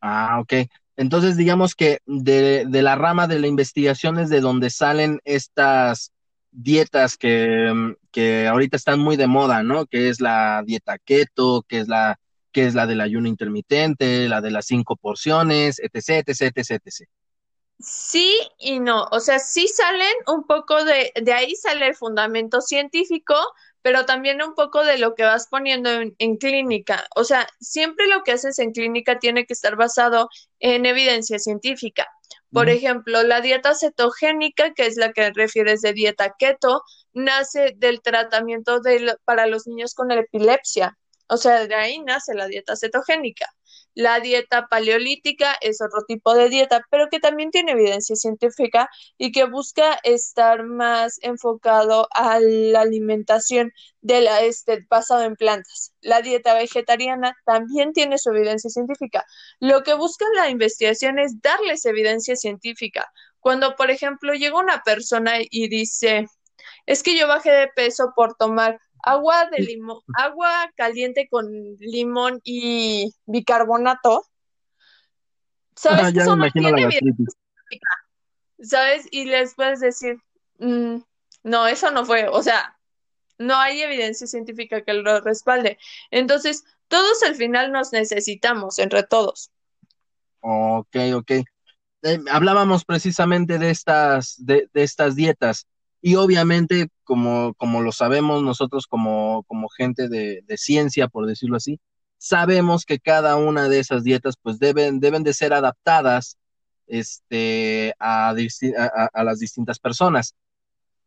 Ah, 0.00 0.38
ok. 0.40 0.70
Entonces, 0.96 1.36
digamos 1.36 1.74
que 1.74 1.98
de, 2.06 2.64
la 2.70 2.94
rama 2.94 3.26
de 3.26 3.40
la 3.40 3.48
investigación 3.48 4.18
es 4.20 4.30
de 4.30 4.40
donde 4.40 4.70
salen 4.70 5.20
estas 5.24 6.12
dietas 6.52 7.16
que, 7.16 7.96
que 8.12 8.46
ahorita 8.46 8.76
están 8.76 9.00
muy 9.00 9.16
de 9.16 9.26
moda, 9.26 9.64
¿no? 9.64 9.86
Que 9.86 10.10
es 10.10 10.20
la 10.20 10.62
dieta 10.64 10.96
keto, 10.98 11.64
que 11.66 11.80
es 11.80 11.88
la 11.88 12.20
que 12.52 12.66
es 12.66 12.74
la 12.74 12.86
del 12.86 13.00
ayuno 13.00 13.28
intermitente, 13.28 14.28
la 14.28 14.40
de 14.40 14.50
las 14.50 14.66
cinco 14.66 14.96
porciones, 14.96 15.78
etc, 15.80 16.28
etc, 16.28 16.52
etc, 16.56 16.70
etc. 16.84 17.08
Sí 17.78 18.36
y 18.58 18.78
no, 18.80 19.08
o 19.10 19.20
sea, 19.20 19.38
sí 19.38 19.66
salen 19.68 20.12
un 20.26 20.46
poco 20.46 20.84
de, 20.84 21.12
de 21.20 21.32
ahí 21.32 21.54
sale 21.56 21.86
el 21.86 21.94
fundamento 21.94 22.60
científico, 22.60 23.34
pero 23.82 24.04
también 24.04 24.42
un 24.42 24.54
poco 24.54 24.84
de 24.84 24.98
lo 24.98 25.14
que 25.14 25.22
vas 25.22 25.48
poniendo 25.48 25.90
en, 25.90 26.14
en, 26.18 26.36
clínica. 26.36 27.06
O 27.16 27.24
sea, 27.24 27.48
siempre 27.58 28.06
lo 28.06 28.22
que 28.22 28.32
haces 28.32 28.58
en 28.58 28.72
clínica 28.72 29.18
tiene 29.18 29.46
que 29.46 29.54
estar 29.54 29.76
basado 29.76 30.28
en 30.58 30.84
evidencia 30.84 31.38
científica. 31.38 32.06
Por 32.52 32.68
ejemplo, 32.68 33.22
la 33.22 33.40
dieta 33.40 33.74
cetogénica, 33.74 34.74
que 34.74 34.86
es 34.86 34.96
la 34.96 35.12
que 35.12 35.30
refieres 35.32 35.82
de 35.82 35.92
dieta 35.92 36.34
keto, 36.38 36.82
nace 37.12 37.74
del 37.76 38.02
tratamiento 38.02 38.80
de, 38.80 39.14
para 39.24 39.46
los 39.46 39.66
niños 39.66 39.94
con 39.94 40.10
epilepsia. 40.10 40.98
O 41.30 41.36
sea, 41.36 41.66
de 41.66 41.74
ahí 41.76 42.00
nace 42.00 42.34
la 42.34 42.48
dieta 42.48 42.74
cetogénica. 42.76 43.46
La 43.94 44.18
dieta 44.18 44.66
paleolítica 44.66 45.56
es 45.60 45.80
otro 45.80 46.04
tipo 46.04 46.34
de 46.34 46.48
dieta, 46.48 46.82
pero 46.90 47.08
que 47.08 47.20
también 47.20 47.52
tiene 47.52 47.72
evidencia 47.72 48.16
científica 48.16 48.90
y 49.16 49.30
que 49.30 49.44
busca 49.44 49.94
estar 50.02 50.64
más 50.64 51.18
enfocado 51.22 52.08
a 52.12 52.40
la 52.40 52.80
alimentación 52.80 53.72
de 54.00 54.22
la, 54.22 54.40
este, 54.40 54.84
basado 54.90 55.22
en 55.22 55.36
plantas. 55.36 55.92
La 56.00 56.20
dieta 56.20 56.54
vegetariana 56.54 57.36
también 57.44 57.92
tiene 57.92 58.18
su 58.18 58.30
evidencia 58.30 58.68
científica. 58.68 59.24
Lo 59.60 59.84
que 59.84 59.94
busca 59.94 60.24
la 60.34 60.50
investigación 60.50 61.20
es 61.20 61.40
darles 61.40 61.84
evidencia 61.86 62.34
científica. 62.34 63.08
Cuando, 63.38 63.76
por 63.76 63.92
ejemplo, 63.92 64.34
llega 64.34 64.58
una 64.58 64.82
persona 64.82 65.34
y 65.48 65.68
dice, 65.68 66.26
es 66.86 67.04
que 67.04 67.16
yo 67.16 67.28
bajé 67.28 67.52
de 67.52 67.68
peso 67.68 68.12
por 68.16 68.34
tomar 68.34 68.80
agua 69.02 69.46
de 69.50 69.62
limón, 69.62 70.00
agua 70.14 70.70
caliente 70.76 71.28
con 71.28 71.46
limón 71.78 72.40
y 72.44 73.12
bicarbonato. 73.26 74.24
¿Sabes? 75.76 76.04
Ah, 76.04 76.12
eso 76.14 76.36
no 76.36 76.50
tiene 76.50 76.88
¿Sabes? 78.62 79.06
Y 79.10 79.24
les 79.24 79.54
puedes 79.54 79.80
decir, 79.80 80.18
mm, 80.58 80.96
no, 81.44 81.66
eso 81.66 81.90
no 81.90 82.04
fue, 82.04 82.28
o 82.28 82.42
sea, 82.42 82.76
No 83.38 83.56
hay 83.56 83.80
evidencia 83.80 84.26
científica 84.26 84.82
que 84.84 84.92
lo 84.92 85.20
respalde. 85.22 85.78
Entonces, 86.10 86.62
todos 86.88 87.22
al 87.22 87.36
final 87.36 87.72
nos 87.72 87.90
necesitamos, 87.90 88.78
entre 88.78 89.02
todos. 89.02 89.50
Ok, 90.40 90.96
ok. 91.14 91.30
Eh, 92.02 92.18
hablábamos 92.30 92.84
precisamente 92.84 93.58
de 93.58 93.70
estas, 93.70 94.34
de, 94.44 94.68
estas 94.74 95.14
dietas. 95.14 95.66
Y 96.02 96.14
obviamente, 96.16 96.88
como, 97.04 97.54
como 97.54 97.82
lo 97.82 97.92
sabemos 97.92 98.42
nosotros 98.42 98.86
como, 98.86 99.44
como 99.44 99.68
gente 99.68 100.08
de, 100.08 100.42
de, 100.46 100.56
ciencia, 100.56 101.08
por 101.08 101.26
decirlo 101.26 101.56
así, 101.56 101.78
sabemos 102.16 102.84
que 102.84 102.98
cada 102.98 103.36
una 103.36 103.68
de 103.68 103.80
esas 103.80 104.04
dietas 104.04 104.36
pues 104.40 104.58
deben, 104.58 105.00
deben 105.00 105.22
de 105.24 105.34
ser 105.34 105.52
adaptadas 105.52 106.38
este, 106.86 107.94
a, 107.98 108.34
a, 109.12 109.24
las 109.24 109.38
distintas 109.38 109.78
personas. 109.78 110.34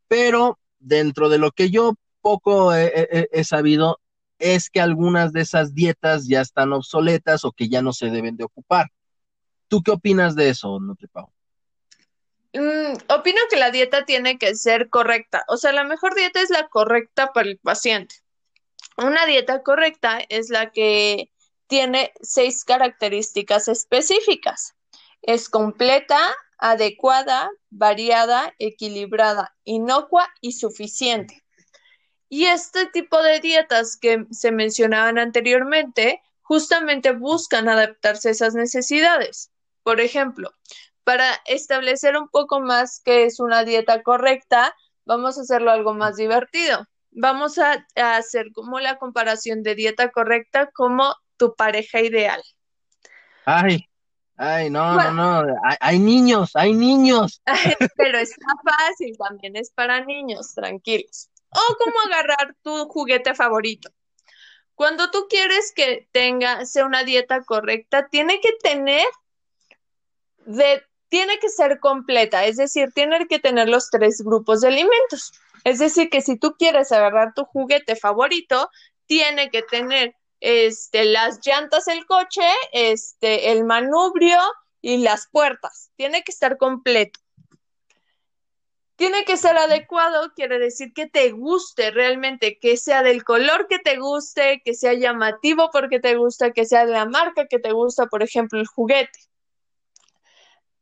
Pero 0.08 0.60
dentro 0.80 1.30
de 1.30 1.38
lo 1.38 1.52
que 1.52 1.70
yo 1.70 1.96
poco 2.22 2.74
he, 2.74 3.44
sabido 3.44 4.00
es 4.40 4.70
que 4.70 4.80
algunas 4.80 5.34
de 5.34 5.42
esas 5.42 5.74
dietas 5.74 6.28
ya 6.28 6.42
están 6.42 6.74
obsoletas 6.74 7.46
o 7.46 7.52
que 7.52 7.70
ya 7.70 7.82
no 7.82 7.94
se 7.94 8.10
deben 8.10 8.38
de 8.38 8.46
ocupar. 8.46 8.88
¿Tú 9.68 9.82
qué 9.84 9.92
opinas 9.92 10.36
de 10.36 10.50
eso, 10.50 10.80
NutriPau? 10.80 11.32
Mm, 12.54 12.94
opino 13.10 13.40
que 13.50 13.58
la 13.58 13.72
dieta 13.72 14.06
tiene 14.06 14.38
que 14.38 14.56
ser 14.56 14.90
correcta. 14.90 15.44
O 15.48 15.58
sea, 15.58 15.72
la 15.72 15.84
mejor 15.84 16.16
dieta 16.16 16.42
es 16.42 16.50
la 16.50 16.68
correcta 16.68 17.34
para 17.34 17.50
el 17.50 17.58
paciente. 17.58 18.16
Una 18.98 19.26
dieta 19.26 19.64
correcta 19.64 20.20
es 20.30 20.50
la 20.50 20.72
que 20.72 21.32
tiene 21.68 22.14
seis 22.22 22.64
características 22.64 23.68
específicas. 23.68 24.76
Es 25.24 25.50
completa, 25.50 26.36
adecuada, 26.60 27.50
variada, 27.72 28.54
equilibrada, 28.60 29.56
inocua 29.64 30.30
y 30.40 30.52
suficiente. 30.52 31.44
Y 32.30 32.46
este 32.46 32.86
tipo 32.88 33.22
de 33.22 33.40
dietas 33.40 33.98
que 33.98 34.26
se 34.32 34.52
mencionaban 34.52 35.18
anteriormente 35.18 36.22
justamente 36.42 37.12
buscan 37.14 37.70
adaptarse 37.70 38.30
a 38.30 38.32
esas 38.32 38.54
necesidades. 38.54 39.52
Por 39.84 40.02
ejemplo, 40.02 40.52
para 41.04 41.42
establecer 41.46 42.18
un 42.18 42.30
poco 42.30 42.60
más 42.60 43.02
qué 43.04 43.26
es 43.26 43.40
una 43.40 43.64
dieta 43.64 44.04
correcta, 44.04 44.76
vamos 45.06 45.38
a 45.38 45.42
hacerlo 45.42 45.72
algo 45.72 45.94
más 45.94 46.18
divertido. 46.18 46.86
Vamos 47.12 47.60
a, 47.60 47.86
hacer 47.96 48.52
como 48.54 48.80
la 48.80 48.98
comparación 48.98 49.62
de 49.62 49.76
dieta 49.76 50.10
correcta 50.12 50.72
como 50.72 51.16
tu 51.38 51.56
pareja 51.56 52.02
ideal. 52.02 52.42
Ay, 53.46 53.88
ay, 54.38 54.70
no, 54.70 54.96
no, 54.96 55.12
no, 55.44 55.56
hay, 55.80 56.00
niños, 56.00 56.52
hay 56.56 56.74
niños. 56.74 57.42
Pero 57.98 58.18
está 58.18 58.48
fácil, 58.64 59.16
también 59.18 59.56
es 59.56 59.70
para 59.72 60.04
niños, 60.04 60.54
tranquilos 60.56 61.30
o 61.54 61.78
cómo 61.78 61.96
agarrar 62.06 62.56
tu 62.62 62.88
juguete 62.88 63.36
favorito. 63.36 63.90
Cuando 64.76 65.12
tú 65.12 65.28
quieres 65.30 65.72
que 65.76 66.08
tenga, 66.12 66.66
sea 66.66 66.86
una 66.86 67.04
dieta 67.04 67.44
correcta, 67.44 68.08
tiene 68.10 68.40
que 68.42 68.52
tener 68.62 69.06
de, 70.46 70.84
tiene 71.14 71.38
que 71.38 71.50
ser 71.50 71.80
completa, 71.80 72.44
es 72.48 72.58
decir, 72.58 72.92
tiene 72.92 73.28
que 73.28 73.38
tener 73.38 73.70
los 73.70 73.92
tres 73.92 74.24
grupos 74.24 74.62
de 74.62 74.70
alimentos. 74.70 75.32
Es 75.64 75.78
decir, 75.78 76.10
que 76.10 76.22
si 76.22 76.40
tú 76.40 76.56
quieres 76.58 76.92
agarrar 76.92 77.36
tu 77.36 77.46
juguete 77.46 77.96
favorito, 77.96 78.72
tiene 79.06 79.52
que 79.52 79.62
tener 79.62 80.16
este, 80.40 81.06
las 81.06 81.40
llantas 81.46 81.86
del 81.86 82.08
coche, 82.08 82.42
este, 82.72 83.52
el 83.52 83.64
manubrio 83.64 84.40
y 84.82 85.04
las 85.04 85.28
puertas. 85.28 85.92
Tiene 85.98 86.24
que 86.24 86.32
estar 86.32 86.58
completo. 86.58 87.20
Tiene 88.96 89.24
que 89.24 89.38
ser 89.38 89.56
adecuado, 89.56 90.34
quiere 90.36 90.58
decir 90.58 90.94
que 90.96 91.06
te 91.06 91.30
guste 91.30 91.92
realmente, 91.92 92.58
que 92.58 92.76
sea 92.76 93.04
del 93.04 93.24
color 93.24 93.68
que 93.68 93.78
te 93.78 94.00
guste, 94.00 94.64
que 94.66 94.74
sea 94.74 94.94
llamativo 94.94 95.70
porque 95.72 96.00
te 96.00 96.16
gusta, 96.16 96.54
que 96.54 96.66
sea 96.66 96.88
de 96.88 96.94
la 96.94 97.06
marca 97.06 97.46
que 97.46 97.60
te 97.60 97.72
gusta, 97.72 98.08
por 98.08 98.24
ejemplo, 98.24 98.60
el 98.60 98.66
juguete. 98.66 99.20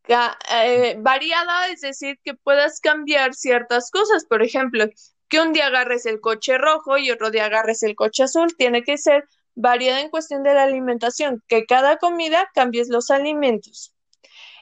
Eh, 0.07 0.95
variada, 0.99 1.67
es 1.67 1.81
decir, 1.81 2.19
que 2.23 2.33
puedas 2.33 2.79
cambiar 2.79 3.33
ciertas 3.33 3.91
cosas, 3.91 4.25
por 4.25 4.41
ejemplo, 4.41 4.85
que 5.29 5.39
un 5.39 5.53
día 5.53 5.67
agarres 5.67 6.05
el 6.05 6.19
coche 6.19 6.57
rojo 6.57 6.97
y 6.97 7.11
otro 7.11 7.31
día 7.31 7.45
agarres 7.45 7.83
el 7.83 7.95
coche 7.95 8.23
azul, 8.23 8.55
tiene 8.57 8.83
que 8.83 8.97
ser 8.97 9.27
variada 9.55 10.01
en 10.01 10.09
cuestión 10.09 10.43
de 10.43 10.53
la 10.53 10.63
alimentación, 10.63 11.43
que 11.47 11.65
cada 11.65 11.97
comida 11.97 12.49
cambies 12.53 12.89
los 12.89 13.11
alimentos. 13.11 13.93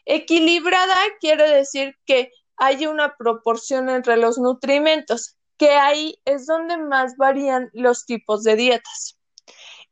Equilibrada 0.06 0.96
quiere 1.20 1.50
decir 1.50 1.96
que 2.06 2.32
hay 2.58 2.86
una 2.88 3.16
proporción 3.16 3.90
entre 3.90 4.18
los 4.18 4.38
nutrimentos, 4.38 5.38
que 5.58 5.72
ahí 5.72 6.20
es 6.26 6.46
donde 6.46 6.78
más 6.78 7.16
varían 7.18 7.70
los 7.74 8.06
tipos 8.06 8.44
de 8.44 8.56
dietas. 8.56 9.18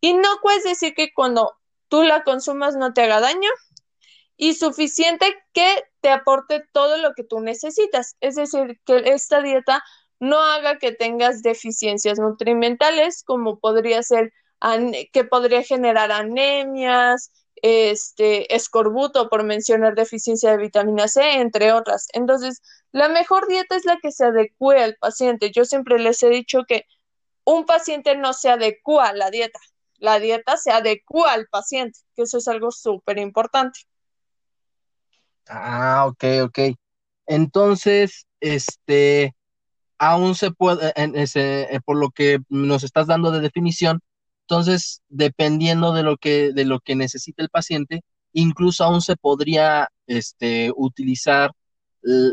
Y 0.01 0.13
no 0.13 0.39
puedes 0.41 0.63
decir 0.63 0.93
que 0.93 1.13
cuando 1.13 1.55
tú 1.87 2.03
la 2.03 2.23
consumas 2.23 2.75
no 2.75 2.93
te 2.93 3.01
haga 3.01 3.19
daño 3.19 3.49
y 4.37 4.53
suficiente 4.53 5.35
que 5.51 5.83
te 6.01 6.09
aporte 6.09 6.63
todo 6.71 6.97
lo 6.97 7.13
que 7.13 7.23
tú 7.23 7.39
necesitas. 7.41 8.15
Es 8.21 8.35
decir, 8.35 8.79
que 8.85 9.01
esta 9.05 9.41
dieta 9.41 9.83
no 10.19 10.39
haga 10.39 10.77
que 10.77 10.91
tengas 10.91 11.41
deficiencias 11.41 12.19
nutrimentales, 12.19 13.23
como 13.23 13.59
podría 13.59 14.03
ser 14.03 14.31
que 15.13 15.23
podría 15.23 15.63
generar 15.63 16.11
anemias, 16.11 17.31
este, 17.61 18.55
escorbuto, 18.55 19.29
por 19.29 19.43
mencionar 19.43 19.95
deficiencia 19.95 20.51
de 20.51 20.57
vitamina 20.57 21.07
C, 21.07 21.33
entre 21.39 21.71
otras. 21.71 22.07
Entonces, 22.13 22.61
la 22.91 23.09
mejor 23.09 23.47
dieta 23.47 23.75
es 23.75 23.85
la 23.85 23.97
que 24.01 24.11
se 24.11 24.25
adecue 24.25 24.81
al 24.81 24.95
paciente. 24.95 25.51
Yo 25.51 25.65
siempre 25.65 25.99
les 25.99 26.21
he 26.23 26.29
dicho 26.29 26.63
que 26.67 26.85
un 27.43 27.65
paciente 27.65 28.15
no 28.15 28.33
se 28.33 28.49
adecua 28.49 29.09
a 29.09 29.13
la 29.13 29.29
dieta, 29.31 29.59
la 29.99 30.19
dieta 30.19 30.57
se 30.57 30.71
adecua 30.71 31.33
al 31.33 31.47
paciente, 31.47 31.99
que 32.15 32.23
eso 32.23 32.39
es 32.39 32.47
algo 32.47 32.71
súper 32.71 33.19
importante. 33.19 33.79
Ah, 35.49 36.05
ok, 36.07 36.23
ok. 36.43 36.59
Entonces, 37.25 38.25
este, 38.39 39.35
aún 39.97 40.35
se 40.35 40.51
puede, 40.51 40.93
en 40.95 41.15
ese, 41.15 41.63
eh, 41.73 41.79
por 41.83 41.97
lo 41.97 42.09
que 42.11 42.39
nos 42.49 42.83
estás 42.83 43.07
dando 43.07 43.31
de 43.31 43.41
definición, 43.41 44.01
entonces, 44.41 45.01
dependiendo 45.09 45.93
de 45.93 46.03
lo 46.03 46.17
que, 46.17 46.53
de 46.53 46.63
lo 46.63 46.79
que 46.79 46.95
necesite 46.95 47.41
el 47.41 47.49
paciente, 47.49 48.01
incluso 48.31 48.83
aún 48.83 49.01
se 49.01 49.17
podría 49.17 49.89
este, 50.07 50.71
utilizar 50.75 51.51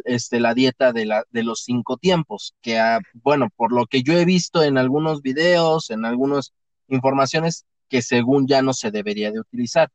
este, 0.05 0.39
la 0.39 0.55
dieta 0.55 0.93
de, 0.93 1.07
la, 1.07 1.25
de 1.31 1.43
los 1.43 1.65
cinco 1.65 1.97
tiempos, 1.97 2.55
que 2.61 2.79
ah, 2.79 3.01
bueno, 3.15 3.49
por 3.57 3.73
lo 3.73 3.87
que 3.87 4.03
yo 4.03 4.13
he 4.13 4.25
visto 4.25 4.63
en 4.63 4.79
algunos 4.79 5.23
videos, 5.23 5.91
en 5.91 6.05
algunas 6.05 6.53
informaciones, 6.89 7.65
que 7.89 8.03
según 8.03 8.47
ya 8.47 8.63
no 8.63 8.73
se 8.73 8.91
debería 8.91 9.33
de 9.33 9.41
utilizar. 9.41 9.91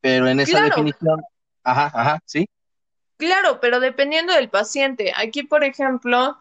Pero 0.00 0.28
en 0.28 0.40
esa 0.40 0.60
definición, 0.60 1.22
ajá, 1.64 1.90
ajá, 1.94 2.20
sí. 2.24 2.48
Claro, 3.16 3.60
pero 3.60 3.80
dependiendo 3.80 4.32
del 4.32 4.50
paciente. 4.50 5.12
Aquí, 5.16 5.42
por 5.42 5.64
ejemplo, 5.64 6.38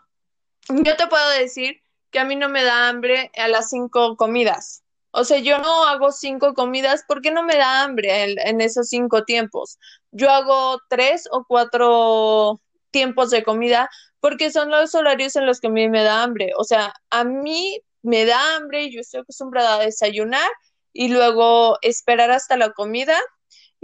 yo 0.69 0.95
te 0.95 1.07
puedo 1.07 1.30
decir 1.32 1.82
que 2.11 2.19
a 2.19 2.26
mí 2.26 2.36
no 2.36 2.49
me 2.49 2.63
da 2.63 2.89
hambre 2.89 3.32
a 3.38 3.47
las 3.47 3.69
cinco 3.69 4.15
comidas. 4.15 4.84
O 5.11 5.24
sea, 5.26 5.38
yo 5.38 5.59
no 5.59 5.86
hago 5.86 6.11
cinco 6.11 6.53
comidas 6.55 7.05
porque 7.07 7.32
no 7.32 7.43
me 7.43 7.55
da 7.55 7.84
hambre 7.84 8.34
en, 8.49 8.61
esos 8.61 8.89
cinco 8.89 9.26
tiempos. 9.26 9.78
Yo 10.11 10.32
hago 10.32 10.82
tres 10.89 11.28
o 11.32 11.45
cuatro 11.47 12.61
tiempos 12.89 13.30
de 13.30 13.43
comida 13.43 13.89
porque 14.19 14.51
son 14.51 14.71
los 14.71 14.95
horarios 14.95 15.36
en 15.36 15.45
los 15.45 15.59
que 15.59 15.67
a 15.67 15.69
mí 15.71 15.88
me 15.88 16.03
da 16.03 16.24
hambre. 16.24 16.53
O 16.57 16.63
sea, 16.63 16.93
a 17.11 17.24
mí 17.24 17.80
me 18.01 18.26
da 18.26 18.55
hambre, 18.55 18.89
yo 18.91 19.01
estoy 19.01 19.21
acostumbrada 19.21 19.76
a 19.76 19.86
desayunar 19.86 20.49
y 20.93 21.09
luego 21.09 21.78
esperar 21.84 22.32
hasta 22.32 22.57
la 22.57 22.71
comida. 22.71 23.19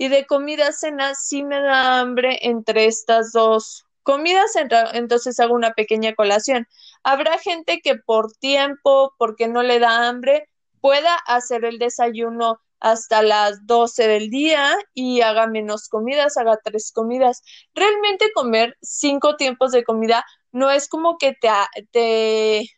Y 0.01 0.07
de 0.07 0.25
comida 0.25 0.71
cena 0.71 1.13
sí 1.13 1.43
me 1.43 1.59
da 1.59 1.99
hambre 1.99 2.39
entre 2.43 2.85
estas 2.85 3.33
dos 3.33 3.85
comidas, 4.01 4.53
entonces 4.93 5.37
hago 5.41 5.53
una 5.53 5.73
pequeña 5.73 6.15
colación. 6.15 6.69
Habrá 7.03 7.37
gente 7.37 7.81
que 7.83 7.95
por 7.97 8.31
tiempo, 8.31 9.13
porque 9.17 9.49
no 9.49 9.61
le 9.61 9.77
da 9.79 10.07
hambre, 10.07 10.47
pueda 10.79 11.15
hacer 11.27 11.65
el 11.65 11.79
desayuno 11.79 12.61
hasta 12.79 13.21
las 13.21 13.67
12 13.67 14.07
del 14.07 14.29
día 14.29 14.71
y 14.93 15.19
haga 15.19 15.47
menos 15.47 15.89
comidas, 15.89 16.37
haga 16.37 16.57
tres 16.63 16.93
comidas. 16.93 17.41
Realmente 17.75 18.31
comer 18.33 18.77
cinco 18.81 19.35
tiempos 19.35 19.73
de 19.73 19.83
comida 19.83 20.25
no 20.53 20.71
es 20.71 20.87
como 20.87 21.17
que 21.17 21.33
te, 21.33 21.49
te, 21.91 22.69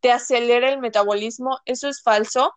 te 0.00 0.10
acelere 0.10 0.72
el 0.72 0.78
metabolismo, 0.78 1.58
eso 1.66 1.90
es 1.90 2.02
falso, 2.02 2.54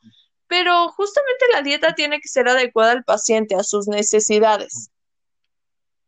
pero 0.48 0.90
justamente 0.90 1.46
la 1.54 1.62
dieta 1.62 1.96
tiene 1.96 2.20
que 2.20 2.28
ser 2.28 2.48
adecuada 2.48 2.92
al 2.92 3.04
paciente, 3.04 3.56
a 3.56 3.64
sus 3.64 3.88
necesidades. 3.88 4.90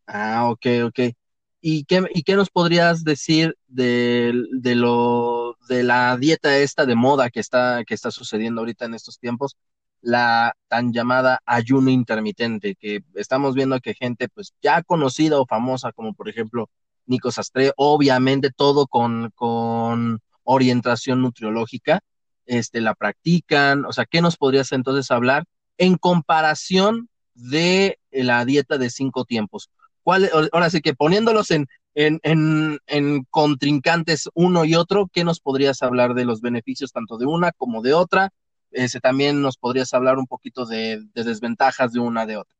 Ah, 0.06 0.48
ok, 0.50 0.66
ok. 0.86 1.00
¿Y 1.60 1.84
qué, 1.84 2.04
y 2.14 2.22
qué 2.22 2.36
nos 2.36 2.50
podrías 2.50 3.04
decir 3.04 3.56
de, 3.66 4.32
de, 4.52 4.74
lo, 4.74 5.56
de 5.68 5.82
la 5.82 6.16
dieta 6.16 6.56
esta 6.58 6.86
de 6.86 6.94
moda 6.94 7.30
que 7.30 7.40
está, 7.40 7.84
que 7.84 7.94
está 7.94 8.10
sucediendo 8.10 8.60
ahorita 8.60 8.86
en 8.86 8.94
estos 8.94 9.18
tiempos? 9.18 9.56
La 10.00 10.54
tan 10.68 10.92
llamada 10.92 11.40
ayuno 11.44 11.90
intermitente, 11.90 12.76
que 12.76 13.00
estamos 13.14 13.54
viendo 13.54 13.80
que 13.80 13.94
gente 13.94 14.28
pues 14.28 14.54
ya 14.62 14.82
conocida 14.82 15.40
o 15.40 15.46
famosa, 15.46 15.92
como 15.92 16.14
por 16.14 16.28
ejemplo 16.28 16.70
Nico 17.06 17.32
Sastre, 17.32 17.72
obviamente 17.76 18.50
todo 18.50 18.86
con, 18.86 19.30
con 19.34 20.20
orientación 20.44 21.22
nutriológica, 21.22 22.00
este, 22.48 22.80
la 22.80 22.94
practican, 22.94 23.84
o 23.84 23.92
sea, 23.92 24.06
¿qué 24.06 24.20
nos 24.20 24.36
podrías 24.36 24.72
entonces 24.72 25.10
hablar 25.12 25.44
en 25.76 25.96
comparación 25.96 27.08
de 27.34 28.00
la 28.10 28.44
dieta 28.44 28.78
de 28.78 28.90
cinco 28.90 29.24
tiempos? 29.24 29.70
¿Cuál, 30.02 30.28
ahora 30.52 30.70
sí 30.70 30.80
que 30.80 30.94
poniéndolos 30.94 31.50
en, 31.50 31.68
en, 31.94 32.18
en, 32.22 32.78
en, 32.86 33.24
contrincantes 33.30 34.28
uno 34.34 34.64
y 34.64 34.74
otro, 34.74 35.08
¿qué 35.12 35.22
nos 35.22 35.40
podrías 35.40 35.82
hablar 35.82 36.14
de 36.14 36.24
los 36.24 36.40
beneficios 36.40 36.92
tanto 36.92 37.18
de 37.18 37.26
una 37.26 37.52
como 37.52 37.82
de 37.82 37.92
otra? 37.92 38.30
Ese, 38.70 39.00
también 39.00 39.42
nos 39.42 39.58
podrías 39.58 39.92
hablar 39.94 40.18
un 40.18 40.26
poquito 40.26 40.64
de, 40.64 41.02
de 41.14 41.24
desventajas 41.24 41.92
de 41.92 42.00
una 42.00 42.26
de 42.26 42.38
otra. 42.38 42.56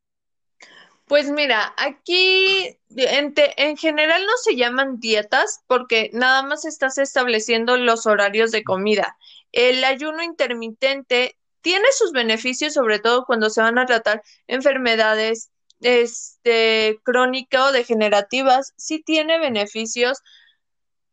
Pues 1.09 1.31
mira, 1.31 1.73
aquí 1.79 2.77
en, 2.95 3.33
en, 3.35 3.77
general 3.79 4.27
no 4.27 4.33
se 4.43 4.57
llaman 4.57 5.01
dietas 5.01 5.63
porque 5.67 6.11
nada 6.13 6.43
más 6.43 6.67
estás 6.67 6.99
estableciendo 6.99 7.79
los 7.79 8.07
horarios 8.07 8.51
de 8.51 8.63
comida. 8.63 9.17
El 9.53 9.85
ayuno 9.85 10.23
intermitente 10.23 11.37
tiene 11.61 11.87
sus 11.93 12.13
beneficios, 12.13 12.75
sobre 12.75 12.99
todo 12.99 13.25
cuando 13.25 13.51
se 13.51 13.63
van 13.63 13.79
a 13.79 13.87
tratar 13.87 14.23
enfermedades 14.47 15.51
este, 15.81 17.01
crónicas 17.05 17.69
o 17.69 17.73
degenerativas, 17.73 18.73
sí 18.77 19.03
tiene 19.03 19.39
beneficios, 19.39 20.23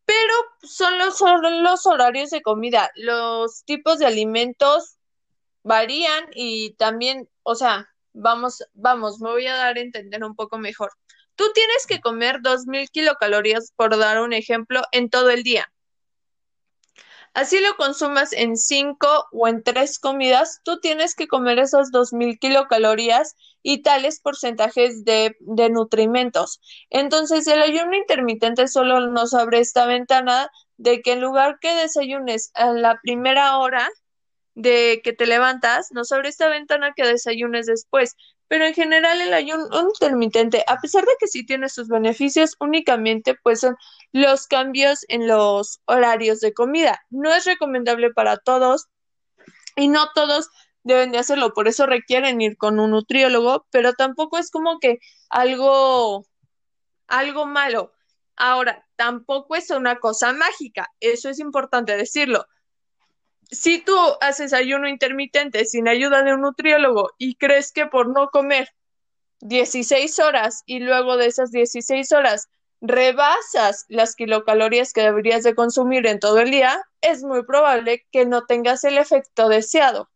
pero 0.06 0.34
son 0.64 0.98
los, 0.98 1.18
son 1.18 1.64
los 1.64 1.86
horarios 1.86 2.30
de 2.30 2.42
comida. 2.42 2.92
Los 2.96 3.64
tipos 3.66 4.00
de 4.00 4.06
alimentos 4.06 4.98
varían 5.64 6.26
y 6.34 6.74
también, 6.76 7.28
o 7.44 7.56
sea, 7.56 7.90
vamos, 8.14 8.64
vamos, 8.74 9.20
me 9.20 9.30
voy 9.30 9.48
a 9.48 9.56
dar 9.56 9.78
a 9.78 9.82
entender 9.82 10.24
un 10.24 10.36
poco 10.36 10.58
mejor. 10.58 10.92
Tú 11.36 11.52
tienes 11.54 11.86
que 11.88 12.00
comer 12.00 12.38
2.000 12.42 12.90
kilocalorías, 12.92 13.74
por 13.76 13.98
dar 13.98 14.22
un 14.22 14.32
ejemplo, 14.32 14.82
en 14.92 15.10
todo 15.10 15.32
el 15.32 15.44
día. 15.44 15.70
Así 17.36 17.60
lo 17.60 17.76
consumas 17.76 18.32
en 18.32 18.56
cinco 18.56 19.28
o 19.34 19.50
en 19.50 19.62
tres 19.62 20.00
comidas, 20.00 20.62
tú 20.64 20.80
tienes 20.80 21.16
que 21.16 21.28
comer 21.28 21.60
esas 21.60 21.92
2.000 21.92 22.40
kilocalorías 22.40 23.36
y 23.62 23.82
tales 23.82 24.22
porcentajes 24.22 25.04
de, 25.04 25.36
de 25.42 25.70
nutrimentos. 25.70 26.62
Entonces, 26.90 27.46
el 27.48 27.62
ayuno 27.62 27.94
intermitente 27.94 28.70
solo 28.70 29.12
nos 29.12 29.34
abre 29.34 29.60
esta 29.60 29.86
ventana 29.86 30.50
de 30.78 31.02
que 31.02 31.12
en 31.12 31.20
lugar 31.20 31.60
que 31.60 31.76
desayunes 31.76 32.52
a 32.54 32.72
la 32.72 33.02
primera 33.04 33.58
hora, 33.58 33.90
de 34.54 35.02
que 35.04 35.12
te 35.12 35.26
levantas, 35.26 35.90
no 35.92 36.06
sobre 36.06 36.30
esta 36.30 36.48
ventana 36.48 36.94
que 36.96 37.06
desayunes 37.06 37.66
después. 37.66 38.16
Pero 38.48 38.66
en 38.66 38.74
general 38.74 39.22
el 39.22 39.34
ayuno 39.34 39.68
intermitente, 39.82 40.64
a 40.68 40.80
pesar 40.80 41.04
de 41.06 41.14
que 41.20 41.28
sí 41.28 41.46
tiene 41.46 41.70
sus 41.70 41.88
beneficios, 41.88 42.56
únicamente 42.60 43.36
pues 43.42 43.62
son 43.62 43.76
los 44.12 44.48
cambios 44.48 45.06
en 45.08 45.28
los 45.28 45.82
horarios 45.86 46.40
de 46.42 46.54
comida. 46.54 47.02
No 47.10 47.34
es 47.34 47.46
recomendable 47.46 48.12
para 48.12 48.38
todos 48.38 48.88
y 49.76 49.88
no 49.88 50.10
todos 50.14 50.50
deben 50.84 51.12
de 51.12 51.18
hacerlo, 51.18 51.54
por 51.54 51.68
eso 51.68 51.88
requieren 51.88 52.42
ir 52.42 52.58
con 52.58 52.80
un 52.80 52.92
nutriólogo, 52.92 53.66
pero 53.72 53.94
tampoco 53.94 54.38
es 54.38 54.52
como 54.52 54.80
que 54.80 55.00
algo 55.30 56.26
algo 57.08 57.46
malo. 57.48 57.94
Ahora, 58.36 58.86
tampoco 58.96 59.56
es 59.56 59.70
una 59.72 59.98
cosa 59.98 60.34
mágica, 60.34 60.92
eso 61.00 61.30
es 61.30 61.40
importante 61.40 61.98
decirlo 61.98 62.46
si 63.52 63.80
tú 63.80 63.96
haces 64.22 64.54
ayuno 64.54 64.88
intermitente 64.88 65.66
sin 65.66 65.88
ayuda 65.88 66.24
de 66.24 66.34
un 66.34 66.42
nutriólogo 66.42 67.12
y 67.18 67.36
crees 67.36 67.72
que 67.72 67.86
por 67.86 68.08
no 68.10 68.30
comer 68.30 68.70
16 69.42 70.20
horas 70.20 70.64
y 70.66 70.80
luego 70.80 71.18
de 71.18 71.28
esas 71.28 71.52
16 71.52 72.12
horas 72.12 72.50
rebasas 72.82 73.86
las 73.88 74.16
kilocalorías 74.16 74.94
que 74.94 75.02
deberías 75.02 75.44
de 75.44 75.56
consumir 75.56 76.06
en 76.08 76.20
todo 76.20 76.40
el 76.40 76.52
día, 76.52 76.82
es 77.02 77.24
muy 77.24 77.44
probable 77.44 78.06
que 78.12 78.26
no 78.26 78.46
tengas 78.46 78.84
el 78.84 78.98
efecto 78.98 79.50
deseado, 79.50 80.10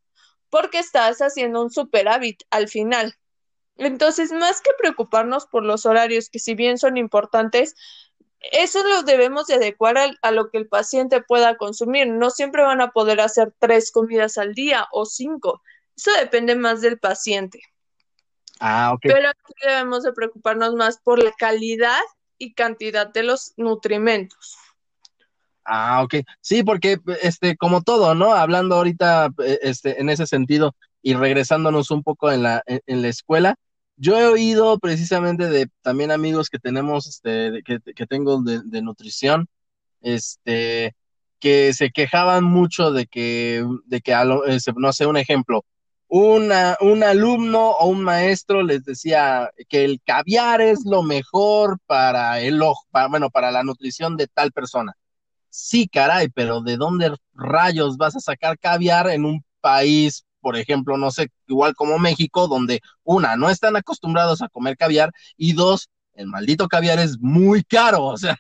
porque 0.50 0.80
estás 0.80 1.20
haciendo 1.20 1.62
un 1.62 1.72
superávit 1.72 2.44
al 2.50 2.68
final. 2.68 3.16
Entonces, 3.78 4.32
más 4.32 4.62
que 4.62 4.72
preocuparnos 4.78 5.46
por 5.46 5.64
los 5.64 5.86
horarios, 5.86 6.30
que 6.30 6.40
si 6.40 6.54
bien 6.54 6.78
son 6.78 6.98
importantes, 6.98 7.76
eso 8.40 8.84
lo 8.88 9.04
debemos 9.04 9.48
de 9.48 9.56
adecuar 9.56 9.98
a, 10.22 10.32
lo 10.32 10.50
que 10.50 10.58
el 10.58 10.68
paciente 10.68 11.22
pueda 11.22 11.58
consumir. 11.58 12.08
No 12.08 12.30
siempre 12.30 12.64
van 12.64 12.82
a 12.82 12.92
poder 12.92 13.20
hacer 13.22 13.54
tres 13.60 13.92
comidas 13.92 14.38
al 14.38 14.54
día 14.54 14.88
o 14.92 15.06
cinco. 15.06 15.62
Eso 15.96 16.12
depende 16.20 16.56
más 16.56 16.82
del 16.82 16.98
paciente. 16.98 17.62
Ah, 18.60 18.94
ok. 18.94 19.02
Pero 19.04 19.30
aquí 19.30 19.54
debemos 19.62 20.04
de 20.04 20.14
preocuparnos 20.14 20.74
más 20.76 21.00
por 21.00 21.22
la 21.22 21.32
calidad 21.38 22.00
y 22.38 22.54
cantidad 22.54 23.08
de 23.08 23.24
los 23.24 23.54
nutrimentos. 23.58 24.58
Ah, 25.66 26.02
ok. 26.04 26.16
Sí, 26.42 26.64
porque 26.64 27.00
este, 27.22 27.58
como 27.58 27.82
todo, 27.82 28.16
¿no? 28.16 28.34
Hablando 28.34 28.76
ahorita 28.76 29.30
este, 29.62 30.00
en 30.00 30.10
ese 30.10 30.26
sentido 30.26 30.76
y 31.02 31.14
regresándonos 31.14 31.92
un 31.92 32.04
poco 32.04 32.32
en 32.32 32.44
la, 32.44 32.64
en 32.66 33.02
la 33.02 33.08
escuela, 33.10 33.56
yo 34.00 34.18
he 34.18 34.26
oído 34.26 34.80
precisamente 34.80 35.50
de 35.50 35.70
también 35.82 36.12
amigos 36.12 36.50
que 36.50 36.58
tenemos, 36.58 37.06
este, 37.08 37.62
que, 37.64 37.80
que 37.82 38.08
tengo 38.08 38.42
de, 38.42 38.82
nutrición, 38.82 39.48
este, 40.02 40.96
que 41.40 41.74
se 41.74 41.92
quejaban 41.92 42.46
mucho 42.46 42.92
de 42.92 43.08
que, 43.08 43.66
de 43.86 44.02
que, 44.02 44.16
no 44.78 44.94
sé, 44.94 45.06
un 45.06 45.18
ejemplo, 45.18 45.66
una, 46.08 46.78
un 46.80 47.04
alumno 47.04 47.72
o 47.72 47.88
un 47.88 48.02
maestro 48.02 48.64
les 48.64 48.86
decía 48.86 49.52
que 49.68 49.84
el 49.84 50.02
caviar 50.04 50.62
es 50.62 50.86
lo 50.86 51.04
mejor 51.04 51.78
para 51.86 52.40
el 52.40 52.62
ojo, 52.62 52.88
bueno, 53.10 53.30
para 53.30 53.52
la 53.52 53.64
nutrición 53.64 54.16
de 54.16 54.28
tal 54.28 54.52
persona. 54.54 54.94
Sí, 55.50 55.88
caray, 55.90 56.30
pero 56.30 56.62
¿de 56.62 56.78
dónde 56.78 57.14
rayos 57.34 57.98
vas 57.98 58.16
a 58.16 58.22
sacar 58.22 58.58
caviar 58.60 59.10
en 59.10 59.26
un 59.26 59.44
país 59.62 60.26
por 60.42 60.58
ejemplo, 60.58 60.98
no 60.98 61.12
sé, 61.12 61.30
igual 61.48 61.76
como 61.76 62.00
México, 62.00 62.48
donde 62.48 62.82
una, 63.04 63.36
no 63.36 63.50
están 63.50 63.76
acostumbrados 63.76 64.42
a 64.42 64.50
comer 64.50 64.78
caviar 64.78 65.12
y 65.38 65.54
dos, 65.54 65.90
el 66.14 66.28
maldito 66.28 66.68
caviar 66.68 67.00
es 67.00 67.20
muy 67.20 67.64
caro, 67.64 68.06
o 68.06 68.18
sea. 68.18 68.38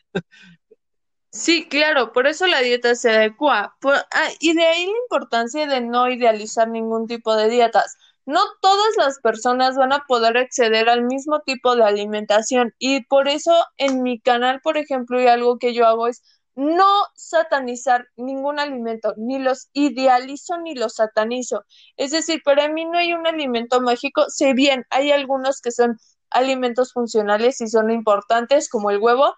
Sí, 1.32 1.68
claro, 1.70 2.12
por 2.12 2.26
eso 2.28 2.48
la 2.48 2.60
dieta 2.62 2.96
se 2.96 3.12
adecua. 3.12 3.76
Ah, 3.84 4.30
y 4.40 4.54
de 4.54 4.64
ahí 4.64 4.86
la 4.86 4.98
importancia 5.04 5.68
de 5.68 5.82
no 5.82 6.10
idealizar 6.10 6.68
ningún 6.68 7.08
tipo 7.08 7.36
de 7.36 7.50
dietas. 7.50 7.96
No 8.26 8.42
todas 8.62 8.96
las 8.98 9.20
personas 9.20 9.76
van 9.76 9.94
a 9.94 10.06
poder 10.08 10.38
acceder 10.38 10.90
al 10.90 11.04
mismo 11.04 11.42
tipo 11.42 11.76
de 11.76 11.84
alimentación 11.84 12.74
y 12.80 13.06
por 13.06 13.28
eso 13.28 13.54
en 13.78 14.02
mi 14.04 14.20
canal, 14.20 14.60
por 14.62 14.78
ejemplo, 14.78 15.22
y 15.22 15.28
algo 15.28 15.58
que 15.60 15.74
yo 15.74 15.88
hago 15.88 16.08
es 16.08 16.22
no 16.56 17.06
satanizar 17.16 18.08
ningún 18.18 18.60
alimento, 18.60 19.14
ni 19.18 19.40
los 19.40 19.70
idealizo 19.74 20.58
ni 20.58 20.76
los 20.76 20.96
satanizo. 20.96 21.64
Es 21.96 22.12
decir, 22.12 22.42
para 22.44 22.68
mí 22.70 22.86
no 22.86 22.98
hay 22.98 23.14
un 23.14 23.28
alimento 23.28 23.82
mágico, 23.82 24.26
si 24.30 24.54
bien 24.54 24.86
hay 24.90 25.12
algunos 25.12 25.62
que 25.62 25.72
son 25.72 25.98
alimentos 26.30 26.94
funcionales 26.94 27.62
y 27.62 27.68
son 27.68 27.92
importantes, 27.92 28.70
como 28.70 28.92
el 28.92 29.00
huevo, 29.00 29.36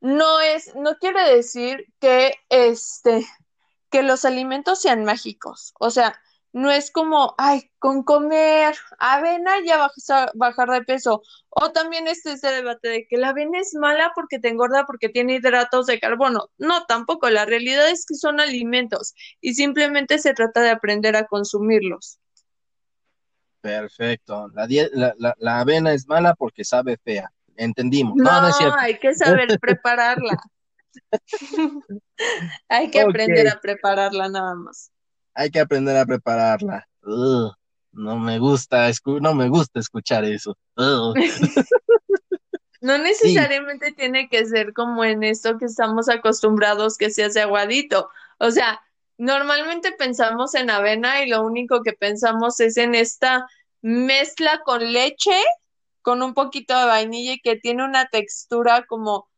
no 0.00 0.40
es, 0.40 0.74
no 0.74 0.96
quiere 0.96 1.22
decir 1.34 1.86
que 2.00 2.34
este, 2.48 3.26
que 3.90 4.02
los 4.02 4.24
alimentos 4.24 4.80
sean 4.80 5.04
mágicos. 5.04 5.72
O 5.80 5.90
sea, 5.90 6.20
no 6.56 6.70
es 6.70 6.90
como, 6.90 7.34
ay, 7.36 7.70
con 7.78 8.02
comer 8.02 8.74
avena 8.98 9.62
ya 9.62 9.76
vas 9.76 10.08
a 10.08 10.30
bajar 10.32 10.70
de 10.70 10.82
peso. 10.84 11.22
O 11.50 11.70
también 11.70 12.08
este 12.08 12.32
ese 12.32 12.48
debate 12.48 12.88
de 12.88 13.06
que 13.06 13.18
la 13.18 13.28
avena 13.28 13.60
es 13.60 13.74
mala 13.74 14.12
porque 14.14 14.38
te 14.38 14.48
engorda 14.48 14.86
porque 14.86 15.10
tiene 15.10 15.34
hidratos 15.34 15.84
de 15.84 16.00
carbono. 16.00 16.48
No, 16.56 16.86
tampoco. 16.86 17.28
La 17.28 17.44
realidad 17.44 17.90
es 17.90 18.06
que 18.06 18.14
son 18.14 18.40
alimentos 18.40 19.14
y 19.42 19.52
simplemente 19.52 20.18
se 20.18 20.32
trata 20.32 20.62
de 20.62 20.70
aprender 20.70 21.14
a 21.14 21.26
consumirlos. 21.26 22.20
Perfecto. 23.60 24.48
La, 24.54 25.14
la, 25.38 25.60
avena 25.60 25.92
es 25.92 26.08
mala 26.08 26.34
porque 26.34 26.64
sabe 26.64 26.96
fea. 26.96 27.30
Entendimos. 27.58 28.14
No, 28.16 28.30
hay 28.78 28.98
que 28.98 29.14
saber 29.14 29.48
prepararla. 29.60 30.38
hay 32.70 32.90
que 32.90 33.02
aprender 33.02 33.46
a 33.46 33.60
prepararla 33.60 34.30
nada 34.30 34.54
más 34.54 34.90
hay 35.36 35.50
que 35.50 35.60
aprender 35.60 35.96
a 35.96 36.06
prepararla. 36.06 36.88
no 37.02 38.18
me 38.18 38.38
gusta, 38.38 38.90
no 39.20 39.34
me 39.34 39.48
gusta 39.48 39.78
escuchar 39.80 40.24
eso. 40.24 40.56
no 42.80 42.98
necesariamente 42.98 43.92
tiene 43.92 44.28
que 44.28 44.46
ser 44.46 44.72
como 44.72 45.04
en 45.04 45.22
esto 45.22 45.58
que 45.58 45.66
estamos 45.66 46.08
acostumbrados 46.08 46.96
que 46.96 47.10
se 47.10 47.24
hace 47.24 47.42
aguadito. 47.42 48.08
O 48.38 48.50
sea, 48.50 48.80
normalmente 49.18 49.92
pensamos 49.92 50.54
en 50.54 50.70
avena 50.70 51.22
y 51.22 51.28
lo 51.28 51.42
único 51.42 51.82
que 51.82 51.92
pensamos 51.92 52.58
es 52.60 52.78
en 52.78 52.94
esta 52.94 53.46
mezcla 53.82 54.62
con 54.64 54.92
leche, 54.92 55.38
con 56.00 56.22
un 56.22 56.32
poquito 56.32 56.78
de 56.78 56.86
vainilla 56.86 57.34
y 57.34 57.40
que 57.40 57.56
tiene 57.56 57.84
una 57.84 58.06
textura 58.06 58.86
como 58.86 59.28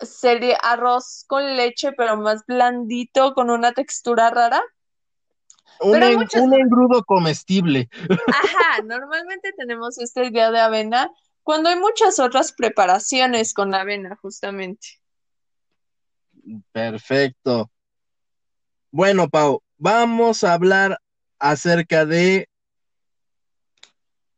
sería 0.00 0.56
arroz 0.56 1.24
con 1.26 1.56
leche, 1.56 1.92
pero 1.92 2.16
más 2.16 2.44
blandito, 2.46 3.32
con 3.34 3.50
una 3.50 3.72
textura 3.72 4.30
rara. 4.30 4.62
Un, 5.80 6.02
un 6.42 6.54
engrudo 6.54 7.04
comestible. 7.04 7.88
Ajá, 8.26 8.82
normalmente 8.84 9.52
tenemos 9.52 9.98
esta 9.98 10.24
idea 10.24 10.50
de 10.50 10.60
avena 10.60 11.10
cuando 11.42 11.68
hay 11.68 11.76
muchas 11.76 12.18
otras 12.18 12.52
preparaciones 12.52 13.54
con 13.54 13.74
avena, 13.74 14.16
justamente. 14.20 15.00
Perfecto. 16.72 17.70
Bueno, 18.90 19.28
Pau, 19.28 19.62
vamos 19.76 20.44
a 20.44 20.54
hablar 20.54 20.98
acerca 21.38 22.04
de 22.04 22.48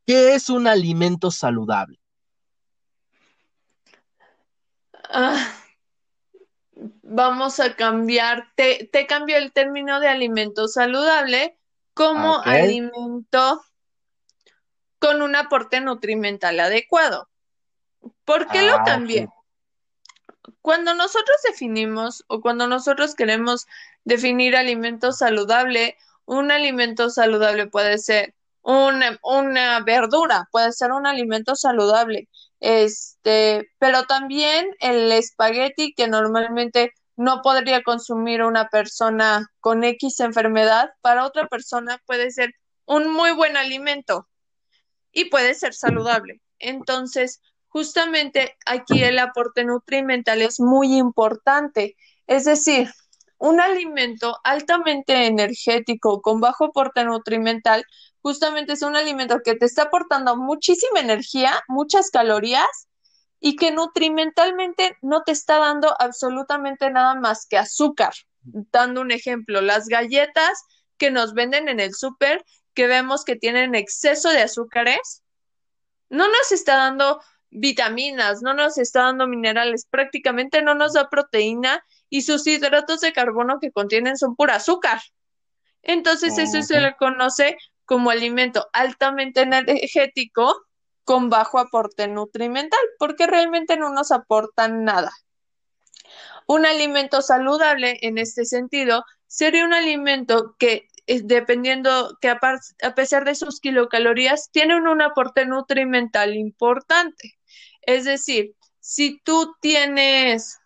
qué 0.05 0.35
es 0.35 0.49
un 0.49 0.67
alimento 0.67 1.31
saludable. 1.31 1.99
Ah, 5.09 5.60
vamos 7.03 7.59
a 7.59 7.75
cambiar, 7.75 8.51
te, 8.55 8.89
te 8.91 9.05
cambio 9.07 9.37
el 9.37 9.51
término 9.51 9.99
de 9.99 10.07
alimento 10.07 10.67
saludable 10.67 11.57
como 11.93 12.39
alimento 12.39 13.61
con 14.99 15.21
un 15.21 15.35
aporte 15.35 15.81
nutrimental 15.81 16.59
adecuado. 16.59 17.29
¿Por 18.25 18.47
qué 18.47 18.63
lo 18.63 18.75
ah, 18.75 18.83
cambié? 18.85 19.27
Cuando 20.61 20.93
nosotros 20.93 21.37
definimos 21.47 22.23
o 22.27 22.41
cuando 22.41 22.67
nosotros 22.67 23.15
queremos 23.15 23.67
definir 24.03 24.55
alimento 24.55 25.11
saludable, 25.11 25.97
un 26.25 26.51
alimento 26.51 27.09
saludable 27.09 27.67
puede 27.67 27.97
ser 27.97 28.35
una, 28.61 29.19
una 29.23 29.81
verdura, 29.81 30.47
puede 30.51 30.71
ser 30.71 30.91
un 30.91 31.07
alimento 31.07 31.55
saludable, 31.55 32.27
este, 32.61 33.69
pero 33.79 34.05
también 34.05 34.69
el 34.79 35.11
espagueti 35.11 35.93
que 35.93 36.07
normalmente 36.07 36.93
no 37.17 37.41
podría 37.41 37.83
consumir 37.83 38.43
una 38.43 38.69
persona 38.69 39.47
con 39.59 39.83
X 39.83 40.21
enfermedad, 40.21 40.91
para 41.01 41.25
otra 41.25 41.47
persona 41.47 42.01
puede 42.05 42.31
ser 42.31 42.53
un 42.85 43.11
muy 43.11 43.31
buen 43.31 43.57
alimento 43.57 44.27
y 45.11 45.25
puede 45.25 45.55
ser 45.55 45.73
saludable. 45.73 46.41
Entonces, 46.59 47.41
justamente 47.67 48.55
aquí 48.65 49.03
el 49.03 49.19
aporte 49.19 49.65
nutrimental 49.65 50.41
es 50.41 50.59
muy 50.59 50.97
importante. 50.97 51.95
Es 52.27 52.45
decir, 52.45 52.89
un 53.37 53.59
alimento 53.59 54.37
altamente 54.43 55.25
energético 55.25 56.21
con 56.21 56.39
bajo 56.41 56.65
aporte 56.65 57.03
nutrimental 57.03 57.83
justamente 58.21 58.73
es 58.73 58.81
un 58.81 58.95
alimento 58.95 59.39
que 59.43 59.55
te 59.55 59.65
está 59.65 59.83
aportando 59.83 60.37
muchísima 60.37 60.99
energía, 60.99 61.61
muchas 61.67 62.09
calorías 62.11 62.87
y 63.39 63.55
que 63.55 63.71
nutrimentalmente 63.71 64.97
no 65.01 65.23
te 65.23 65.31
está 65.31 65.57
dando 65.57 65.95
absolutamente 65.99 66.89
nada 66.91 67.15
más 67.15 67.47
que 67.47 67.57
azúcar. 67.57 68.13
Dando 68.43 69.01
un 69.01 69.11
ejemplo, 69.11 69.61
las 69.61 69.87
galletas 69.87 70.63
que 70.97 71.11
nos 71.11 71.33
venden 71.33 71.67
en 71.67 71.79
el 71.79 71.93
súper, 71.93 72.43
que 72.73 72.87
vemos 72.87 73.25
que 73.25 73.35
tienen 73.35 73.75
exceso 73.75 74.29
de 74.29 74.43
azúcares, 74.43 75.23
no 76.09 76.27
nos 76.27 76.51
está 76.51 76.75
dando 76.75 77.21
vitaminas, 77.49 78.41
no 78.41 78.53
nos 78.53 78.77
está 78.77 79.03
dando 79.03 79.27
minerales, 79.27 79.87
prácticamente 79.89 80.61
no 80.61 80.75
nos 80.75 80.93
da 80.93 81.09
proteína 81.09 81.83
y 82.09 82.21
sus 82.21 82.45
hidratos 82.47 83.01
de 83.01 83.13
carbono 83.13 83.59
que 83.59 83.71
contienen 83.71 84.17
son 84.17 84.35
pura 84.35 84.55
azúcar. 84.55 85.01
Entonces, 85.83 86.37
eso 86.37 86.61
se 86.61 86.79
le 86.79 86.95
conoce 86.95 87.57
como 87.85 88.09
alimento 88.09 88.67
altamente 88.73 89.41
energético 89.41 90.55
con 91.03 91.29
bajo 91.29 91.59
aporte 91.59 92.07
nutrimental, 92.07 92.79
porque 92.99 93.27
realmente 93.27 93.77
no 93.77 93.91
nos 93.91 94.11
aportan 94.11 94.83
nada. 94.83 95.11
Un 96.47 96.65
alimento 96.65 97.21
saludable 97.21 97.97
en 98.01 98.17
este 98.17 98.45
sentido 98.45 99.03
sería 99.27 99.65
un 99.65 99.73
alimento 99.73 100.55
que 100.59 100.87
eh, 101.07 101.21
dependiendo 101.23 102.17
que 102.21 102.29
a, 102.29 102.39
pesar 102.95 103.25
de 103.25 103.35
sus 103.35 103.59
kilocalorías 103.59 104.49
tienen 104.51 104.87
un 104.87 105.01
aporte 105.01 105.45
nutrimental 105.45 106.35
importante. 106.35 107.37
Es 107.81 108.05
decir, 108.05 108.55
si 108.79 109.19
tú 109.23 109.55
tienes, 109.61 110.59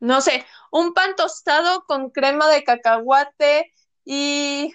no 0.00 0.20
sé, 0.20 0.46
un 0.70 0.94
pan 0.94 1.16
tostado 1.16 1.84
con 1.86 2.10
crema 2.10 2.48
de 2.48 2.64
cacahuate 2.64 3.72
y 4.04 4.74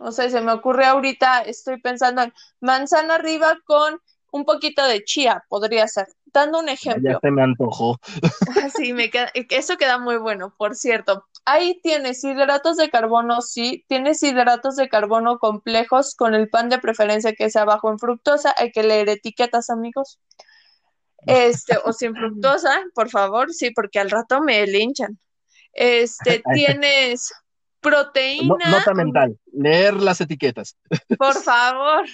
o 0.00 0.12
sea, 0.12 0.30
se 0.30 0.40
me 0.40 0.52
ocurre 0.52 0.86
ahorita, 0.86 1.42
estoy 1.42 1.78
pensando 1.78 2.22
en 2.22 2.32
manzana 2.60 3.16
arriba 3.16 3.58
con 3.64 4.00
un 4.32 4.44
poquito 4.44 4.82
de 4.86 5.04
chía, 5.04 5.44
podría 5.48 5.86
ser. 5.88 6.06
Dando 6.32 6.60
un 6.60 6.68
ejemplo. 6.68 7.10
Ya 7.10 7.18
se 7.20 7.30
me 7.30 7.42
antojó. 7.42 7.98
Sí, 8.76 8.92
me 8.92 9.10
queda, 9.10 9.30
eso 9.34 9.76
queda 9.76 9.98
muy 9.98 10.16
bueno, 10.16 10.54
por 10.56 10.74
cierto. 10.74 11.26
Ahí 11.44 11.80
tienes 11.82 12.24
hidratos 12.24 12.76
de 12.76 12.88
carbono, 12.88 13.42
sí, 13.42 13.84
tienes 13.88 14.22
hidratos 14.22 14.76
de 14.76 14.88
carbono 14.88 15.38
complejos 15.38 16.14
con 16.14 16.34
el 16.34 16.48
pan 16.48 16.68
de 16.68 16.78
preferencia 16.78 17.34
que 17.34 17.50
sea 17.50 17.64
bajo 17.64 17.90
en 17.90 17.98
fructosa, 17.98 18.54
hay 18.56 18.70
que 18.72 18.82
leer 18.82 19.08
etiquetas, 19.08 19.68
amigos. 19.68 20.18
Este, 21.26 21.76
o 21.84 21.92
sin 21.92 22.14
fructosa, 22.14 22.80
por 22.94 23.10
favor, 23.10 23.52
sí, 23.52 23.70
porque 23.70 23.98
al 23.98 24.10
rato 24.10 24.40
me 24.40 24.66
linchan. 24.66 25.18
Este, 25.72 26.42
tienes 26.54 27.32
proteína. 27.80 28.70
nota 28.70 28.94
mental, 28.94 29.38
leer 29.52 29.94
las 29.94 30.20
etiquetas. 30.20 30.76
Por 31.18 31.34
favor. 31.42 32.04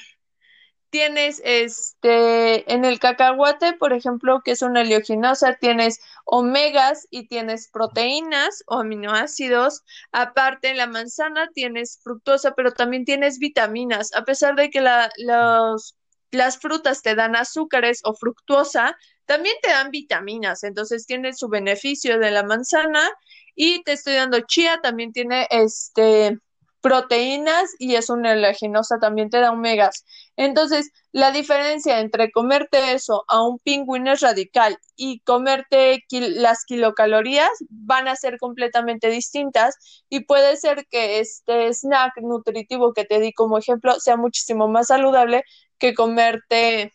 Tienes 0.89 1.43
este 1.45 2.73
en 2.73 2.85
el 2.85 3.01
cacahuate, 3.01 3.73
por 3.75 3.93
ejemplo, 3.93 4.41
que 4.43 4.53
es 4.53 4.63
una 4.63 4.81
oleaginosa, 4.81 5.57
tienes 5.57 6.01
omegas 6.25 7.07
y 7.11 7.27
tienes 7.27 7.69
proteínas 7.69 8.63
o 8.67 8.79
aminoácidos. 8.79 9.83
Aparte, 10.13 10.71
en 10.71 10.77
la 10.79 10.87
manzana 10.87 11.51
tienes 11.53 11.99
fructosa, 12.03 12.55
pero 12.55 12.73
también 12.73 13.05
tienes 13.05 13.39
vitaminas. 13.39 14.15
A 14.15 14.25
pesar 14.25 14.55
de 14.55 14.71
que 14.71 14.81
la, 14.81 15.11
los, 15.19 15.99
las 16.31 16.57
frutas 16.59 17.03
te 17.03 17.15
dan 17.17 17.35
azúcares 17.35 18.01
o 18.05 18.15
fructosa, 18.15 18.97
también 19.27 19.57
te 19.63 19.71
dan 19.71 19.91
vitaminas. 19.91 20.63
Entonces, 20.63 21.05
tienes 21.05 21.39
su 21.39 21.49
beneficio 21.49 22.19
de 22.19 22.31
la 22.31 22.45
manzana 22.45 23.11
y 23.57 23.83
te 23.83 23.93
estoy 23.93 24.15
dando 24.15 24.41
chía, 24.41 24.81
también 24.83 25.13
tiene 25.13 25.49
este 25.51 26.39
proteínas 26.87 27.75
y 27.81 27.97
es 27.97 28.11
una 28.11 28.31
oleaginosa, 28.31 29.01
también 29.01 29.29
te 29.29 29.41
da 29.41 29.51
omegas. 29.51 30.05
Entonces, 30.37 30.93
la 31.11 31.33
diferencia 31.33 31.99
entre 31.99 32.31
comerte 32.31 32.93
eso 32.93 33.25
a 33.27 33.43
un 33.43 33.59
pingüino 33.59 34.13
es 34.13 34.21
radical 34.21 34.79
y 34.95 35.19
comerte 35.21 36.05
las 36.11 36.65
kilocalorías 36.65 37.51
van 37.71 38.07
a 38.07 38.15
ser 38.15 38.39
completamente 38.39 39.09
distintas 39.09 39.75
y 40.09 40.27
puede 40.27 40.57
ser 40.57 40.87
que 40.89 41.19
este 41.19 41.75
snack 41.75 42.19
nutritivo 42.23 42.93
que 42.93 43.05
te 43.05 43.19
di 43.19 43.33
como 43.33 43.59
ejemplo 43.59 43.99
sea 43.99 44.17
muchísimo 44.17 44.69
más 44.69 44.87
saludable 44.87 45.43
que 45.79 45.93
comerte 45.93 46.93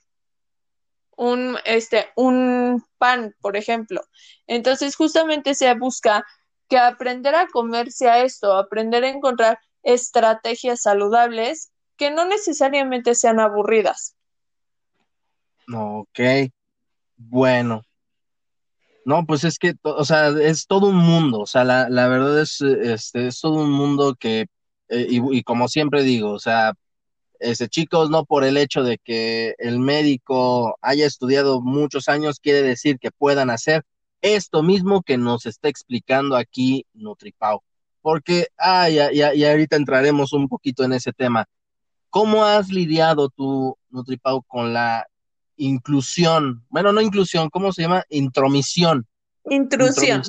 un, 1.18 1.57
este, 1.66 2.07
un 2.16 2.82
pan, 2.97 3.36
por 3.41 3.57
ejemplo. 3.57 4.01
Entonces, 4.47 4.95
justamente 4.95 5.53
se 5.53 5.74
busca 5.76 6.26
que 6.72 6.78
aprender 6.78 7.36
a 7.36 7.47
comerse 7.47 8.07
a 8.09 8.24
esto, 8.24 8.53
aprender 8.53 9.03
a 9.03 9.09
encontrar 9.09 9.59
estrategias 9.84 10.82
saludables 10.84 11.69
que 11.97 12.11
no 12.11 12.24
necesariamente 12.24 13.13
sean 13.13 13.41
aburridas. 13.41 14.15
Ok, 15.74 16.19
bueno. 17.17 17.82
No, 19.03 19.26
pues 19.26 19.43
es 19.43 19.57
que, 19.59 19.74
o 19.82 20.05
sea, 20.05 20.30
es 20.30 20.65
todo 20.65 20.88
un 20.88 20.95
mundo, 20.95 21.41
o 21.41 21.45
sea, 21.45 21.65
la, 21.65 21.89
la 21.89 22.07
verdad 22.07 22.39
es, 22.39 22.61
este, 22.61 23.28
es 23.28 23.41
todo 23.41 23.55
un 23.55 23.72
mundo 23.72 24.15
que, 24.17 24.45
eh, 24.88 25.07
y, 25.09 25.39
y, 25.39 25.43
como 25.43 25.67
siempre 25.67 26.03
digo, 26.03 26.32
o 26.32 26.39
sea, 26.39 26.72
ese, 27.39 27.67
chicos, 27.67 28.09
no 28.09 28.24
por 28.24 28.45
el 28.45 28.55
hecho 28.55 28.82
de 28.84 28.97
que 28.97 29.55
el 29.57 29.80
médico 29.80 30.78
haya 30.82 31.05
estudiado 31.05 31.59
muchos 31.59 32.07
años, 32.07 32.39
quiere 32.39 32.61
decir 32.61 32.97
que 32.97 33.11
puedan 33.11 33.49
hacer 33.49 33.84
esto 34.22 34.63
mismo 34.63 35.01
que 35.01 35.17
nos 35.17 35.45
está 35.45 35.69
explicando 35.69 36.36
aquí 36.36 36.86
Nutripau. 36.93 37.61
Porque, 38.01 38.47
ah, 38.57 38.89
ya, 38.89 39.11
ya, 39.11 39.34
ya 39.34 39.51
ahorita 39.51 39.76
entraremos 39.76 40.34
un 40.34 40.47
poquito 40.47 40.84
en 40.84 40.93
ese 40.93 41.13
tema. 41.13 41.45
¿Cómo 42.09 42.43
has 42.43 42.69
lidiado 42.69 43.30
tú, 43.30 43.78
Nutripau, 43.89 44.43
con 44.43 44.74
la 44.74 45.07
inclusión? 45.57 46.65
Bueno, 46.69 46.91
no 46.91 47.01
inclusión, 47.01 47.49
¿cómo 47.49 47.72
se 47.72 47.84
llama? 47.84 48.03
Intromisión. 48.09 49.07
Intrusión. 49.49 50.22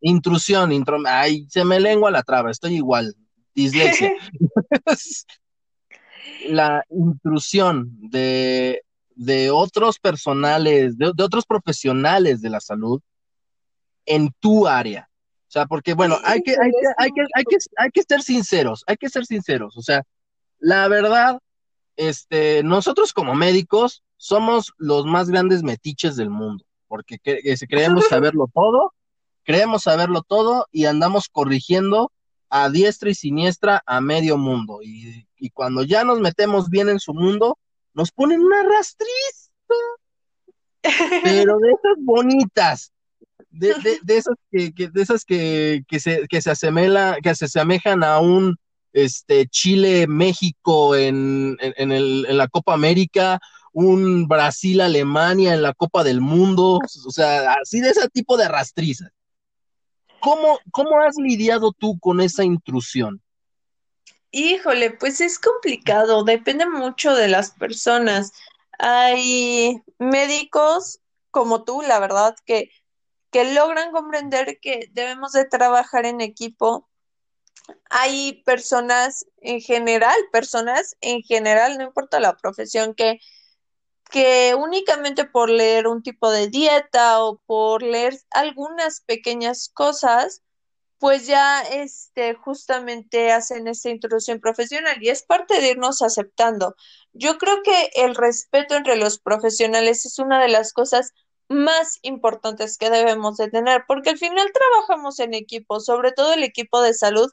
Intrusión, 0.00 0.72
intrusión 0.72 1.04
ay, 1.06 1.46
se 1.48 1.64
me 1.64 1.80
lengua 1.80 2.10
la 2.10 2.22
traba, 2.22 2.50
estoy 2.50 2.76
igual, 2.76 3.14
dislexia. 3.54 4.12
la 6.48 6.84
intrusión 6.90 7.90
de, 8.10 8.82
de 9.14 9.50
otros 9.50 9.98
personales, 9.98 10.96
de, 10.96 11.12
de, 11.14 11.22
otros 11.22 11.44
profesionales 11.46 12.40
de 12.40 12.50
la 12.50 12.60
salud 12.60 13.00
en 14.06 14.32
tu 14.40 14.66
área. 14.66 15.08
O 15.48 15.52
sea, 15.52 15.66
porque 15.66 15.94
bueno, 15.94 16.18
hay 16.24 16.42
que, 16.42 16.52
hay 16.52 16.70
que, 16.70 16.88
hay 16.96 17.10
que, 17.10 17.20
hay 17.34 17.44
que, 17.44 17.56
hay 17.76 17.90
que 17.90 18.02
ser 18.02 18.22
sinceros, 18.22 18.84
hay 18.86 18.96
que 18.96 19.10
ser 19.10 19.26
sinceros. 19.26 19.76
O 19.76 19.82
sea, 19.82 20.02
la 20.58 20.88
verdad, 20.88 21.38
este, 21.96 22.62
nosotros 22.62 23.12
como 23.12 23.34
médicos 23.34 24.02
somos 24.16 24.72
los 24.78 25.04
más 25.04 25.28
grandes 25.28 25.62
metiches 25.62 26.16
del 26.16 26.30
mundo, 26.30 26.64
porque 26.88 27.18
creemos 27.68 28.08
saberlo 28.08 28.48
todo, 28.54 28.94
creemos 29.42 29.82
saberlo 29.82 30.22
todo 30.22 30.66
y 30.70 30.86
andamos 30.86 31.28
corrigiendo 31.28 32.12
a 32.48 32.70
diestra 32.70 33.10
y 33.10 33.14
siniestra 33.14 33.82
a 33.84 34.00
medio 34.00 34.38
mundo. 34.38 34.80
Y, 34.82 35.26
y 35.36 35.50
cuando 35.50 35.82
ya 35.82 36.04
nos 36.04 36.20
metemos 36.20 36.70
bien 36.70 36.88
en 36.88 37.00
su 37.00 37.12
mundo, 37.12 37.58
nos 37.94 38.10
ponen 38.12 38.40
una 38.40 38.62
rastriz, 38.62 39.50
pero 41.24 41.58
de 41.58 41.70
esas 41.70 41.96
bonitas, 41.98 42.92
de, 43.52 44.00
esas 44.08 44.34
que, 44.50 44.72
de 44.88 45.02
esas 45.02 45.24
que, 45.24 45.84
se, 45.98 46.26
que 46.28 46.40
se 46.42 46.52
que 47.22 47.34
se 47.34 47.44
asemejan 47.44 48.02
a 48.02 48.18
un 48.18 48.56
este 48.92 49.46
Chile 49.46 50.06
México 50.06 50.96
en, 50.96 51.56
en, 51.60 52.36
la 52.36 52.48
Copa 52.48 52.74
América, 52.74 53.40
un 53.72 54.28
Brasil 54.28 54.80
Alemania 54.80 55.54
en 55.54 55.62
la 55.62 55.72
Copa 55.72 56.04
del 56.04 56.20
Mundo, 56.20 56.78
o 56.78 57.10
sea, 57.10 57.54
así 57.62 57.80
de 57.80 57.90
ese 57.90 58.08
tipo 58.08 58.36
de 58.36 58.48
rastrizas. 58.48 59.10
¿Cómo, 60.20 60.58
¿Cómo 60.70 61.00
has 61.00 61.16
lidiado 61.16 61.72
tú 61.72 61.98
con 61.98 62.20
esa 62.20 62.44
intrusión? 62.44 63.20
Híjole, 64.30 64.90
pues 64.90 65.20
es 65.20 65.38
complicado, 65.38 66.24
depende 66.24 66.66
mucho 66.66 67.14
de 67.14 67.28
las 67.28 67.50
personas. 67.50 68.32
Hay 68.78 69.82
médicos 69.98 71.00
como 71.30 71.64
tú, 71.64 71.82
la 71.82 71.98
verdad, 71.98 72.36
que, 72.44 72.70
que 73.32 73.52
logran 73.54 73.90
comprender 73.92 74.58
que 74.60 74.88
debemos 74.92 75.32
de 75.32 75.46
trabajar 75.46 76.06
en 76.06 76.20
equipo. 76.20 76.88
Hay 77.90 78.42
personas 78.44 79.26
en 79.40 79.60
general, 79.60 80.16
personas 80.30 80.96
en 81.00 81.22
general, 81.22 81.78
no 81.78 81.84
importa 81.84 82.20
la 82.20 82.36
profesión, 82.36 82.94
que, 82.94 83.20
que 84.10 84.54
únicamente 84.54 85.24
por 85.24 85.48
leer 85.48 85.88
un 85.88 86.02
tipo 86.02 86.30
de 86.30 86.48
dieta 86.48 87.24
o 87.24 87.40
por 87.46 87.82
leer 87.82 88.18
algunas 88.30 89.00
pequeñas 89.00 89.70
cosas, 89.72 90.42
pues 90.98 91.26
ya 91.26 91.62
este, 91.62 92.34
justamente 92.34 93.32
hacen 93.32 93.66
esta 93.66 93.88
introducción 93.90 94.40
profesional 94.40 95.02
y 95.02 95.08
es 95.08 95.22
parte 95.22 95.60
de 95.60 95.70
irnos 95.70 96.02
aceptando. 96.02 96.76
Yo 97.12 97.38
creo 97.38 97.62
que 97.62 97.90
el 97.94 98.14
respeto 98.14 98.76
entre 98.76 98.96
los 98.96 99.18
profesionales 99.18 100.04
es 100.04 100.18
una 100.18 100.40
de 100.40 100.48
las 100.48 100.72
cosas 100.72 101.12
más 101.52 101.98
importantes 102.02 102.78
que 102.78 102.90
debemos 102.90 103.36
de 103.36 103.50
tener, 103.50 103.84
porque 103.86 104.10
al 104.10 104.18
final 104.18 104.50
trabajamos 104.52 105.18
en 105.20 105.34
equipo, 105.34 105.80
sobre 105.80 106.12
todo 106.12 106.32
el 106.34 106.42
equipo 106.42 106.82
de 106.82 106.94
salud, 106.94 107.30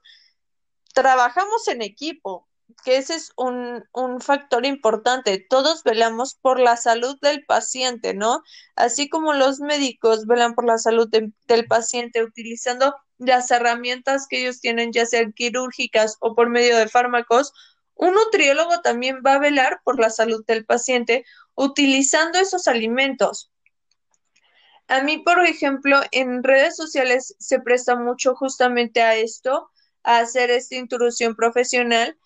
trabajamos 0.93 1.67
en 1.67 1.81
equipo, 1.81 2.47
que 2.83 2.97
ese 2.97 3.15
es 3.15 3.31
un, 3.35 3.83
un, 3.93 4.21
factor 4.21 4.65
importante. 4.65 5.45
Todos 5.49 5.83
velamos 5.83 6.35
por 6.35 6.59
la 6.59 6.77
salud 6.77 7.17
del 7.21 7.45
paciente, 7.45 8.13
¿no? 8.13 8.43
Así 8.75 9.09
como 9.09 9.33
los 9.33 9.59
médicos 9.59 10.27
velan 10.27 10.53
por 10.53 10.65
la 10.65 10.77
salud 10.77 11.09
del 11.09 11.67
paciente 11.67 12.23
utilizando 12.23 12.95
las 13.17 13.51
herramientas 13.51 14.27
que 14.29 14.41
ellos 14.41 14.61
tienen, 14.61 14.93
ya 14.93 15.05
sean 15.05 15.33
quirúrgicas 15.33 16.17
o 16.19 16.35
por 16.35 16.49
medio 16.49 16.77
de 16.77 16.87
fármacos, 16.87 17.53
un 17.95 18.13
nutriólogo 18.13 18.79
también 18.81 19.21
va 19.25 19.33
a 19.33 19.39
velar 19.39 19.81
por 19.83 19.99
la 19.99 20.09
salud 20.09 20.43
del 20.45 20.65
paciente 20.65 21.25
utilizando 21.55 22.39
esos 22.39 22.67
alimentos. 22.69 23.51
A 24.89 25.03
mí, 25.03 25.19
por 25.19 25.39
ejemplo, 25.45 26.01
en 26.11 26.43
redes 26.43 26.75
sociales 26.75 27.35
se 27.37 27.59
presta 27.59 27.95
mucho 27.95 28.35
justamente 28.35 29.03
a 29.03 29.15
esto, 29.15 29.69
a 30.01 30.17
hacer 30.17 30.49
esta 30.49 30.75
intrusión 30.75 31.35
profesional, 31.35 32.17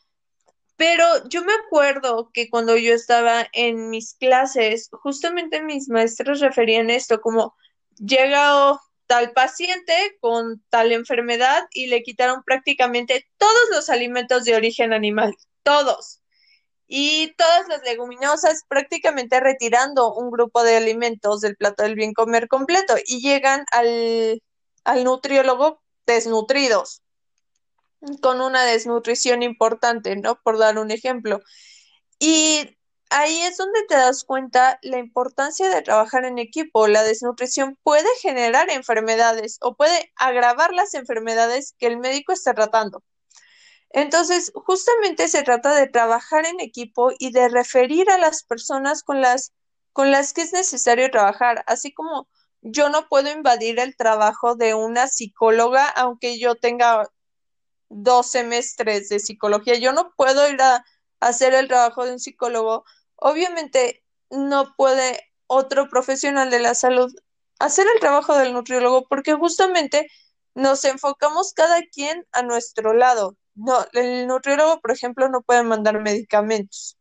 pero 0.78 1.06
yo 1.28 1.44
me 1.44 1.52
acuerdo 1.54 2.32
que 2.34 2.50
cuando 2.50 2.78
yo 2.78 2.94
estaba 2.94 3.48
en 3.52 3.90
mis 3.90 4.16
clases, 4.16 4.88
justamente 4.94 5.62
mis 5.62 5.90
maestros 5.90 6.40
referían 6.40 6.90
esto 6.90 7.20
como 7.20 7.54
llega 7.98 8.80
tal 9.08 9.34
paciente 9.34 10.18
con 10.22 10.64
tal 10.70 10.94
enfermedad 10.94 11.66
y 11.72 11.88
le 11.88 12.02
quitaron 12.02 12.44
prácticamente 12.44 13.28
todos 13.38 13.70
los 13.72 13.90
alimentos 13.90 14.46
de 14.46 14.56
origen 14.56 14.94
animal, 14.94 15.36
todos. 15.64 16.23
Y 16.88 17.34
todas 17.38 17.68
las 17.68 17.82
leguminosas 17.84 18.64
prácticamente 18.68 19.40
retirando 19.40 20.14
un 20.14 20.30
grupo 20.32 20.64
de 20.64 20.76
alimentos 20.78 21.42
del 21.42 21.56
plato 21.56 21.84
del 21.84 21.96
bien 21.96 22.14
comer 22.14 22.48
completo 22.48 22.96
y 23.06 23.22
llegan 23.22 23.66
al, 23.72 24.42
al 24.84 25.04
nutriólogo 25.04 25.82
desnutridos 26.06 27.02
con 28.22 28.42
una 28.42 28.66
desnutrición 28.66 29.44
importante, 29.44 30.16
¿no? 30.16 30.40
Por 30.44 30.58
dar 30.58 30.78
un 30.78 30.92
ejemplo. 30.92 31.42
Y 32.20 32.78
ahí 33.10 33.42
es 33.42 33.58
donde 33.58 33.84
te 33.88 33.96
das 33.96 34.24
cuenta 34.24 34.80
la 34.82 34.98
importancia 34.98 35.70
de 35.70 35.82
trabajar 35.82 36.26
en 36.26 36.38
equipo. 36.38 36.88
La 36.88 37.04
desnutrición 37.04 37.78
puede 37.84 38.08
generar 38.22 38.70
enfermedades 38.70 39.58
o 39.62 39.76
puede 39.76 40.12
agravar 40.16 40.74
las 40.74 40.94
enfermedades 40.94 41.76
que 41.78 41.88
el 41.88 41.98
médico 41.98 42.34
está 42.34 42.54
tratando. 42.54 43.04
Entonces, 43.94 44.52
justamente 44.56 45.28
se 45.30 45.44
trata 45.44 45.76
de 45.76 45.88
trabajar 45.88 46.46
en 46.46 46.60
equipo 46.60 47.12
y 47.18 47.32
de 47.32 47.48
referir 47.48 48.10
a 48.10 48.18
las 48.18 48.44
personas 48.44 49.04
con 49.04 49.22
las, 49.22 49.54
con 49.94 50.12
las 50.12 50.34
que 50.34 50.42
es 50.42 50.52
necesario 50.54 51.10
trabajar, 51.12 51.64
así 51.68 51.94
como 51.94 52.28
yo 52.62 52.90
no 52.90 53.08
puedo 53.08 53.32
invadir 53.32 53.80
el 53.80 53.96
trabajo 53.96 54.56
de 54.56 54.74
una 54.74 55.08
psicóloga, 55.08 55.88
aunque 55.88 56.40
yo 56.40 56.56
tenga 56.56 57.10
dos 57.90 58.32
semestres 58.32 59.10
de 59.10 59.20
psicología. 59.20 59.76
Yo 59.76 59.94
no 59.94 60.14
puedo 60.16 60.50
ir 60.50 60.62
a 60.62 60.84
hacer 61.20 61.54
el 61.54 61.68
trabajo 61.68 62.06
de 62.06 62.14
un 62.14 62.20
psicólogo. 62.20 62.86
Obviamente 63.16 64.04
no 64.30 64.74
puede 64.76 65.32
otro 65.48 65.90
profesional 65.90 66.50
de 66.50 66.60
la 66.60 66.74
salud 66.74 67.14
hacer 67.60 67.86
el 67.94 68.00
trabajo 68.00 68.38
del 68.38 68.54
nutriólogo 68.54 69.08
porque 69.08 69.34
justamente 69.34 70.10
nos 70.56 70.84
enfocamos 70.86 71.54
cada 71.54 71.82
quien 71.84 72.26
a 72.32 72.44
nuestro 72.44 72.94
lado. 72.94 73.38
No, 73.56 73.86
el 73.94 74.28
nutriólogo, 74.28 74.80
por 74.82 74.92
ejemplo, 74.92 75.30
no 75.30 75.42
puede 75.42 75.64
mandar 75.64 76.02
medicamentos. 76.02 76.98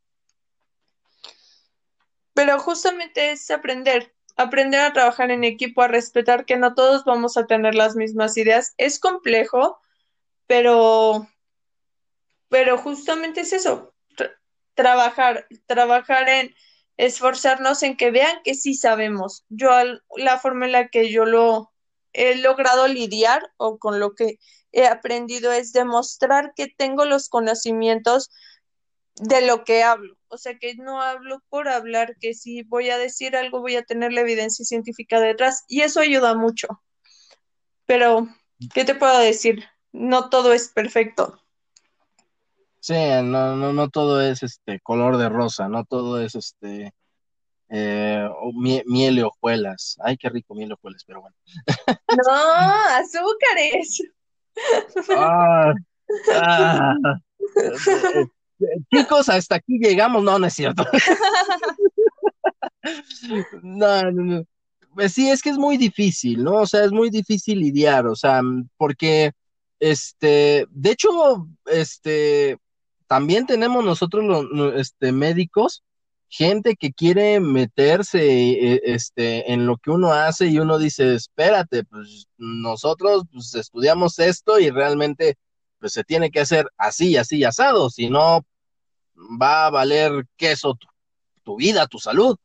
Pero 2.34 2.58
justamente 2.58 3.32
es 3.32 3.50
aprender, 3.50 4.14
aprender 4.36 4.80
a 4.80 4.92
trabajar 4.92 5.30
en 5.30 5.44
equipo, 5.44 5.82
a 5.82 5.88
respetar 5.88 6.44
que 6.44 6.56
no 6.56 6.74
todos 6.74 7.04
vamos 7.04 7.36
a 7.36 7.46
tener 7.46 7.74
las 7.74 7.96
mismas 7.96 8.36
ideas. 8.36 8.74
Es 8.78 8.98
complejo, 8.98 9.80
pero, 10.46 11.26
pero 12.48 12.78
justamente 12.78 13.40
es 13.42 13.52
eso, 13.52 13.94
trabajar, 14.74 15.46
trabajar 15.66 16.28
en 16.28 16.54
esforzarnos 16.96 17.82
en 17.82 17.96
que 17.96 18.10
vean 18.10 18.42
que 18.44 18.54
sí 18.54 18.74
sabemos. 18.74 19.44
Yo, 19.48 19.70
la 20.16 20.38
forma 20.38 20.66
en 20.66 20.72
la 20.72 20.88
que 20.88 21.10
yo 21.10 21.24
lo 21.24 21.72
he 22.12 22.36
logrado 22.36 22.88
lidiar 22.88 23.52
o 23.56 23.78
con 23.78 23.98
lo 23.98 24.14
que 24.14 24.38
he 24.72 24.86
aprendido 24.86 25.52
es 25.52 25.72
demostrar 25.72 26.52
que 26.56 26.68
tengo 26.68 27.04
los 27.04 27.28
conocimientos 27.28 28.30
de 29.16 29.46
lo 29.46 29.64
que 29.64 29.82
hablo. 29.82 30.16
O 30.28 30.38
sea, 30.38 30.58
que 30.58 30.74
no 30.76 31.02
hablo 31.02 31.42
por 31.48 31.68
hablar, 31.68 32.16
que 32.18 32.34
si 32.34 32.62
voy 32.62 32.90
a 32.90 32.98
decir 32.98 33.36
algo 33.36 33.60
voy 33.60 33.76
a 33.76 33.84
tener 33.84 34.12
la 34.12 34.22
evidencia 34.22 34.64
científica 34.64 35.20
detrás 35.20 35.64
y 35.68 35.82
eso 35.82 36.00
ayuda 36.00 36.34
mucho. 36.34 36.68
Pero, 37.86 38.28
¿qué 38.72 38.84
te 38.84 38.94
puedo 38.94 39.18
decir? 39.18 39.64
no 39.92 40.30
todo 40.30 40.52
es 40.52 40.68
perfecto. 40.68 41.38
Sí, 42.80 42.94
no, 42.94 43.56
no, 43.56 43.72
no 43.72 43.90
todo 43.90 44.20
es 44.20 44.42
este 44.42 44.80
color 44.80 45.16
de 45.16 45.28
rosa, 45.28 45.68
no 45.68 45.84
todo 45.84 46.20
es 46.20 46.34
este 46.34 46.92
eh, 47.68 48.28
miel 48.54 49.18
y 49.18 49.22
hojuelas. 49.22 49.96
Ay, 50.02 50.16
qué 50.16 50.28
rico 50.28 50.54
miel 50.54 50.70
y 50.70 50.72
hojuelas, 50.72 51.04
pero 51.06 51.20
bueno. 51.20 51.36
No, 51.86 52.32
azúcares. 52.96 54.02
Ah, 55.16 55.72
ah, 56.34 56.94
chicos, 58.92 59.28
hasta 59.28 59.56
aquí 59.56 59.78
llegamos. 59.78 60.22
No, 60.22 60.38
no 60.38 60.46
es 60.46 60.54
cierto. 60.54 60.84
no, 63.62 64.02
no, 64.02 64.10
no. 64.10 64.44
Pues 64.94 65.14
sí, 65.14 65.30
es 65.30 65.40
que 65.40 65.50
es 65.50 65.56
muy 65.56 65.78
difícil, 65.78 66.44
¿no? 66.44 66.56
O 66.56 66.66
sea, 66.66 66.84
es 66.84 66.92
muy 66.92 67.08
difícil 67.08 67.60
lidiar, 67.60 68.06
o 68.06 68.14
sea, 68.14 68.42
porque 68.76 69.32
este, 69.82 70.68
de 70.70 70.90
hecho, 70.90 71.48
este, 71.66 72.56
también 73.08 73.46
tenemos 73.46 73.84
nosotros 73.84 74.46
los 74.52 74.76
este, 74.76 75.10
médicos, 75.10 75.82
gente 76.32 76.76
que 76.76 76.94
quiere 76.94 77.40
meterse 77.40 78.22
e, 78.22 78.80
este, 78.84 79.52
en 79.52 79.66
lo 79.66 79.76
que 79.76 79.90
uno 79.90 80.14
hace 80.14 80.46
y 80.46 80.58
uno 80.58 80.78
dice, 80.78 81.14
espérate, 81.14 81.84
pues 81.84 82.26
nosotros 82.38 83.24
pues, 83.30 83.54
estudiamos 83.54 84.18
esto 84.18 84.58
y 84.58 84.70
realmente 84.70 85.36
pues 85.78 85.92
se 85.92 86.04
tiene 86.04 86.30
que 86.30 86.40
hacer 86.40 86.66
así, 86.78 87.18
así, 87.18 87.44
asado, 87.44 87.90
si 87.90 88.08
no 88.08 88.46
va 89.40 89.66
a 89.66 89.70
valer 89.70 90.24
queso 90.36 90.74
tu, 90.74 90.86
tu 91.42 91.56
vida, 91.56 91.86
tu 91.86 91.98
salud. 91.98 92.36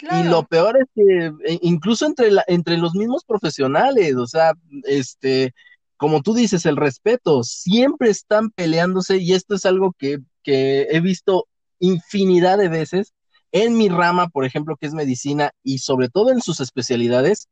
Y 0.00 0.22
lo 0.22 0.44
peor 0.44 0.76
es 0.76 0.86
que 0.94 1.32
e, 1.44 1.58
incluso 1.62 2.06
entre, 2.06 2.30
la, 2.30 2.44
entre 2.46 2.76
los 2.78 2.94
mismos 2.94 3.24
profesionales, 3.24 4.14
o 4.14 4.28
sea, 4.28 4.52
este, 4.84 5.54
como 5.96 6.22
tú 6.22 6.34
dices, 6.34 6.66
el 6.66 6.76
respeto, 6.76 7.42
siempre 7.42 8.10
están 8.10 8.50
peleándose 8.50 9.16
y 9.16 9.32
esto 9.32 9.56
es 9.56 9.66
algo 9.66 9.92
que, 9.98 10.20
he 10.44 11.00
visto 11.00 11.47
infinidad 11.80 12.58
de 12.58 12.68
veces 12.68 13.14
en 13.52 13.76
mi 13.76 13.88
rama, 13.88 14.28
por 14.28 14.44
ejemplo, 14.44 14.76
que 14.76 14.86
es 14.86 14.94
medicina 14.94 15.52
y 15.62 15.78
sobre 15.78 16.08
todo 16.08 16.30
en 16.30 16.42
sus 16.42 16.60
especialidades, 16.60 17.48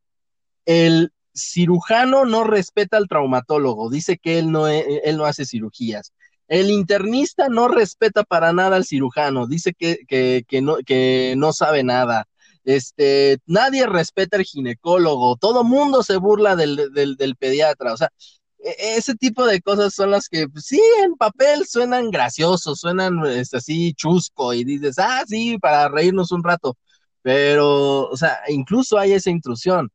el 0.66 1.12
cirujano 1.34 2.24
no 2.24 2.44
respeta 2.44 2.96
al 2.96 3.08
traumatólogo, 3.08 3.90
dice 3.90 4.18
que 4.18 4.38
él 4.38 4.50
no, 4.50 4.68
e, 4.68 5.02
él 5.04 5.16
no 5.16 5.24
hace 5.26 5.44
cirugías. 5.46 6.12
El 6.48 6.70
internista 6.70 7.48
no 7.48 7.68
respeta 7.68 8.24
para 8.24 8.52
nada 8.52 8.76
al 8.76 8.84
cirujano, 8.84 9.46
dice 9.46 9.74
que, 9.74 9.98
que, 10.06 10.62
no, 10.62 10.76
que 10.86 11.34
no 11.36 11.52
sabe 11.52 11.82
nada. 11.82 12.26
este, 12.64 13.38
nadie 13.46 13.86
respeta 13.86 14.36
al 14.36 14.44
ginecólogo, 14.44 15.36
todo 15.36 15.64
mundo 15.64 16.02
se 16.02 16.16
burla 16.16 16.56
del, 16.56 16.92
del, 16.92 17.16
del 17.16 17.36
pediatra, 17.36 17.92
o 17.92 17.96
sea, 17.96 18.08
e, 18.08 18.45
ese 18.58 19.14
tipo 19.14 19.46
de 19.46 19.60
cosas 19.60 19.94
son 19.94 20.10
las 20.10 20.28
que 20.28 20.48
pues, 20.48 20.66
sí 20.66 20.80
en 21.02 21.16
papel 21.16 21.66
suenan 21.66 22.10
graciosos, 22.10 22.80
suenan 22.80 23.24
este, 23.26 23.58
así 23.58 23.94
chusco 23.94 24.52
y 24.54 24.64
dices, 24.64 24.98
ah, 24.98 25.24
sí, 25.26 25.58
para 25.58 25.88
reírnos 25.88 26.32
un 26.32 26.42
rato, 26.42 26.76
pero, 27.22 28.08
o 28.08 28.16
sea, 28.16 28.38
incluso 28.48 28.98
hay 28.98 29.12
esa 29.12 29.30
intrusión. 29.30 29.90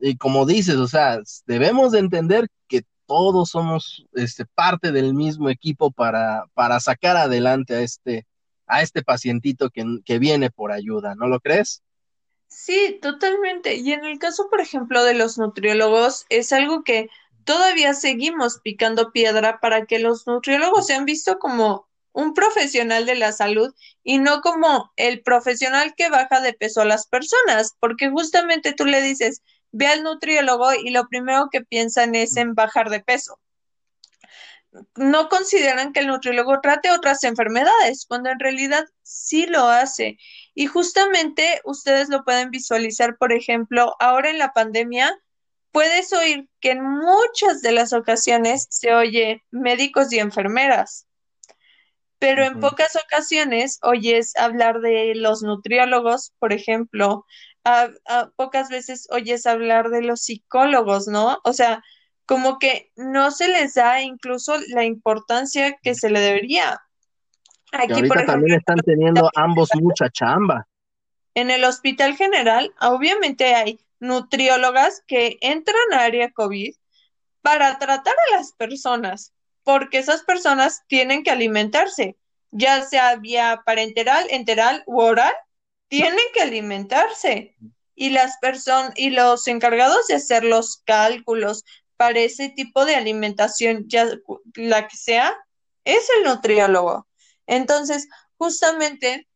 Y 0.00 0.16
como 0.16 0.46
dices, 0.46 0.76
o 0.76 0.88
sea, 0.88 1.18
debemos 1.46 1.92
de 1.92 2.00
entender 2.00 2.48
que 2.68 2.82
todos 3.06 3.50
somos 3.50 4.06
este, 4.14 4.44
parte 4.44 4.92
del 4.92 5.14
mismo 5.14 5.48
equipo 5.48 5.90
para, 5.90 6.44
para 6.54 6.80
sacar 6.80 7.16
adelante 7.16 7.74
a 7.76 7.80
este, 7.80 8.26
a 8.66 8.82
este 8.82 9.02
pacientito 9.02 9.70
que, 9.70 9.84
que 10.04 10.18
viene 10.18 10.50
por 10.50 10.72
ayuda, 10.72 11.14
¿no 11.14 11.28
lo 11.28 11.40
crees? 11.40 11.82
Sí, 12.48 12.98
totalmente. 13.02 13.76
Y 13.76 13.92
en 13.92 14.04
el 14.04 14.18
caso, 14.18 14.48
por 14.50 14.60
ejemplo, 14.60 15.02
de 15.04 15.14
los 15.14 15.38
nutriólogos, 15.38 16.26
es 16.28 16.52
algo 16.52 16.82
que 16.84 17.08
todavía 17.46 17.94
seguimos 17.94 18.60
picando 18.60 19.12
piedra 19.12 19.60
para 19.60 19.86
que 19.86 19.98
los 19.98 20.26
nutriólogos 20.26 20.86
sean 20.86 21.06
vistos 21.06 21.36
como 21.40 21.88
un 22.12 22.34
profesional 22.34 23.06
de 23.06 23.14
la 23.14 23.32
salud 23.32 23.74
y 24.02 24.18
no 24.18 24.40
como 24.40 24.92
el 24.96 25.22
profesional 25.22 25.94
que 25.96 26.10
baja 26.10 26.40
de 26.40 26.52
peso 26.52 26.80
a 26.80 26.86
las 26.86 27.06
personas, 27.06 27.76
porque 27.78 28.10
justamente 28.10 28.72
tú 28.72 28.84
le 28.84 29.00
dices, 29.00 29.42
ve 29.70 29.86
al 29.86 30.02
nutriólogo 30.02 30.72
y 30.74 30.90
lo 30.90 31.08
primero 31.08 31.48
que 31.50 31.60
piensan 31.60 32.14
es 32.14 32.36
en 32.36 32.54
bajar 32.54 32.90
de 32.90 33.00
peso. 33.00 33.38
No 34.94 35.28
consideran 35.28 35.92
que 35.92 36.00
el 36.00 36.06
nutriólogo 36.08 36.60
trate 36.60 36.90
otras 36.90 37.22
enfermedades, 37.24 38.06
cuando 38.06 38.30
en 38.30 38.40
realidad 38.40 38.86
sí 39.02 39.46
lo 39.46 39.68
hace. 39.68 40.18
Y 40.54 40.66
justamente 40.66 41.60
ustedes 41.64 42.08
lo 42.08 42.24
pueden 42.24 42.50
visualizar, 42.50 43.16
por 43.16 43.32
ejemplo, 43.32 43.94
ahora 44.00 44.30
en 44.30 44.38
la 44.38 44.52
pandemia, 44.52 45.18
puedes 45.72 46.12
oír 46.12 46.48
que 46.60 46.72
en 46.72 46.82
muchas 46.82 47.62
de 47.62 47.72
las 47.72 47.92
ocasiones 47.92 48.66
se 48.70 48.94
oye 48.94 49.42
médicos 49.50 50.12
y 50.12 50.18
enfermeras, 50.18 51.06
pero 52.18 52.44
en 52.44 52.60
pocas 52.60 52.96
ocasiones 52.96 53.78
oyes 53.82 54.36
hablar 54.36 54.80
de 54.80 55.14
los 55.14 55.42
nutriólogos, 55.42 56.32
por 56.38 56.52
ejemplo, 56.52 57.26
a, 57.64 57.90
pocas 58.36 58.68
veces 58.68 59.06
oyes 59.10 59.46
hablar 59.46 59.90
de 59.90 60.02
los 60.02 60.22
psicólogos, 60.22 61.08
¿no? 61.08 61.38
O 61.44 61.52
sea, 61.52 61.82
como 62.24 62.58
que 62.58 62.90
no 62.96 63.30
se 63.30 63.48
les 63.48 63.74
da 63.74 64.00
incluso 64.00 64.54
la 64.68 64.84
importancia 64.84 65.76
que 65.82 65.94
se 65.94 66.10
le 66.10 66.20
debería. 66.20 66.80
Aquí, 67.72 67.92
ahorita 67.92 68.24
también 68.24 68.58
están 68.58 68.78
teniendo 68.78 69.30
ambos 69.34 69.68
mucha 69.74 70.08
chamba. 70.08 70.66
En 71.34 71.50
el 71.50 71.64
hospital 71.64 72.16
general, 72.16 72.72
obviamente 72.80 73.54
hay 73.54 73.78
nutriólogas 74.00 75.02
que 75.06 75.38
entran 75.40 75.92
a 75.92 76.04
área 76.04 76.30
COVID 76.32 76.74
para 77.42 77.78
tratar 77.78 78.14
a 78.14 78.36
las 78.36 78.52
personas, 78.52 79.32
porque 79.62 79.98
esas 79.98 80.22
personas 80.22 80.82
tienen 80.88 81.22
que 81.22 81.30
alimentarse, 81.30 82.16
ya 82.50 82.82
sea 82.82 83.16
vía 83.16 83.62
parenteral, 83.64 84.26
enteral 84.30 84.82
u 84.86 85.00
oral, 85.00 85.34
tienen 85.88 86.24
que 86.34 86.42
alimentarse. 86.42 87.56
Y 87.94 88.10
las 88.10 88.36
personas 88.38 88.92
y 88.96 89.10
los 89.10 89.46
encargados 89.48 90.06
de 90.06 90.14
hacer 90.14 90.44
los 90.44 90.82
cálculos 90.84 91.64
para 91.96 92.20
ese 92.20 92.50
tipo 92.50 92.84
de 92.84 92.94
alimentación, 92.94 93.84
ya 93.88 94.06
la 94.54 94.86
que 94.86 94.96
sea, 94.96 95.34
es 95.84 96.06
el 96.18 96.24
nutriólogo. 96.24 97.08
Entonces, 97.46 98.08
justamente, 98.36 99.26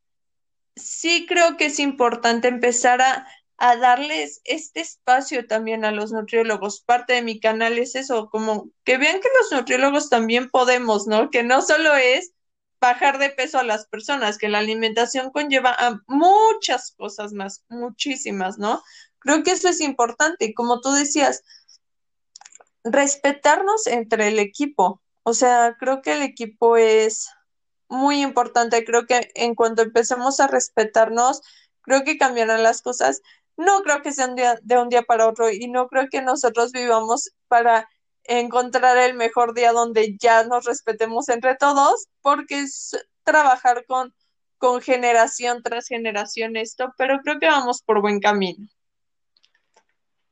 sí 0.77 1.27
creo 1.27 1.57
que 1.57 1.67
es 1.67 1.79
importante 1.79 2.49
empezar 2.49 3.01
a 3.01 3.27
a 3.61 3.77
darles 3.77 4.41
este 4.45 4.81
espacio 4.81 5.47
también 5.47 5.85
a 5.85 5.93
los 5.93 6.13
nutriólogos. 6.13 6.81
Parte 6.81 7.13
de 7.13 7.23
mi 7.23 7.41
canal 7.41 7.79
es 7.79 7.95
eso, 7.95 8.31
como 8.31 8.71
que 8.85 8.97
vean 8.97 9.21
que 9.21 9.29
los 9.39 9.53
nutriólogos 9.53 10.09
también 10.09 10.49
podemos, 10.49 11.07
¿no? 11.07 11.29
Que 11.31 11.43
no 11.43 11.61
solo 11.61 11.95
es 11.95 12.33
bajar 12.81 13.19
de 13.19 13.29
peso 13.29 13.59
a 13.59 13.63
las 13.63 13.87
personas, 13.87 14.39
que 14.39 14.49
la 14.49 14.59
alimentación 14.59 15.31
conlleva 15.31 15.77
a 15.79 16.01
muchas 16.07 16.93
cosas 16.97 17.35
más, 17.35 17.63
muchísimas, 17.69 18.57
¿no? 18.59 18.83
Creo 19.19 19.43
que 19.43 19.51
eso 19.51 19.69
es 19.69 19.83
importante. 19.83 20.55
Como 20.55 20.81
tú 20.81 20.93
decías, 20.93 21.43
respetarnos 22.83 23.87
entre 23.87 24.29
el 24.29 24.39
equipo. 24.39 25.03
O 25.23 25.35
sea, 25.35 25.77
creo 25.79 26.01
que 26.01 26.15
el 26.15 26.23
equipo 26.23 26.79
es 26.79 27.29
muy 27.91 28.23
importante. 28.23 28.87
Creo 28.87 29.07
que 29.07 29.31
en 29.35 29.55
cuanto 29.55 29.83
empecemos 29.83 30.41
a 30.41 30.47
respetarnos, 30.47 31.43
creo 31.83 32.05
que 32.05 32.17
cambiarán 32.17 32.63
las 32.63 32.81
cosas 32.81 33.21
no 33.57 33.83
creo 33.83 34.03
que 34.03 34.13
sea 34.13 34.27
un 34.27 34.37
día, 34.37 34.59
de 34.63 34.79
un 34.79 34.89
día 34.89 35.03
para 35.03 35.29
otro 35.29 35.51
y 35.51 35.69
no 35.69 35.89
creo 35.89 36.09
que 36.11 36.23
nosotros 36.23 36.73
vivamos 36.73 37.31
para 37.49 37.89
encontrar 38.25 38.97
el 38.99 39.15
mejor 39.15 39.55
día 39.55 39.73
donde 39.73 40.17
ya 40.19 40.45
nos 40.45 40.65
respetemos 40.65 41.29
entre 41.29 41.57
todos, 41.57 42.09
porque 42.23 42.61
es 42.61 42.97
trabajar 43.25 43.85
con, 43.87 44.15
con 44.59 44.81
generación 44.81 45.63
tras 45.63 45.89
generación 45.89 46.57
esto, 46.57 46.93
pero 46.97 47.19
creo 47.23 47.39
que 47.39 47.47
vamos 47.47 47.83
por 47.83 48.01
buen 48.01 48.21
camino. 48.21 48.67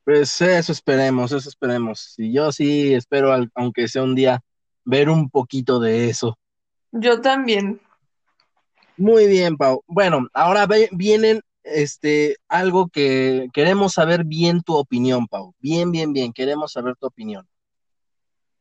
Pues 0.03 0.41
eso 0.41 0.71
esperemos, 0.71 1.31
eso 1.31 1.49
esperemos. 1.49 2.15
Y 2.17 2.33
yo 2.33 2.51
sí 2.51 2.93
espero, 2.93 3.31
aunque 3.53 3.87
sea 3.87 4.01
un 4.01 4.15
día, 4.15 4.41
ver 4.83 5.09
un 5.09 5.29
poquito 5.29 5.79
de 5.79 6.09
eso. 6.09 6.37
Yo 6.91 7.21
también. 7.21 7.79
Muy 8.97 9.27
bien, 9.27 9.55
Pau. 9.55 9.83
Bueno, 9.85 10.27
ahora 10.33 10.67
vienen 10.91 11.41
este, 11.73 12.37
algo 12.47 12.87
que 12.87 13.47
queremos 13.53 13.93
saber 13.93 14.23
bien 14.23 14.61
tu 14.61 14.75
opinión, 14.75 15.27
Pau. 15.27 15.53
Bien, 15.59 15.91
bien, 15.91 16.13
bien, 16.13 16.33
queremos 16.33 16.71
saber 16.71 16.95
tu 16.95 17.07
opinión. 17.07 17.47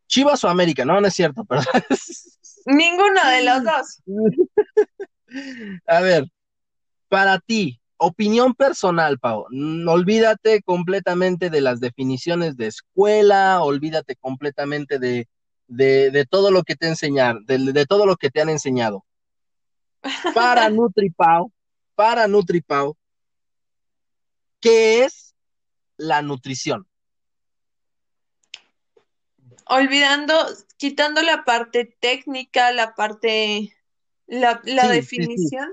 Chivas 0.07 0.43
o 0.45 0.49
América, 0.49 0.85
no, 0.85 1.01
no 1.01 1.07
es 1.07 1.15
cierto, 1.15 1.45
perdón. 1.47 1.83
Ninguno 2.67 3.21
de 3.29 3.45
los 3.45 3.65
dos. 3.65 4.03
A 5.87 6.01
ver, 6.01 6.29
para 7.09 7.39
ti, 7.39 7.81
opinión 7.97 8.55
personal, 8.55 9.19
Pau. 9.19 9.47
Olvídate 9.87 10.63
completamente 10.63 11.51
de 11.51 11.61
las 11.61 11.81
definiciones 11.81 12.57
de 12.57 12.67
escuela, 12.67 13.63
olvídate 13.63 14.17
completamente 14.17 14.99
de, 14.99 15.29
de, 15.69 16.27
todo 16.29 16.51
lo 16.51 16.63
que 16.63 16.77
te 16.77 16.89
enseñar, 16.89 17.41
de, 17.43 17.59
de 17.73 17.87
todo 17.87 18.07
lo 18.07 18.17
que 18.17 18.31
te 18.31 18.41
han 18.41 18.49
enseñado. 18.49 19.05
Para 20.35 20.71
NutriPau, 20.71 21.53
para 21.95 22.29
NutriPau, 22.29 22.97
¿qué 24.61 25.05
es 25.05 25.35
la 25.97 26.23
nutrición? 26.23 26.87
Olvidando, 29.67 30.35
quitando 30.79 31.23
la 31.23 31.45
parte 31.45 31.97
técnica, 32.01 32.73
la 32.73 32.95
parte, 32.95 33.75
la, 34.27 34.61
definición. 34.89 35.69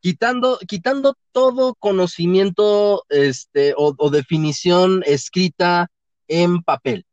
Quitando, 0.00 0.58
quitando 0.66 1.16
todo 1.30 1.76
conocimiento 1.76 3.04
este, 3.08 3.74
o, 3.76 4.10
definición 4.10 5.04
escrita 5.06 5.88
en 6.26 6.62
papel. 6.62 7.06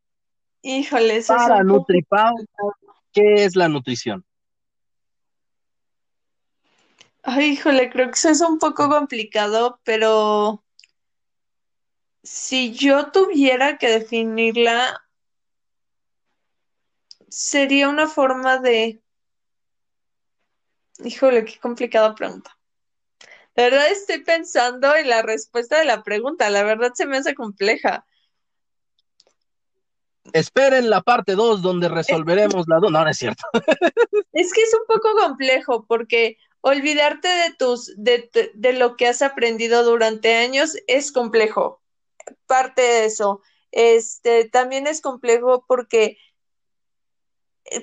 Híjole, 0.62 1.18
eso 1.18 1.34
Para 1.36 1.62
NutriPau, 1.62 2.34
¿qué 3.12 3.44
es 3.44 3.54
la 3.54 3.68
nutrición? 3.68 4.24
Ay, 7.22 7.50
híjole, 7.50 7.90
creo 7.90 8.06
que 8.06 8.18
eso 8.18 8.30
es 8.30 8.40
un 8.40 8.58
poco 8.58 8.88
complicado, 8.88 9.78
pero 9.84 10.64
si 12.22 12.72
yo 12.72 13.10
tuviera 13.10 13.78
que 13.78 13.88
definirla, 13.88 15.02
sería 17.28 17.88
una 17.88 18.08
forma 18.08 18.58
de... 18.58 19.02
Híjole, 21.02 21.44
qué 21.44 21.58
complicada 21.58 22.14
pregunta. 22.14 22.56
La 23.54 23.64
verdad 23.64 23.90
estoy 23.90 24.22
pensando 24.22 24.94
en 24.94 25.08
la 25.08 25.22
respuesta 25.22 25.78
de 25.78 25.84
la 25.84 26.02
pregunta, 26.02 26.50
la 26.50 26.62
verdad 26.62 26.92
se 26.94 27.06
me 27.06 27.16
hace 27.16 27.34
compleja. 27.34 28.06
Esperen 30.32 30.90
la 30.90 31.00
parte 31.00 31.34
2 31.34 31.62
donde 31.62 31.88
resolveremos 31.88 32.66
la 32.68 32.76
duda. 32.76 32.90
No, 32.90 33.04
no 33.04 33.10
es 33.10 33.18
cierto. 33.18 33.42
Es 34.32 34.52
que 34.52 34.62
es 34.62 34.72
un 34.74 34.86
poco 34.86 35.08
complejo 35.20 35.86
porque 35.86 36.36
olvidarte 36.60 37.26
de 37.26 37.54
tus, 37.58 37.92
de, 37.96 38.30
de, 38.54 38.72
lo 38.74 38.96
que 38.96 39.08
has 39.08 39.22
aprendido 39.22 39.82
durante 39.82 40.36
años 40.36 40.76
es 40.86 41.10
complejo. 41.10 41.79
Parte 42.46 42.82
de 42.82 43.04
eso. 43.06 43.42
Este 43.72 44.48
también 44.48 44.86
es 44.86 45.00
complejo 45.00 45.64
porque 45.66 46.18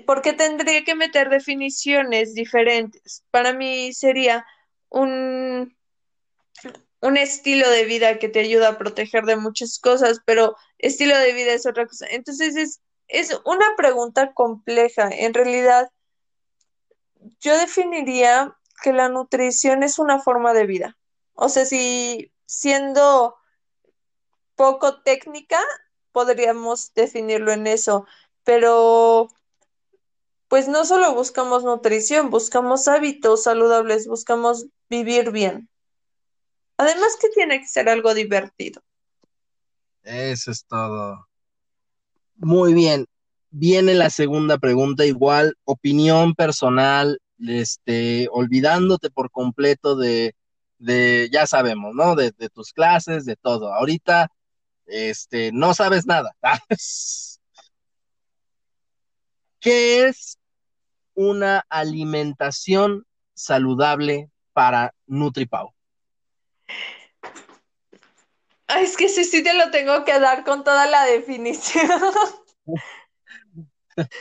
porque 0.06 0.34
tendría 0.34 0.84
que 0.84 0.96
meter 0.96 1.30
definiciones 1.30 2.34
diferentes. 2.34 3.24
Para 3.32 3.54
mí 3.54 3.94
sería 3.94 4.46
un, 4.90 5.78
un 7.00 7.18
estilo 7.18 7.70
de 7.70 7.86
vida 7.86 8.20
que 8.20 8.30
te 8.30 8.40
ayuda 8.40 8.70
a 8.70 8.78
proteger 8.78 9.24
de 9.24 9.38
muchas 9.38 9.80
cosas, 9.80 10.20
pero 10.26 10.56
estilo 10.78 11.18
de 11.18 11.34
vida 11.34 11.54
es 11.54 11.66
otra 11.66 11.86
cosa. 11.86 12.08
Entonces 12.10 12.56
es, 12.56 12.82
es 13.08 13.40
una 13.46 13.76
pregunta 13.78 14.34
compleja. 14.34 15.10
En 15.12 15.34
realidad, 15.34 15.90
yo 17.40 17.58
definiría 17.58 18.58
que 18.84 18.94
la 18.94 19.10
nutrición 19.10 19.84
es 19.84 20.00
una 20.00 20.20
forma 20.20 20.54
de 20.54 20.66
vida. 20.66 20.98
O 21.34 21.50
sea, 21.50 21.66
si 21.66 22.32
siendo 22.46 23.37
poco 24.58 25.02
técnica, 25.02 25.60
podríamos 26.12 26.94
definirlo 26.94 27.54
en 27.54 27.68
eso, 27.68 28.06
pero 28.44 29.30
pues 30.50 30.68
no 30.68 30.84
solo 30.84 31.14
buscamos 31.14 31.64
nutrición, 31.64 32.30
buscamos 32.30 32.88
hábitos 32.88 33.44
saludables, 33.44 34.08
buscamos 34.08 34.66
vivir 34.90 35.32
bien. 35.32 35.70
Además 36.78 37.18
que 37.22 37.30
tiene 37.30 37.60
que 37.60 37.68
ser 37.68 37.88
algo 37.88 38.14
divertido. 38.14 38.82
Eso 40.04 40.52
es 40.52 40.66
todo. 40.66 41.28
Muy 42.38 42.74
bien. 42.74 43.06
Viene 43.50 43.94
la 43.94 44.10
segunda 44.10 44.58
pregunta, 44.58 45.06
igual, 45.06 45.58
opinión 45.66 46.34
personal, 46.34 47.20
este, 47.40 48.28
olvidándote 48.32 49.10
por 49.10 49.32
completo 49.32 49.96
de, 49.96 50.36
de 50.78 51.30
ya 51.32 51.46
sabemos, 51.48 51.94
¿no? 51.94 52.16
De, 52.16 52.32
de 52.38 52.50
tus 52.50 52.74
clases, 52.74 53.26
de 53.26 53.36
todo. 53.36 53.74
Ahorita 53.74 54.30
este, 54.88 55.52
no 55.54 55.74
sabes 55.74 56.06
nada. 56.06 56.36
¿Qué 59.60 60.08
es 60.08 60.38
una 61.14 61.66
alimentación 61.70 63.06
saludable 63.34 64.30
para 64.54 64.94
NutriPau? 65.06 65.74
Ay, 68.68 68.84
es 68.84 68.98
que 68.98 69.08
sí, 69.08 69.24
sí 69.24 69.44
te 69.44 69.54
lo 69.54 69.72
tengo 69.72 70.04
que 70.04 70.20
dar 70.20 70.44
con 70.44 70.64
toda 70.64 70.88
la 70.88 71.06
definición. 71.06 71.90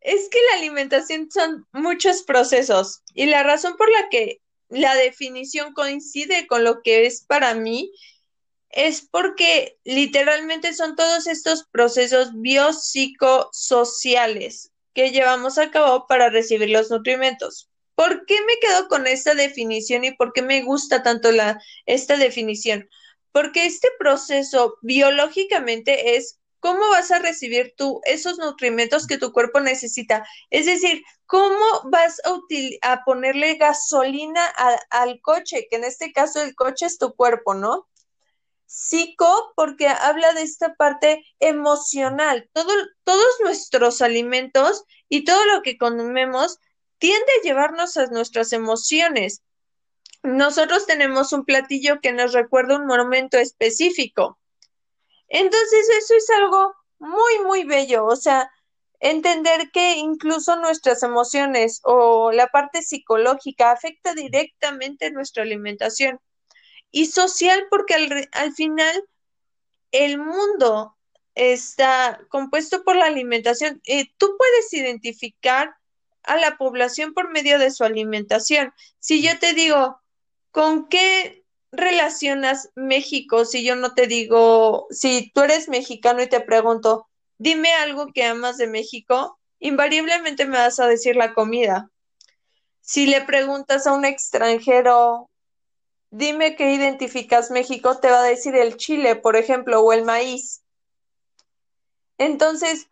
es 0.00 0.28
que 0.28 0.38
la 0.50 0.58
alimentación 0.58 1.30
son 1.30 1.66
muchos 1.72 2.22
procesos 2.22 3.02
y 3.14 3.26
la 3.26 3.42
razón 3.42 3.76
por 3.76 3.90
la 3.90 4.08
que 4.10 4.40
la 4.68 4.94
definición 4.94 5.72
coincide 5.72 6.46
con 6.46 6.64
lo 6.64 6.82
que 6.82 7.06
es 7.06 7.24
para 7.24 7.54
mí 7.54 7.92
es 8.70 9.02
porque 9.02 9.78
literalmente 9.84 10.72
son 10.74 10.96
todos 10.96 11.26
estos 11.26 11.66
procesos 11.70 12.30
biopsicosociales 12.34 14.70
que 14.94 15.10
llevamos 15.10 15.58
a 15.58 15.70
cabo 15.70 16.06
para 16.06 16.30
recibir 16.30 16.70
los 16.70 16.90
nutrimentos. 16.90 17.68
¿Por 17.94 18.24
qué 18.26 18.40
me 18.42 18.58
quedo 18.60 18.88
con 18.88 19.06
esta 19.06 19.34
definición 19.34 20.04
y 20.04 20.12
por 20.12 20.32
qué 20.32 20.42
me 20.42 20.62
gusta 20.62 21.02
tanto 21.02 21.30
esta 21.86 22.16
definición? 22.16 22.88
Porque 23.32 23.66
este 23.66 23.88
proceso 23.98 24.78
biológicamente 24.82 26.16
es 26.16 26.38
cómo 26.60 26.88
vas 26.90 27.10
a 27.10 27.18
recibir 27.18 27.74
tú 27.76 28.00
esos 28.04 28.38
nutrimentos 28.38 29.06
que 29.06 29.18
tu 29.18 29.32
cuerpo 29.32 29.60
necesita. 29.60 30.26
Es 30.50 30.66
decir, 30.66 31.02
cómo 31.26 31.64
vas 31.90 32.20
a, 32.24 32.92
a 32.92 33.04
ponerle 33.04 33.56
gasolina 33.56 34.44
al 34.90 35.20
coche, 35.20 35.66
que 35.68 35.76
en 35.76 35.84
este 35.84 36.12
caso 36.12 36.42
el 36.42 36.54
coche 36.54 36.86
es 36.86 36.98
tu 36.98 37.14
cuerpo, 37.14 37.54
¿no? 37.54 37.88
Psico 38.70 39.52
porque 39.56 39.88
habla 39.88 40.32
de 40.32 40.42
esta 40.42 40.74
parte 40.74 41.26
emocional. 41.40 42.48
Todo, 42.52 42.72
todos 43.02 43.40
nuestros 43.42 44.00
alimentos 44.00 44.84
y 45.08 45.24
todo 45.24 45.44
lo 45.46 45.62
que 45.62 45.76
comemos 45.76 46.60
tiende 46.98 47.26
a 47.26 47.42
llevarnos 47.42 47.96
a 47.96 48.06
nuestras 48.06 48.52
emociones. 48.52 49.42
Nosotros 50.22 50.86
tenemos 50.86 51.32
un 51.32 51.44
platillo 51.44 52.00
que 52.00 52.12
nos 52.12 52.32
recuerda 52.32 52.76
un 52.76 52.86
momento 52.86 53.38
específico. 53.38 54.38
Entonces, 55.26 55.88
eso 55.98 56.14
es 56.14 56.30
algo 56.30 56.72
muy, 57.00 57.40
muy 57.44 57.64
bello. 57.64 58.06
O 58.06 58.14
sea, 58.14 58.52
entender 59.00 59.72
que 59.72 59.96
incluso 59.96 60.54
nuestras 60.54 61.02
emociones 61.02 61.80
o 61.82 62.30
la 62.30 62.46
parte 62.46 62.82
psicológica 62.82 63.72
afecta 63.72 64.14
directamente 64.14 65.10
nuestra 65.10 65.42
alimentación 65.42 66.20
y 66.90 67.06
social 67.06 67.66
porque 67.70 67.94
al, 68.32 68.52
final 68.54 69.04
el 69.92 70.18
mundo 70.18 70.96
está 71.34 72.20
compuesto 72.28 72.82
por 72.84 72.96
la 72.96 73.06
alimentación. 73.06 73.80
Tú 74.18 74.36
puedes 74.36 74.72
identificar 74.72 75.74
a 76.22 76.36
la 76.36 76.56
población 76.58 77.14
por 77.14 77.30
medio 77.30 77.58
de 77.58 77.70
su 77.70 77.84
alimentación. 77.84 78.72
Si 78.98 79.22
yo 79.22 79.38
te 79.38 79.54
digo, 79.54 80.00
¿con 80.50 80.88
qué 80.88 81.44
relacionas 81.72 82.70
México? 82.74 83.44
Si 83.44 83.64
yo 83.64 83.76
no 83.76 83.94
te 83.94 84.06
digo, 84.06 84.86
si 84.90 85.30
tú 85.32 85.42
eres 85.42 85.68
mexicano 85.68 86.22
y 86.22 86.28
te 86.28 86.40
pregunto, 86.40 87.08
dime 87.38 87.72
algo 87.72 88.12
que 88.12 88.24
amas 88.24 88.58
de 88.58 88.66
México, 88.66 89.38
invariablemente 89.60 90.46
me 90.46 90.58
vas 90.58 90.80
a 90.80 90.86
decir 90.86 91.16
la 91.16 91.32
comida. 91.32 91.90
Si 92.80 93.06
le 93.06 93.20
preguntas 93.22 93.86
a 93.86 93.92
un 93.92 94.04
extranjero, 94.04 95.29
dime 96.10 96.56
qué 96.56 96.72
identificas 96.72 97.50
México, 97.50 97.98
te 97.98 98.10
va 98.10 98.20
a 98.20 98.26
decir 98.26 98.54
el 98.54 98.76
chile, 98.76 99.16
por 99.16 99.36
ejemplo, 99.36 99.80
o 99.80 99.92
el 99.92 100.04
maíz. 100.04 100.62
Entonces, 102.18 102.88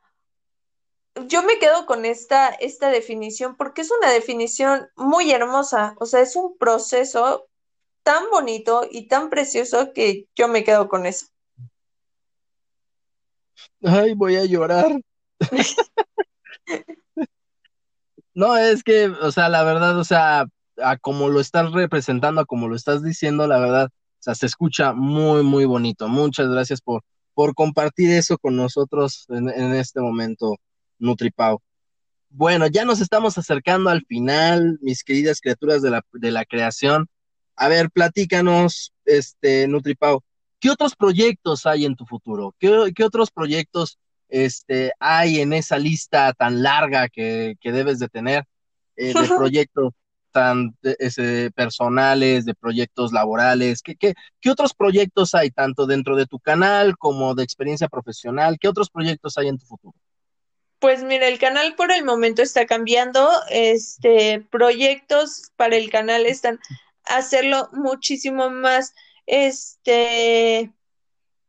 yo 1.26 1.42
me 1.42 1.58
quedo 1.58 1.86
con 1.86 2.04
esta, 2.04 2.48
esta 2.48 2.90
definición 2.90 3.56
porque 3.56 3.82
es 3.82 3.90
una 3.90 4.10
definición 4.10 4.88
muy 4.96 5.30
hermosa, 5.32 5.94
o 5.98 6.06
sea, 6.06 6.20
es 6.20 6.36
un 6.36 6.56
proceso 6.56 7.48
tan 8.02 8.30
bonito 8.30 8.86
y 8.90 9.08
tan 9.08 9.28
precioso 9.28 9.92
que 9.92 10.26
yo 10.34 10.48
me 10.48 10.64
quedo 10.64 10.88
con 10.88 11.04
eso. 11.04 11.26
Ay, 13.82 14.14
voy 14.14 14.36
a 14.36 14.44
llorar. 14.44 15.00
no, 18.34 18.56
es 18.56 18.82
que, 18.82 19.08
o 19.08 19.30
sea, 19.32 19.48
la 19.48 19.62
verdad, 19.64 19.98
o 19.98 20.04
sea, 20.04 20.46
a 20.82 20.96
como 20.96 21.28
lo 21.28 21.40
estás 21.40 21.72
representando, 21.72 22.40
a 22.40 22.46
como 22.46 22.68
lo 22.68 22.76
estás 22.76 23.02
diciendo, 23.02 23.46
la 23.46 23.58
verdad, 23.58 23.86
o 23.86 24.22
sea, 24.22 24.34
se 24.34 24.46
escucha 24.46 24.92
muy, 24.92 25.42
muy 25.42 25.64
bonito. 25.64 26.08
Muchas 26.08 26.48
gracias 26.48 26.80
por, 26.80 27.02
por 27.34 27.54
compartir 27.54 28.10
eso 28.10 28.38
con 28.38 28.56
nosotros 28.56 29.26
en, 29.28 29.74
este 29.74 30.00
momento, 30.00 30.56
NutriPau. 30.98 31.60
Bueno, 32.30 32.66
ya 32.66 32.84
nos 32.84 33.00
estamos 33.00 33.38
acercando 33.38 33.90
al 33.90 34.04
final, 34.06 34.78
mis 34.82 35.04
queridas 35.04 35.40
criaturas 35.40 35.82
de 35.82 35.90
la, 35.90 36.02
de 36.12 36.30
la 36.30 36.44
creación. 36.44 37.08
A 37.56 37.68
ver, 37.68 37.90
platícanos, 37.90 38.92
este, 39.04 39.66
NutriPau, 39.68 40.20
¿qué 40.60 40.70
otros 40.70 40.94
proyectos 40.96 41.64
hay 41.64 41.84
en 41.84 41.96
tu 41.96 42.04
futuro? 42.06 42.54
¿Qué, 42.58 42.92
qué 42.94 43.04
otros 43.04 43.30
proyectos 43.30 43.98
este, 44.28 44.92
hay 44.98 45.40
en 45.40 45.52
esa 45.52 45.78
lista 45.78 46.32
tan 46.34 46.62
larga 46.62 47.09
que, 47.09 47.56
que 47.60 47.72
debes 47.72 47.98
de 47.98 48.09
tener 48.09 48.44
eh, 48.96 49.14
de 49.14 49.28
proyectos 49.38 49.92
ese, 50.82 51.51
personales, 51.52 52.44
de 52.44 52.55
proyectos 52.55 53.12
laborales? 53.12 53.82
¿Qué, 53.82 53.97
qué, 53.97 54.15
qué 54.40 54.51
otros 54.51 54.74
proyectos 54.74 55.35
hay, 55.35 55.51
tanto 55.51 55.86
dentro 55.86 56.16
de 56.16 56.27
tu 56.27 56.39
canal 56.39 56.97
como 56.97 57.35
de 57.35 57.44
experiencia 57.44 57.89
profesional? 57.89 58.59
¿Qué 58.60 58.69
otros 58.69 58.90
proyectos 58.90 59.39
hay 59.39 59.48
en 59.48 59.59
tu 59.59 59.66
futuro? 59.66 59.94
Pues 60.78 61.02
mira, 61.02 61.27
el 61.27 61.39
canal 61.39 61.74
por 61.74 61.90
el 61.90 62.05
momento 62.05 62.43
está 62.43 62.66
cambiando. 62.66 63.28
Este 63.51 64.47
proyectos 64.51 65.51
para 65.56 65.77
el 65.77 65.90
canal 65.90 66.24
están 66.24 66.60
hacerlo 67.05 67.69
muchísimo 67.73 68.51
más 68.51 68.94
este 69.27 70.73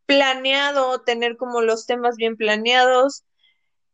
planeado, 0.05 1.01
tener 1.01 1.37
como 1.37 1.61
los 1.61 1.85
temas 1.85 2.15
bien 2.15 2.35
planeados, 2.35 3.23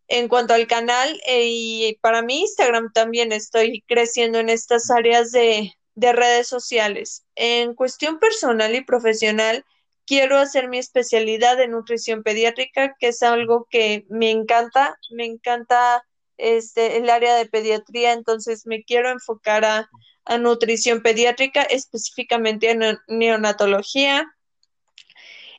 en 0.08 0.28
cuanto 0.28 0.54
al 0.54 0.68
canal 0.68 1.20
eh, 1.26 1.48
y 1.48 1.98
para 2.02 2.22
mi 2.22 2.42
Instagram 2.42 2.92
también 2.94 3.32
estoy 3.32 3.84
creciendo 3.88 4.40
en 4.40 4.50
estas 4.50 4.92
áreas 4.92 5.32
de, 5.32 5.74
de 5.96 6.14
redes 6.14 6.48
sociales. 6.48 7.26
En 7.36 7.74
cuestión 7.74 8.20
personal 8.20 8.76
y 8.76 8.84
profesional, 8.84 9.66
quiero 10.06 10.38
hacer 10.38 10.70
mi 10.70 10.78
especialidad 10.78 11.60
en 11.60 11.72
nutrición 11.72 12.24
pediátrica, 12.24 12.96
que 13.00 13.08
es 13.08 13.24
algo 13.24 13.68
que 13.70 14.06
me 14.10 14.30
encanta, 14.32 14.98
me 15.12 15.26
encanta 15.26 16.04
este, 16.38 16.98
el 16.98 17.10
área 17.10 17.36
de 17.36 17.48
pediatría, 17.48 18.14
entonces 18.14 18.66
me 18.66 18.84
quiero 18.84 19.10
enfocar 19.10 19.66
a, 19.66 19.90
a 20.26 20.38
nutrición 20.38 21.02
pediátrica, 21.02 21.64
específicamente 21.64 22.72
en 22.72 23.00
neonatología. 23.08 24.26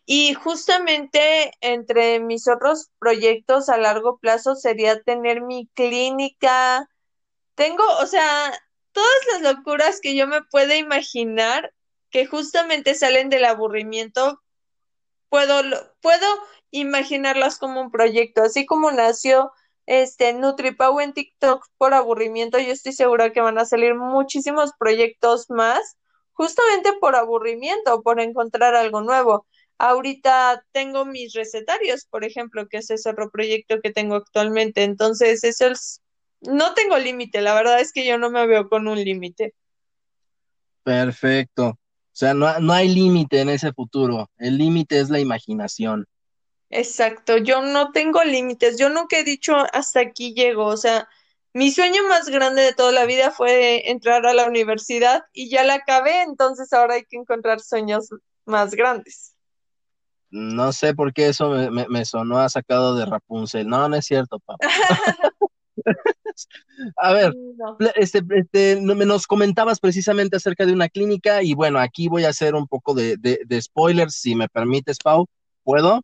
Y 0.06 0.34
justamente 0.34 1.52
entre 1.60 2.20
mis 2.20 2.48
otros 2.48 2.90
proyectos 2.98 3.68
a 3.68 3.76
largo 3.76 4.18
plazo 4.18 4.54
sería 4.54 5.02
tener 5.02 5.42
mi 5.42 5.68
clínica. 5.74 6.88
Tengo, 7.56 7.82
o 8.00 8.06
sea, 8.06 8.52
todas 8.92 9.18
las 9.32 9.42
locuras 9.42 10.00
que 10.00 10.14
yo 10.16 10.26
me 10.28 10.42
pueda 10.42 10.76
imaginar 10.76 11.74
que 12.10 12.24
justamente 12.26 12.94
salen 12.94 13.28
del 13.28 13.44
aburrimiento, 13.44 14.42
puedo, 15.28 15.60
puedo 16.00 16.26
imaginarlas 16.70 17.58
como 17.58 17.80
un 17.80 17.90
proyecto, 17.90 18.42
así 18.42 18.64
como 18.64 18.90
nació 18.92 19.52
este 19.86 20.32
NutriPau 20.32 21.00
en 21.00 21.12
TikTok 21.12 21.66
por 21.78 21.94
aburrimiento, 21.94 22.58
yo 22.58 22.72
estoy 22.72 22.92
segura 22.92 23.32
que 23.32 23.40
van 23.40 23.58
a 23.58 23.64
salir 23.64 23.94
muchísimos 23.94 24.72
proyectos 24.78 25.50
más, 25.50 25.96
justamente 26.32 26.92
por 26.94 27.16
aburrimiento, 27.16 28.02
por 28.02 28.20
encontrar 28.20 28.74
algo 28.74 29.00
nuevo. 29.00 29.46
Ahorita 29.78 30.64
tengo 30.72 31.04
mis 31.04 31.34
recetarios, 31.34 32.06
por 32.06 32.24
ejemplo, 32.24 32.66
que 32.68 32.78
es 32.78 32.90
ese 32.90 33.10
otro 33.10 33.30
proyecto 33.30 33.80
que 33.82 33.92
tengo 33.92 34.14
actualmente. 34.14 34.84
Entonces, 34.84 35.44
eso 35.44 35.66
es, 35.66 36.00
no 36.40 36.74
tengo 36.74 36.96
límite, 36.98 37.40
la 37.40 37.54
verdad 37.54 37.80
es 37.80 37.92
que 37.92 38.06
yo 38.06 38.18
no 38.18 38.30
me 38.30 38.46
veo 38.46 38.68
con 38.68 38.88
un 38.88 39.02
límite. 39.02 39.54
Perfecto. 40.82 41.78
sea, 42.12 42.32
no, 42.32 42.58
no 42.60 42.72
hay 42.72 42.88
límite 42.88 43.40
en 43.40 43.50
ese 43.50 43.72
futuro. 43.72 44.30
El 44.38 44.56
límite 44.56 45.00
es 45.00 45.10
la 45.10 45.20
imaginación. 45.20 46.06
Exacto, 46.70 47.36
yo 47.38 47.62
no 47.62 47.92
tengo 47.92 48.22
límites. 48.24 48.78
Yo 48.78 48.88
nunca 48.88 49.18
he 49.18 49.24
dicho 49.24 49.54
hasta 49.72 50.00
aquí 50.00 50.34
llego. 50.34 50.66
O 50.66 50.76
sea, 50.76 51.08
mi 51.56 51.70
sueño 51.70 52.02
más 52.08 52.28
grande 52.28 52.62
de 52.62 52.74
toda 52.74 52.92
la 52.92 53.06
vida 53.06 53.30
fue 53.30 53.90
entrar 53.90 54.26
a 54.26 54.34
la 54.34 54.46
universidad 54.46 55.24
y 55.32 55.48
ya 55.48 55.64
la 55.64 55.74
acabé, 55.74 56.22
entonces 56.22 56.72
ahora 56.74 56.96
hay 56.96 57.04
que 57.06 57.16
encontrar 57.16 57.60
sueños 57.60 58.10
más 58.44 58.74
grandes. 58.74 59.35
No 60.36 60.70
sé 60.72 60.94
por 60.94 61.14
qué 61.14 61.28
eso 61.28 61.48
me, 61.48 61.88
me, 61.88 62.04
sonó 62.04 62.38
a 62.38 62.50
sacado 62.50 62.94
de 62.94 63.06
Rapunzel. 63.06 63.66
No, 63.66 63.88
no 63.88 63.96
es 63.96 64.04
cierto, 64.04 64.38
papá. 64.40 64.66
a 66.98 67.12
ver, 67.14 67.34
este, 67.94 68.22
este, 68.30 68.78
nos 68.80 69.26
comentabas 69.26 69.80
precisamente 69.80 70.36
acerca 70.36 70.66
de 70.66 70.74
una 70.74 70.90
clínica 70.90 71.42
y 71.42 71.54
bueno, 71.54 71.78
aquí 71.78 72.08
voy 72.08 72.26
a 72.26 72.28
hacer 72.30 72.54
un 72.54 72.68
poco 72.68 72.92
de, 72.92 73.16
de, 73.16 73.40
de 73.46 73.62
spoilers, 73.62 74.14
si 74.14 74.34
me 74.34 74.46
permites, 74.48 74.98
Pau. 74.98 75.26
¿Puedo? 75.64 76.02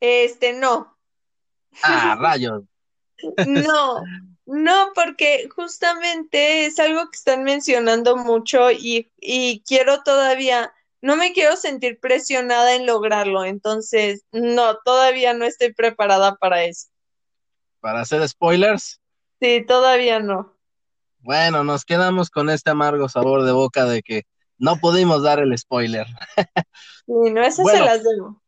Este, 0.00 0.54
no. 0.54 0.96
Ah, 1.82 2.16
rayos. 2.20 2.62
no, 3.46 4.02
no, 4.46 4.88
porque 4.94 5.50
justamente 5.54 6.64
es 6.64 6.78
algo 6.78 7.10
que 7.10 7.16
están 7.16 7.44
mencionando 7.44 8.16
mucho 8.16 8.70
y, 8.70 9.12
y 9.20 9.62
quiero 9.66 10.02
todavía 10.02 10.72
no 11.04 11.16
me 11.16 11.34
quiero 11.34 11.54
sentir 11.56 11.98
presionada 12.00 12.74
en 12.74 12.86
lograrlo, 12.86 13.44
entonces 13.44 14.24
no, 14.32 14.78
todavía 14.86 15.34
no 15.34 15.44
estoy 15.44 15.74
preparada 15.74 16.36
para 16.36 16.64
eso. 16.64 16.88
¿Para 17.80 18.00
hacer 18.00 18.26
spoilers? 18.26 19.02
Sí, 19.38 19.62
todavía 19.68 20.20
no. 20.20 20.56
Bueno, 21.18 21.62
nos 21.62 21.84
quedamos 21.84 22.30
con 22.30 22.48
este 22.48 22.70
amargo 22.70 23.10
sabor 23.10 23.44
de 23.44 23.52
boca 23.52 23.84
de 23.84 24.02
que 24.02 24.22
no 24.56 24.76
pudimos 24.76 25.22
dar 25.22 25.40
el 25.40 25.56
spoiler. 25.58 26.06
sí, 27.06 27.12
no, 27.32 27.42
esas 27.42 27.70
se 27.70 27.80
las 27.80 28.02
debo. 28.02 28.42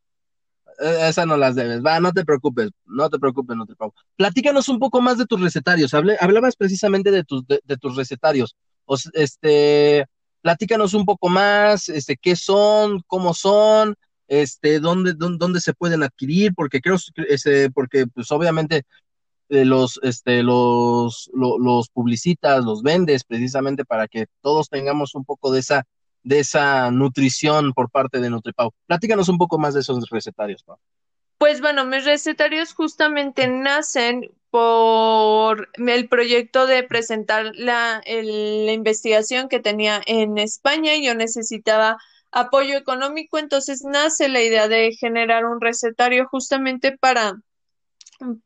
E, 0.79 1.09
Esas 1.09 1.27
no 1.27 1.37
las 1.37 1.53
debes. 1.53 1.85
Va, 1.85 1.99
no 1.99 2.11
te 2.11 2.25
preocupes, 2.25 2.71
no 2.85 3.07
te 3.11 3.19
preocupes, 3.19 3.55
no 3.55 3.67
te 3.67 3.75
preocupes. 3.75 4.03
Platícanos 4.15 4.67
un 4.67 4.79
poco 4.79 4.99
más 4.99 5.19
de 5.19 5.27
tus 5.27 5.39
recetarios. 5.39 5.93
hablabas 5.93 6.55
precisamente 6.55 7.11
de 7.11 7.23
tus, 7.23 7.45
de, 7.45 7.77
tus 7.79 7.95
recetarios. 7.95 8.55
este, 9.13 10.07
platícanos 10.41 10.93
un 10.93 11.05
poco 11.05 11.29
más, 11.29 11.89
este, 11.89 12.17
qué 12.17 12.35
son, 12.35 13.01
cómo 13.07 13.33
son, 13.33 13.95
este, 14.27 14.79
dónde, 14.79 15.13
dónde, 15.15 15.61
se 15.61 15.73
pueden 15.73 16.03
adquirir, 16.03 16.53
porque 16.53 16.81
creo, 16.81 16.97
ese, 17.29 17.69
porque 17.71 18.07
pues 18.07 18.31
obviamente 18.31 18.83
eh, 19.49 19.65
los, 19.65 19.99
este, 20.03 20.43
los, 20.43 21.29
los 21.33 21.89
publicitas, 21.89 22.65
los 22.65 22.83
vendes 22.83 23.23
precisamente 23.23 23.85
para 23.85 24.07
que 24.07 24.25
todos 24.41 24.69
tengamos 24.69 25.15
un 25.15 25.23
poco 25.23 25.51
de 25.51 25.59
esa, 25.59 25.85
de 26.23 26.39
esa 26.39 26.91
nutrición 26.91 27.71
por 27.73 27.89
parte 27.89 28.19
de 28.19 28.29
NutriPau. 28.29 28.71
Platícanos 28.85 29.29
un 29.29 29.37
poco 29.37 29.57
más 29.57 29.73
de 29.73 29.79
esos 29.79 30.09
recetarios, 30.09 30.63
Pau. 30.63 30.77
Pues 31.37 31.61
bueno, 31.61 31.85
mis 31.85 32.03
recetarios 32.03 32.73
justamente 32.73 33.47
nacen 33.47 34.31
por 34.49 35.69
el 35.75 36.07
proyecto 36.07 36.67
de 36.67 36.83
presentar 36.83 37.51
la, 37.55 38.01
la 38.05 38.71
investigación 38.71 39.49
que 39.49 39.59
tenía 39.59 40.01
en 40.05 40.37
España 40.37 40.95
y 40.95 41.05
yo 41.05 41.15
necesitaba 41.15 41.97
apoyo 42.31 42.77
económico, 42.77 43.37
entonces 43.37 43.83
nace 43.83 44.29
la 44.29 44.41
idea 44.41 44.67
de 44.67 44.91
generar 44.93 45.45
un 45.45 45.59
recetario 45.61 46.27
justamente 46.27 46.97
para, 46.97 47.39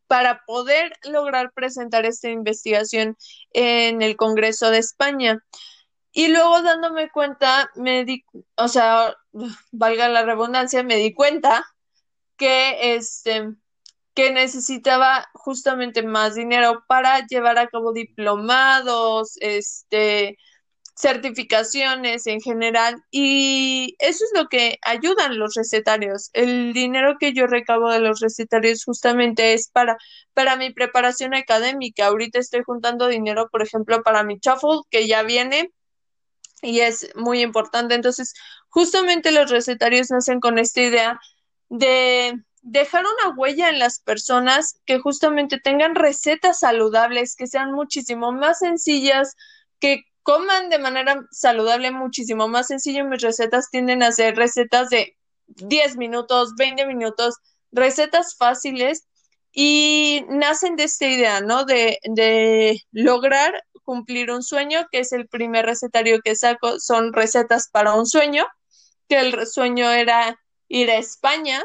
para 0.08 0.42
poder 0.46 0.94
lograr 1.04 1.52
presentar 1.54 2.06
esta 2.06 2.30
investigación 2.30 3.18
en 3.54 4.02
el 4.02 4.16
Congreso 4.16 4.70
de 4.70 4.80
España. 4.80 5.44
Y 6.14 6.28
luego 6.28 6.62
dándome 6.62 7.10
cuenta, 7.10 7.72
me 7.76 8.04
di, 8.04 8.26
o 8.56 8.68
sea, 8.68 9.16
valga 9.72 10.10
la 10.10 10.24
redundancia, 10.24 10.84
me 10.84 10.98
di 10.98 11.14
cuenta 11.14 11.66
que 12.36 12.96
este 12.96 13.56
que 14.14 14.32
necesitaba 14.32 15.30
justamente 15.34 16.04
más 16.04 16.36
dinero 16.36 16.84
para 16.88 17.26
llevar 17.28 17.58
a 17.58 17.68
cabo 17.68 17.94
diplomados, 17.94 19.38
este 19.40 20.38
certificaciones 20.96 22.28
en 22.28 22.42
general 22.42 23.04
y 23.12 23.96
eso 24.00 24.24
es 24.26 24.32
lo 24.36 24.48
que 24.50 24.78
ayudan 24.84 25.40
los 25.40 25.56
recetarios. 25.56 26.30
El 26.34 26.74
dinero 26.74 27.16
que 27.20 27.34
yo 27.34 27.48
recabo 27.48 27.90
de 27.92 28.00
los 28.00 28.20
recetarios 28.20 28.84
justamente 28.86 29.54
es 29.54 29.70
para 29.70 29.98
para 30.34 30.56
mi 30.58 30.72
preparación 30.72 31.34
académica. 31.34 32.08
Ahorita 32.08 32.40
estoy 32.40 32.62
juntando 32.64 33.08
dinero, 33.08 33.50
por 33.52 33.64
ejemplo, 33.64 34.04
para 34.04 34.24
mi 34.24 34.40
TOEFL 34.40 34.82
que 34.90 35.08
ya 35.08 35.24
viene 35.24 35.72
y 36.62 36.82
es 36.82 37.10
muy 37.16 37.42
importante. 37.42 37.96
Entonces, 37.96 38.34
justamente 38.70 39.32
los 39.32 39.50
recetarios 39.50 40.12
nacen 40.12 40.40
con 40.40 40.60
esta 40.60 40.82
idea 40.82 41.20
de 41.70 42.40
dejar 42.62 43.04
una 43.04 43.36
huella 43.36 43.70
en 43.70 43.80
las 43.80 44.00
personas 44.00 44.80
que 44.86 45.00
justamente 45.00 45.60
tengan 45.60 45.96
recetas 45.96 46.60
saludables, 46.60 47.36
que 47.36 47.48
sean 47.48 47.72
muchísimo 47.72 48.32
más 48.32 48.60
sencillas, 48.60 49.36
que 49.80 50.04
coman 50.24 50.70
de 50.70 50.80
manera 50.80 51.22
saludable 51.32 51.92
muchísimo 51.92 52.48
más 52.48 52.68
sencillo. 52.68 53.06
Mis 53.06 53.22
recetas 53.22 53.70
tienden 53.70 54.04
a 54.04 54.12
ser 54.12 54.36
recetas 54.36 54.90
de 54.90 55.18
10 55.48 55.98
minutos, 55.98 56.54
20 56.58 56.86
minutos, 56.86 57.36
recetas 57.72 58.36
fáciles 58.38 59.08
y 59.52 60.24
nacen 60.30 60.76
de 60.76 60.84
esta 60.84 61.08
idea, 61.08 61.42
¿no? 61.42 61.66
De, 61.66 62.00
de 62.04 62.82
lograr 62.92 63.64
cumplir 63.84 64.32
un 64.32 64.44
sueño, 64.44 64.88
que 64.92 65.00
es 65.00 65.12
el 65.12 65.28
primer 65.28 65.66
recetario 65.66 66.22
que 66.22 66.36
saco, 66.36 66.80
son 66.80 67.14
recetas 67.14 67.70
para 67.70 67.94
un 67.94 68.06
sueño, 68.06 68.46
que 69.10 69.20
el 69.20 69.48
sueño 69.48 69.90
era 69.92 70.40
ir 70.68 70.90
a 70.90 70.96
España. 70.96 71.64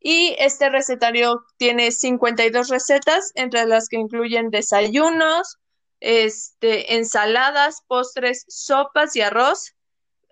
Y 0.00 0.34
este 0.38 0.70
recetario 0.70 1.44
tiene 1.58 1.92
52 1.92 2.68
recetas, 2.68 3.32
entre 3.34 3.66
las 3.66 3.88
que 3.88 3.96
incluyen 3.96 4.50
desayunos, 4.50 5.58
este, 6.00 6.94
ensaladas, 6.96 7.82
postres, 7.86 8.46
sopas 8.48 9.14
y 9.14 9.20
arroz, 9.20 9.74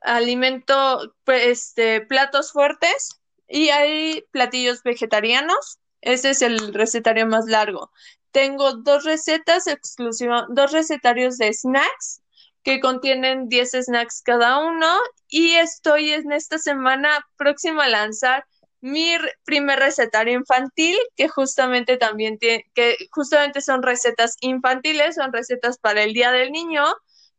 alimento, 0.01 1.15
este, 1.27 2.01
platos 2.01 2.53
fuertes 2.53 3.21
y 3.47 3.69
hay 3.69 4.25
platillos 4.31 4.83
vegetarianos. 4.83 5.79
Ese 6.01 6.31
es 6.31 6.43
el 6.43 6.73
recetario 6.73 7.27
más 7.27 7.47
largo. 7.47 7.91
Tengo 8.31 8.73
dos 8.75 9.05
recetas 9.05 9.67
exclusivas, 9.67 10.45
dos 10.49 10.73
recetarios 10.73 11.39
de 11.39 11.53
snacks 11.53 12.23
que 12.63 12.81
contienen 12.81 13.49
10 13.49 13.85
snacks 13.87 14.23
cada 14.23 14.59
uno 14.59 14.99
y 15.29 15.55
estoy 15.55 16.13
en 16.13 16.33
esta 16.33 16.59
semana 16.59 17.27
próxima 17.37 17.85
a 17.85 17.89
lanzar 17.89 18.45
mi 18.81 19.17
primer 19.45 19.79
recetario 19.79 20.35
infantil 20.35 20.97
que 21.17 21.29
justamente 21.29 21.97
también 21.97 22.39
tiene 22.39 22.65
que 22.75 22.97
justamente 23.11 23.61
son 23.61 23.83
recetas 23.83 24.37
infantiles, 24.41 25.17
son 25.17 25.33
recetas 25.33 25.79
para 25.79 26.03
el 26.03 26.13
Día 26.13 26.31
del 26.33 26.53
Niño 26.53 26.85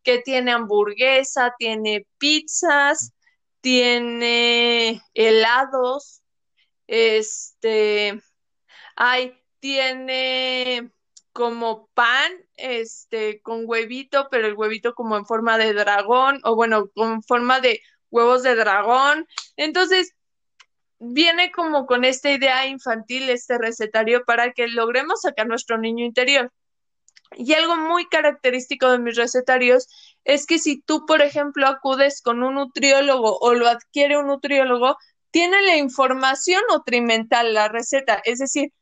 que 0.04 0.20
tiene 0.20 0.52
hamburguesa, 0.52 1.54
tiene 1.58 2.06
pizzas, 2.18 3.14
tiene 3.62 5.02
helados, 5.14 6.22
este, 6.88 8.22
hay, 8.96 9.38
tiene 9.60 10.92
como 11.32 11.88
pan, 11.94 12.32
este, 12.56 13.42
con 13.42 13.64
huevito, 13.66 14.28
pero 14.32 14.48
el 14.48 14.56
huevito 14.56 14.94
como 14.96 15.18
en 15.18 15.26
forma 15.26 15.58
de 15.58 15.74
dragón, 15.74 16.42
o 16.44 16.56
bueno, 16.56 16.90
con 16.96 17.22
forma 17.24 17.60
de 17.60 17.82
huevos 18.10 18.44
de 18.44 18.56
dragón. 18.56 19.28
Entonces, 19.56 20.16
viene 21.00 21.52
como 21.52 21.86
con 21.86 22.04
esta 22.04 22.32
idea 22.32 22.68
infantil, 22.68 23.30
este 23.30 23.58
recetario, 23.58 24.24
para 24.26 24.52
que 24.52 24.68
logremos 24.68 25.22
sacar 25.22 25.48
nuestro 25.48 25.78
niño 25.78 26.06
interior. 26.06 26.52
Y 27.36 27.54
algo 27.54 27.76
muy 27.78 28.08
característico 28.08 28.90
de 28.90 29.00
mis 29.00 29.16
recetarios 29.16 29.88
es 30.24 30.46
que 30.46 30.60
si 30.60 30.82
tú, 30.82 31.06
por 31.06 31.22
ejemplo, 31.22 31.68
acudes 31.68 32.22
con 32.22 32.44
un 32.44 32.56
nutriólogo 32.56 33.38
o 33.40 33.54
lo 33.54 33.68
adquiere 33.68 34.18
un 34.18 34.28
nutriólogo, 34.28 34.98
tiene 35.32 35.62
la 35.62 35.78
información 35.78 36.62
nutrimental, 36.70 37.54
la 37.54 37.68
receta, 37.68 38.22
es 38.26 38.40
decir, 38.40 38.74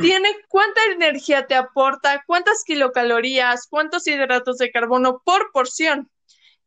tiene 0.00 0.28
cuánta 0.48 0.80
energía 0.86 1.46
te 1.46 1.54
aporta, 1.54 2.24
cuántas 2.26 2.64
kilocalorías, 2.64 3.68
cuántos 3.68 4.06
hidratos 4.08 4.58
de 4.58 4.72
carbono 4.72 5.22
por 5.24 5.52
porción. 5.52 6.10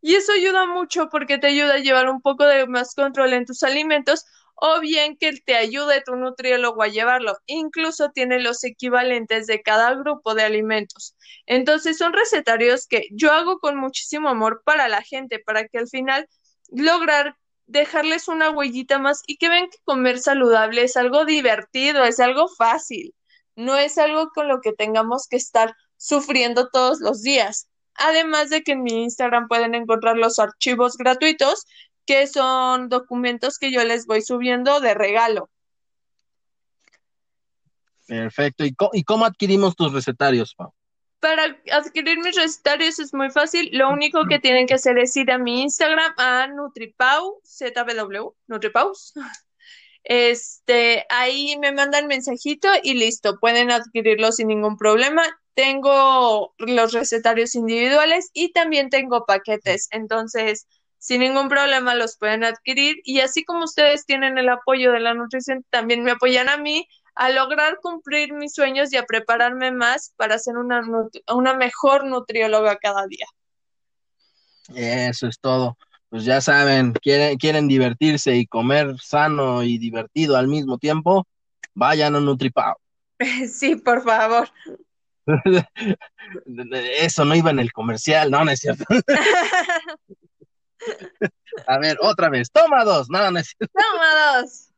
Y 0.02 0.15
eso 0.15 0.32
ayuda 0.34 0.65
mucho 0.65 1.10
porque 1.10 1.38
te 1.38 1.48
ayuda 1.48 1.76
a 1.76 1.80
llevar 1.80 2.10
un 2.10 2.22
poco 2.22 2.45
de 2.45 2.68
más 2.68 2.94
control 2.95 3.34
en 3.34 3.45
tus 3.45 3.64
alimentos 3.64 4.26
o 4.60 4.80
bien 4.80 5.18
que 5.18 5.34
te 5.34 5.56
ayude 5.56 6.02
tu 6.02 6.15
nutriólogo 6.15 6.82
a 6.82 6.88
llevarlo. 6.88 7.38
Incluso 7.45 8.10
tiene 8.11 8.40
los 8.40 8.64
equivalentes 8.64 9.45
de 9.48 9.61
cada 9.61 9.94
grupo 9.94 10.34
de 10.34 10.44
alimentos. 10.44 11.15
Entonces 11.45 11.98
son 11.98 12.14
recetarios 12.14 12.88
que 12.88 13.07
yo 13.11 13.32
hago 13.32 13.60
con 13.60 13.78
muchísimo 13.78 14.30
amor 14.30 14.64
para 14.65 14.88
la 14.88 15.02
gente, 15.03 15.40
para 15.40 15.68
que 15.68 15.78
al 15.78 15.88
final 15.88 16.28
lograr 16.69 17.36
dejarles 17.68 18.28
una 18.28 18.49
huellita 18.49 18.98
más 18.98 19.22
y 19.28 19.38
que 19.38 19.49
ven 19.49 19.69
que 19.69 19.78
comer 19.84 20.19
saludable 20.19 20.84
es 20.84 20.98
algo 20.98 21.26
divertido, 21.26 22.03
es 22.06 22.19
algo 22.19 22.48
fácil, 22.48 23.14
no 23.56 23.78
es 23.78 23.98
algo 23.98 24.30
con 24.30 24.48
lo 24.48 24.61
que 24.61 24.74
tengamos 24.74 25.28
que 25.28 25.38
estar 25.38 25.76
sufriendo 25.98 26.69
todos 26.69 26.99
los 26.99 27.22
días. 27.22 27.68
Además 27.98 28.49
de 28.49 28.64
que 28.64 28.74
en 28.74 28.84
mi 28.84 29.03
Instagram 29.03 29.48
pueden 29.48 29.76
encontrar 29.76 30.18
los 30.18 30.40
archivos 30.40 30.98
gratuitos, 30.98 31.65
que 32.06 32.26
son 32.28 32.90
documentos 32.90 33.60
que 33.60 33.72
yo 33.72 33.84
les 33.84 34.06
voy 34.06 34.22
subiendo 34.22 34.80
de 34.80 34.94
regalo. 34.94 35.49
Perfecto. 38.07 38.64
¿Y 38.94 39.03
cómo, 39.03 39.26
adquirimos 39.26 39.76
tus 39.76 39.91
recetarios, 39.91 40.56
Pau? 40.56 40.74
Para 41.19 41.57
adquirir 41.72 42.19
mis 42.19 42.36
recetarios 42.36 42.99
es 42.99 43.14
muy 43.14 43.30
fácil. 43.30 43.69
Lo 43.74 43.90
único 43.90 44.26
que 44.28 44.40
tienen 44.40 44.65
que 44.65 44.76
hacer 44.76 44.98
es 44.98 45.15
ir 45.18 45.30
a 45.32 45.38
mi 45.38 45.64
Instagram, 45.64 46.14
a 46.18 46.48
Nutripau, 46.48 47.41
ZBW, 47.44 48.34
Nutripaus. 48.48 49.14
Este, 50.10 51.06
ahí 51.10 51.58
me 51.60 51.74
mandan 51.74 52.08
mensajito 52.08 52.70
y 52.82 52.94
listo, 52.94 53.40
pueden 53.42 53.72
adquirirlo 53.72 54.32
sin 54.32 54.48
ningún 54.48 54.78
problema. 54.78 55.22
Tengo 55.54 56.54
los 56.60 56.94
recetarios 56.94 57.56
individuales 57.56 58.30
y 58.32 58.54
también 58.54 58.90
tengo 58.90 59.26
paquetes, 59.26 59.90
entonces 59.92 60.66
sin 60.98 61.20
ningún 61.20 61.50
problema 61.50 61.94
los 61.94 62.18
pueden 62.18 62.46
adquirir 62.46 63.02
y 63.04 63.20
así 63.20 63.44
como 63.44 63.66
ustedes 63.66 64.06
tienen 64.06 64.38
el 64.38 64.48
apoyo 64.48 64.94
de 64.94 65.02
la 65.02 65.14
nutrición, 65.14 65.66
también 65.72 66.04
me 66.04 66.12
apoyan 66.12 66.48
a 66.48 66.56
mí 66.56 66.88
a 67.16 67.30
lograr 67.30 67.80
cumplir 67.82 68.32
mis 68.32 68.54
sueños 68.54 68.94
y 68.94 68.98
a 68.98 69.04
prepararme 69.04 69.74
más 69.74 70.14
para 70.16 70.40
ser 70.40 70.56
una, 70.56 70.82
una 71.28 71.54
mejor 71.54 72.06
nutrióloga 72.06 72.78
cada 72.78 73.06
día. 73.08 73.26
Eso 74.74 75.28
es 75.28 75.38
todo. 75.38 75.78
Pues 76.10 76.24
ya 76.24 76.40
saben, 76.40 76.94
quieren, 76.94 77.38
quieren 77.38 77.68
divertirse 77.68 78.36
y 78.36 78.48
comer 78.48 78.96
sano 79.00 79.64
y 79.64 79.78
divertido 79.78 80.38
al 80.38 80.48
mismo 80.48 80.78
tiempo, 80.78 81.28
vayan 81.74 82.16
a 82.16 82.20
Nutripao. 82.20 82.78
Sí, 83.52 83.76
por 83.76 84.04
favor. 84.04 84.48
Eso 87.00 87.26
no 87.26 87.36
iba 87.36 87.50
en 87.52 87.60
el 87.60 87.74
comercial, 87.74 88.32
no, 88.32 88.46
no 88.46 88.52
es 88.52 88.60
cierto. 88.60 88.86
A 91.68 91.80
ver, 91.80 91.98
otra 92.02 92.30
vez, 92.30 92.52
toma 92.52 92.84
dos, 92.84 93.10
no, 93.10 93.32
no 93.32 93.40
es 93.40 93.48
cierto. 93.58 93.74
Toma 93.74 94.42
dos. 94.42 94.72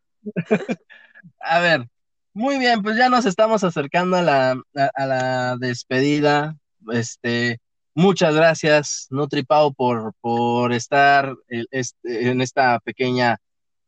A 1.42 1.60
ver, 1.60 1.88
muy 2.34 2.58
bien, 2.58 2.82
pues 2.82 2.98
ya 2.98 3.10
nos 3.10 3.26
estamos 3.26 3.64
acercando 3.64 4.18
a 4.18 4.22
la, 4.22 4.62
a, 4.74 5.06
la 5.06 5.58
despedida. 5.58 6.56
Este, 6.92 7.60
muchas 8.00 8.34
gracias, 8.34 9.08
NutriPau, 9.10 9.74
por, 9.74 10.14
por 10.22 10.72
estar 10.74 11.36
este, 11.50 12.30
en 12.30 12.42
esta 12.42 12.80
pequeña 12.80 13.38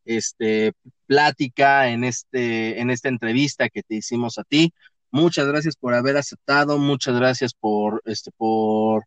este, 0.06 0.74
plática, 1.06 1.90
en, 1.90 2.04
este, 2.04 2.82
en 2.82 2.90
esta 2.90 3.08
entrevista 3.10 3.70
que 3.70 3.84
te 3.84 3.96
hicimos 3.96 4.38
a 4.38 4.44
ti. 4.44 4.74
Muchas 5.12 5.48
gracias 5.48 5.76
por 5.78 5.94
haber 5.94 6.18
aceptado, 6.18 6.78
muchas 6.78 7.16
gracias 7.16 7.54
por, 7.54 8.02
este, 8.06 8.32
por, 8.32 9.06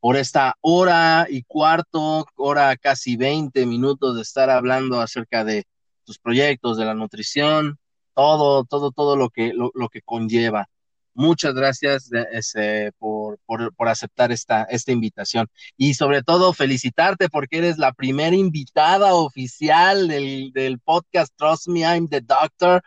por 0.00 0.16
esta 0.16 0.56
hora 0.60 1.26
y 1.30 1.44
cuarto, 1.44 2.26
hora 2.34 2.76
casi 2.76 3.16
20 3.16 3.66
minutos 3.66 4.16
de 4.16 4.22
estar 4.22 4.50
hablando 4.50 5.00
acerca 5.00 5.44
de 5.44 5.64
tus 6.04 6.18
proyectos, 6.18 6.76
de 6.76 6.86
la 6.86 6.94
nutrición, 6.94 7.78
todo, 8.14 8.64
todo, 8.64 8.90
todo 8.90 9.16
lo 9.16 9.30
que, 9.30 9.52
lo, 9.54 9.88
que 9.88 10.02
conlleva. 10.02 10.68
Muchas 11.14 11.54
gracias 11.54 12.10
ese, 12.32 12.92
por, 12.98 13.38
por, 13.46 13.88
aceptar 13.88 14.32
esta, 14.32 14.64
esta 14.64 14.92
invitación 14.92 15.48
y 15.76 15.94
sobre 15.94 16.22
todo 16.22 16.52
felicitarte 16.52 17.28
porque 17.28 17.58
eres 17.58 17.78
la 17.78 17.92
primera 17.92 18.36
invitada 18.36 19.14
oficial 19.14 20.08
del, 20.08 20.52
del 20.52 20.78
podcast 20.78 21.32
Trust 21.36 21.68
Me, 21.68 21.80
I'm 21.80 22.08
the 22.08 22.20
Doctor. 22.20 22.82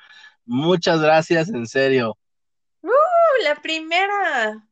Muchas 0.45 1.01
gracias, 1.01 1.49
en 1.49 1.67
serio. 1.67 2.17
Uh, 2.81 3.43
la 3.43 3.61
primera 3.61 4.67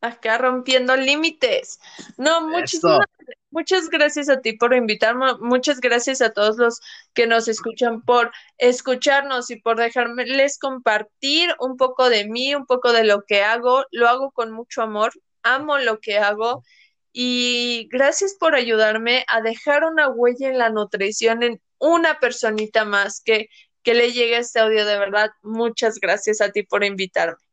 acá 0.00 0.38
rompiendo 0.38 0.96
límites. 0.96 1.78
No, 2.16 2.48
muchísimas, 2.48 3.06
muchas 3.54 3.88
gracias 3.88 4.28
a 4.28 4.40
ti 4.40 4.54
por 4.54 4.74
invitarme, 4.74 5.26
muchas 5.40 5.80
gracias 5.80 6.20
a 6.20 6.32
todos 6.32 6.56
los 6.58 6.80
que 7.14 7.26
nos 7.28 7.46
escuchan 7.48 8.02
por 8.02 8.32
escucharnos 8.58 9.50
y 9.50 9.56
por 9.56 9.78
dejarles 9.78 10.58
compartir 10.58 11.54
un 11.60 11.76
poco 11.76 12.10
de 12.10 12.26
mí, 12.26 12.54
un 12.54 12.66
poco 12.66 12.92
de 12.92 13.04
lo 13.04 13.22
que 13.22 13.42
hago. 13.42 13.84
Lo 13.92 14.08
hago 14.08 14.32
con 14.32 14.50
mucho 14.52 14.82
amor, 14.82 15.12
amo 15.42 15.78
lo 15.78 16.00
que 16.00 16.18
hago 16.18 16.64
y 17.12 17.88
gracias 17.92 18.34
por 18.34 18.56
ayudarme 18.56 19.24
a 19.28 19.40
dejar 19.40 19.84
una 19.84 20.08
huella 20.08 20.48
en 20.48 20.58
la 20.58 20.70
nutrición 20.70 21.44
en 21.44 21.60
una 21.78 22.18
personita 22.18 22.84
más 22.84 23.22
que, 23.24 23.48
que 23.84 23.94
le 23.94 24.12
llegue 24.12 24.38
este 24.38 24.60
audio 24.60 24.84
de 24.84 24.98
verdad. 24.98 25.30
Muchas 25.42 26.00
gracias 26.00 26.40
a 26.40 26.50
ti 26.50 26.64
por 26.64 26.82
invitarme. 26.84 27.43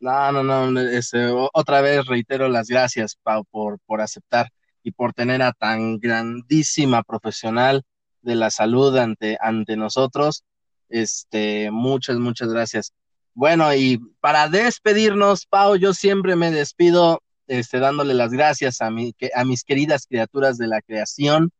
No, 0.00 0.30
no, 0.32 0.42
no, 0.42 0.80
este, 0.80 1.28
otra 1.52 1.80
vez 1.80 2.06
reitero 2.06 2.48
las 2.48 2.68
gracias, 2.68 3.16
Pau, 3.22 3.44
por, 3.50 3.80
por 3.80 4.00
aceptar 4.00 4.50
y 4.82 4.92
por 4.92 5.12
tener 5.12 5.42
a 5.42 5.52
tan 5.52 5.98
grandísima 5.98 7.02
profesional 7.02 7.82
de 8.22 8.36
la 8.36 8.50
salud 8.50 8.96
ante, 8.96 9.36
ante 9.40 9.76
nosotros. 9.76 10.44
Este, 10.88 11.70
muchas, 11.72 12.18
muchas 12.18 12.48
gracias. 12.48 12.92
Bueno, 13.34 13.74
y 13.74 13.98
para 14.20 14.48
despedirnos, 14.48 15.46
Pau, 15.46 15.76
yo 15.76 15.92
siempre 15.92 16.36
me 16.36 16.50
despido 16.50 17.22
este, 17.48 17.80
dándole 17.80 18.14
las 18.14 18.30
gracias 18.30 18.80
a, 18.80 18.90
mi, 18.90 19.14
a 19.34 19.44
mis 19.44 19.64
queridas 19.64 20.06
criaturas 20.06 20.58
de 20.58 20.68
la 20.68 20.80
creación 20.80 21.50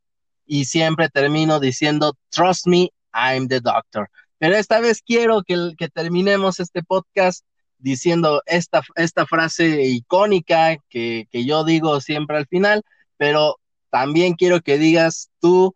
y 0.47 0.67
siempre 0.67 1.09
termino 1.09 1.61
diciendo, 1.61 2.15
trust 2.31 2.67
me, 2.67 2.91
I'm 3.13 3.49
the 3.49 3.61
doctor. 3.61 4.09
Pero 4.39 4.55
esta 4.57 4.81
vez 4.81 5.03
quiero 5.03 5.43
que, 5.43 5.73
que 5.77 5.89
terminemos 5.89 6.61
este 6.61 6.83
podcast 6.83 7.45
diciendo 7.79 8.43
esta, 8.47 8.83
esta 8.97 9.27
frase 9.27 9.83
icónica 9.83 10.77
que, 10.89 11.27
yo 11.33 11.65
digo 11.65 12.01
siempre 12.01 12.37
al 12.37 12.47
final, 12.47 12.83
pero 13.17 13.57
también 13.91 14.35
quiero 14.35 14.61
que 14.61 14.79
digas 14.79 15.31
tú 15.41 15.75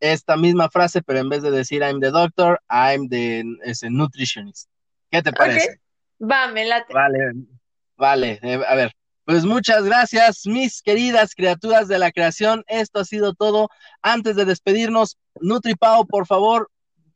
esta 0.00 0.36
misma 0.36 0.68
frase, 0.70 1.02
pero 1.02 1.20
en 1.20 1.28
vez 1.28 1.42
de 1.42 1.50
decir 1.50 1.82
I'm 1.82 2.00
the 2.00 2.10
doctor, 2.10 2.60
I'm 2.68 3.08
the 3.08 3.44
nutritionist. 3.88 4.68
¿Qué 5.10 5.22
te 5.22 5.32
parece? 5.32 5.80
Va, 6.20 6.48
me 6.48 6.64
late. 6.64 6.92
Vale, 6.92 7.18
vale, 7.96 8.38
eh, 8.42 8.60
a 8.66 8.74
ver. 8.74 8.92
Pues 9.24 9.46
muchas 9.46 9.84
gracias, 9.84 10.42
mis 10.44 10.82
queridas 10.82 11.34
criaturas 11.34 11.88
de 11.88 11.98
la 11.98 12.12
creación. 12.12 12.62
Esto 12.66 13.00
ha 13.00 13.04
sido 13.06 13.32
todo. 13.32 13.70
Antes 14.02 14.36
de 14.36 14.44
despedirnos, 14.44 15.16
NutriPau, 15.40 16.06
por 16.06 16.26
favor, 16.26 16.70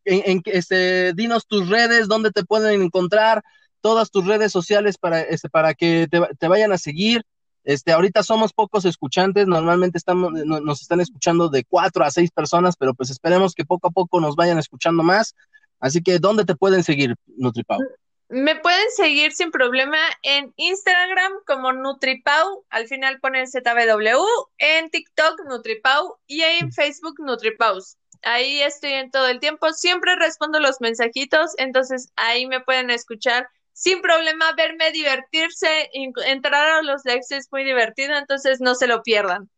en, 0.06 0.40
este, 0.46 1.12
dinos 1.12 1.46
tus 1.46 1.68
redes, 1.68 2.08
dónde 2.08 2.30
te 2.30 2.44
pueden 2.44 2.80
encontrar, 2.80 3.42
todas 3.80 4.10
tus 4.10 4.26
redes 4.26 4.52
sociales 4.52 4.98
para, 4.98 5.20
este, 5.20 5.48
para 5.48 5.74
que 5.74 6.08
te, 6.08 6.48
vayan 6.48 6.72
a 6.72 6.78
seguir. 6.78 7.22
Este, 7.64 7.92
ahorita 7.92 8.22
somos 8.22 8.52
pocos 8.52 8.84
escuchantes, 8.84 9.46
normalmente 9.46 9.98
estamos, 9.98 10.32
nos 10.32 10.80
están 10.80 11.00
escuchando 11.00 11.48
de 11.48 11.64
cuatro 11.64 12.04
a 12.04 12.10
seis 12.10 12.30
personas, 12.30 12.76
pero 12.76 12.94
pues 12.94 13.10
esperemos 13.10 13.54
que 13.54 13.64
poco 13.64 13.88
a 13.88 13.90
poco 13.90 14.20
nos 14.20 14.36
vayan 14.36 14.58
escuchando 14.58 15.02
más. 15.02 15.34
Así 15.80 16.02
que, 16.02 16.18
¿dónde 16.18 16.44
te 16.44 16.56
pueden 16.56 16.82
seguir, 16.82 17.14
NutriPau? 17.36 17.78
Me 18.30 18.56
pueden 18.56 18.90
seguir 18.90 19.32
sin 19.32 19.50
problema 19.50 19.96
en 20.22 20.52
Instagram 20.56 21.32
como 21.46 21.72
NutriPau, 21.72 22.64
al 22.68 22.86
final 22.86 23.20
ponen 23.20 23.46
ZBW, 23.46 24.22
en 24.58 24.90
TikTok 24.90 25.46
NutriPau 25.48 26.18
y 26.26 26.42
en 26.42 26.70
Facebook 26.70 27.14
NutriPaus. 27.20 27.96
Ahí 28.22 28.60
estoy 28.60 28.92
en 28.92 29.10
todo 29.10 29.28
el 29.28 29.40
tiempo, 29.40 29.72
siempre 29.72 30.14
respondo 30.16 30.60
los 30.60 30.80
mensajitos, 30.80 31.52
entonces 31.56 32.12
ahí 32.16 32.46
me 32.46 32.60
pueden 32.60 32.90
escuchar 32.90 33.48
sin 33.78 34.02
problema 34.02 34.52
verme 34.56 34.90
divertirse, 34.90 35.88
entrar 35.92 36.78
a 36.78 36.82
los 36.82 37.04
likes 37.04 37.26
es 37.30 37.46
muy 37.52 37.62
divertido, 37.62 38.16
entonces 38.16 38.60
no 38.60 38.74
se 38.74 38.88
lo 38.88 39.04
pierdan. 39.04 39.48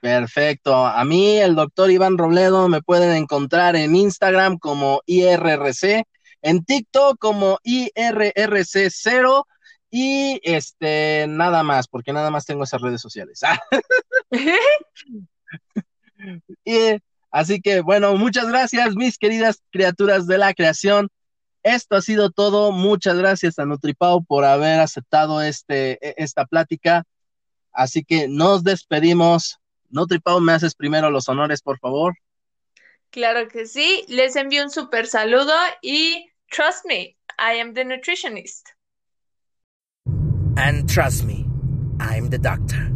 Perfecto. 0.00 0.86
A 0.86 1.04
mí, 1.04 1.36
el 1.38 1.56
doctor 1.56 1.90
Iván 1.90 2.18
Robledo, 2.18 2.68
me 2.68 2.82
pueden 2.82 3.10
encontrar 3.16 3.74
en 3.74 3.96
Instagram 3.96 4.58
como 4.58 5.00
IRRC, 5.06 6.04
en 6.40 6.64
TikTok 6.64 7.18
como 7.18 7.58
IRRC0 7.64 9.44
y 9.90 10.38
este, 10.44 11.26
nada 11.28 11.64
más, 11.64 11.88
porque 11.88 12.12
nada 12.12 12.30
más 12.30 12.46
tengo 12.46 12.62
esas 12.62 12.80
redes 12.80 13.00
sociales. 13.00 13.40
y, 16.64 16.78
así 17.32 17.60
que, 17.60 17.80
bueno, 17.80 18.14
muchas 18.14 18.46
gracias, 18.46 18.94
mis 18.94 19.18
queridas 19.18 19.60
criaturas 19.72 20.28
de 20.28 20.38
la 20.38 20.54
creación. 20.54 21.08
Esto 21.66 21.96
ha 21.96 22.00
sido 22.00 22.30
todo. 22.30 22.70
Muchas 22.70 23.18
gracias 23.18 23.58
a 23.58 23.64
Nutripau 23.64 24.24
por 24.24 24.44
haber 24.44 24.78
aceptado 24.78 25.42
este, 25.42 25.98
e, 26.00 26.14
esta 26.16 26.46
plática. 26.46 27.02
Así 27.72 28.04
que 28.04 28.28
nos 28.28 28.62
despedimos. 28.62 29.58
Nutripau, 29.90 30.40
¿me 30.40 30.52
haces 30.52 30.76
primero 30.76 31.10
los 31.10 31.28
honores, 31.28 31.62
por 31.62 31.80
favor? 31.80 32.14
Claro 33.10 33.48
que 33.48 33.66
sí. 33.66 34.04
Les 34.06 34.36
envío 34.36 34.62
un 34.62 34.70
súper 34.70 35.08
saludo 35.08 35.54
y 35.82 36.30
trust 36.52 36.86
me, 36.86 37.16
I 37.36 37.58
am 37.60 37.74
the 37.74 37.84
nutritionist. 37.84 38.68
And 40.56 40.88
trust 40.88 41.24
me, 41.24 41.46
I'm 41.98 42.30
the 42.30 42.38
doctor. 42.38 42.95